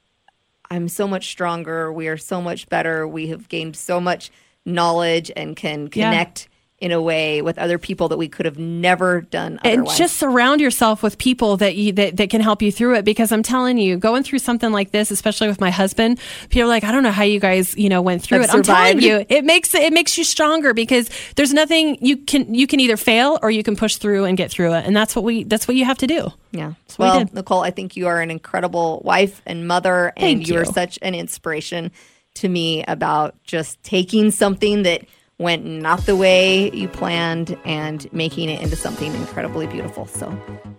I'm 0.70 0.88
so 0.88 1.08
much 1.08 1.30
stronger. 1.30 1.92
We 1.92 2.08
are 2.08 2.18
so 2.18 2.42
much 2.42 2.70
better. 2.70 3.08
We 3.08 3.28
have 3.28 3.50
gained 3.50 3.76
so 3.76 4.00
much 4.00 4.32
knowledge 4.66 5.32
and 5.36 5.56
can 5.56 5.90
connect 5.90 6.48
in 6.82 6.92
a 6.92 7.02
way 7.02 7.42
with 7.42 7.58
other 7.58 7.78
people 7.78 8.10
that 8.10 8.18
we 8.18 8.28
could 8.28 8.46
have 8.46 8.58
never 8.58 9.22
done 9.22 9.60
and 9.64 9.88
just 9.96 10.18
surround 10.18 10.60
yourself 10.60 11.02
with 11.02 11.18
people 11.18 11.56
that 11.58 11.76
you 11.76 11.94
that, 11.94 12.18
that 12.18 12.30
can 12.30 12.42
help 12.42 12.62
you 12.62 12.72
through 12.72 12.96
it. 12.96 13.06
Because 13.06 13.32
i'm 13.32 13.44
telling 13.44 13.78
you 13.78 13.98
going 13.98 14.24
through 14.24 14.40
something 14.40 14.72
like 14.72 14.92
this 14.92 15.12
especially 15.12 15.48
with 15.48 15.62
my 15.62 15.70
husband 15.70 16.20
people 16.50 16.64
are 16.64 16.68
like 16.68 16.84
i 16.84 16.92
don't 16.92 17.04
know 17.04 17.12
how 17.12 17.24
you 17.24 17.40
guys 17.40 17.78
you 17.78 17.88
know 17.88 18.02
went 18.02 18.22
through 18.22 18.40
Have 18.40 18.50
it. 18.50 18.56
I'm 18.56 18.64
telling 18.64 19.02
you 19.02 19.26
it 19.30 19.46
makes 19.46 19.74
it 19.74 19.94
makes 19.94 20.18
you 20.18 20.24
stronger 20.24 20.74
because 20.74 21.10
there's 21.36 21.54
nothing 21.54 21.98
you 22.02 22.18
can 22.18 22.54
you 22.54 22.68
can 22.68 22.80
either 22.80 22.98
fail 22.98 23.40
or 23.42 23.52
you 23.52 23.64
can 23.64 23.76
push 23.76 23.98
through 23.98 24.26
and 24.26 24.38
get 24.38 24.52
through 24.52 24.74
it. 24.74 24.86
And 24.86 24.96
that's 24.96 25.16
what 25.16 25.24
we 25.24 25.44
that's 25.44 25.68
what 25.68 25.78
you 25.78 25.86
have 25.86 25.98
to 26.00 26.08
do. 26.08 26.30
Yeah. 26.52 26.70
we 26.70 26.76
well, 27.00 27.20
did. 27.20 27.34
Nicole, 27.34 27.62
I 27.62 27.72
think 27.72 27.96
you 27.96 28.08
are 28.08 28.20
an 28.20 28.32
incredible 28.32 29.02
wife 29.06 29.42
and 29.46 29.68
mother, 29.68 30.14
and 30.18 30.40
Thank 30.40 30.48
you 30.48 30.58
are 30.58 30.66
such 30.66 31.00
an 31.02 31.16
inspiration 31.16 31.92
to 32.36 32.50
me 32.50 32.84
about 32.86 33.42
just 33.44 33.82
taking 33.84 34.32
something 34.32 34.84
that 34.84 35.04
went 35.42 35.66
not 35.66 36.06
the 36.06 36.16
way 36.16 36.72
you 36.72 36.88
planned 36.88 37.58
and 37.66 38.12
making 38.14 38.50
it 38.50 38.62
into 38.62 38.76
something 38.76 39.14
incredibly 39.16 39.68
beautiful. 39.68 40.06
So, 40.06 40.30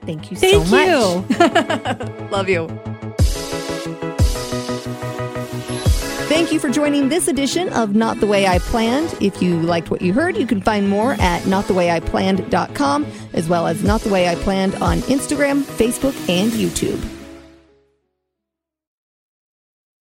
thank 0.06 0.30
you 0.30 0.36
thank 0.36 0.66
so 0.66 0.76
you 0.76 1.38
much. 1.38 2.30
Love 2.30 2.48
you. 2.48 2.68
Thank 6.32 6.50
you 6.50 6.58
for 6.58 6.70
joining 6.70 7.10
this 7.10 7.28
edition 7.28 7.68
of 7.74 7.94
Not 7.94 8.20
the 8.20 8.26
Way 8.26 8.46
I 8.46 8.58
Planned. 8.58 9.14
If 9.20 9.42
you 9.42 9.60
liked 9.60 9.90
what 9.90 10.00
you 10.00 10.14
heard, 10.14 10.34
you 10.34 10.46
can 10.46 10.62
find 10.62 10.88
more 10.88 11.12
at 11.14 11.42
notthewayIplanned.com 11.42 13.06
as 13.34 13.48
well 13.50 13.66
as 13.66 13.84
Not 13.84 14.00
the 14.00 14.08
Way 14.08 14.28
I 14.28 14.34
Planned 14.36 14.74
on 14.76 15.00
Instagram, 15.02 15.62
Facebook, 15.62 16.16
and 16.30 16.50
YouTube. 16.52 17.21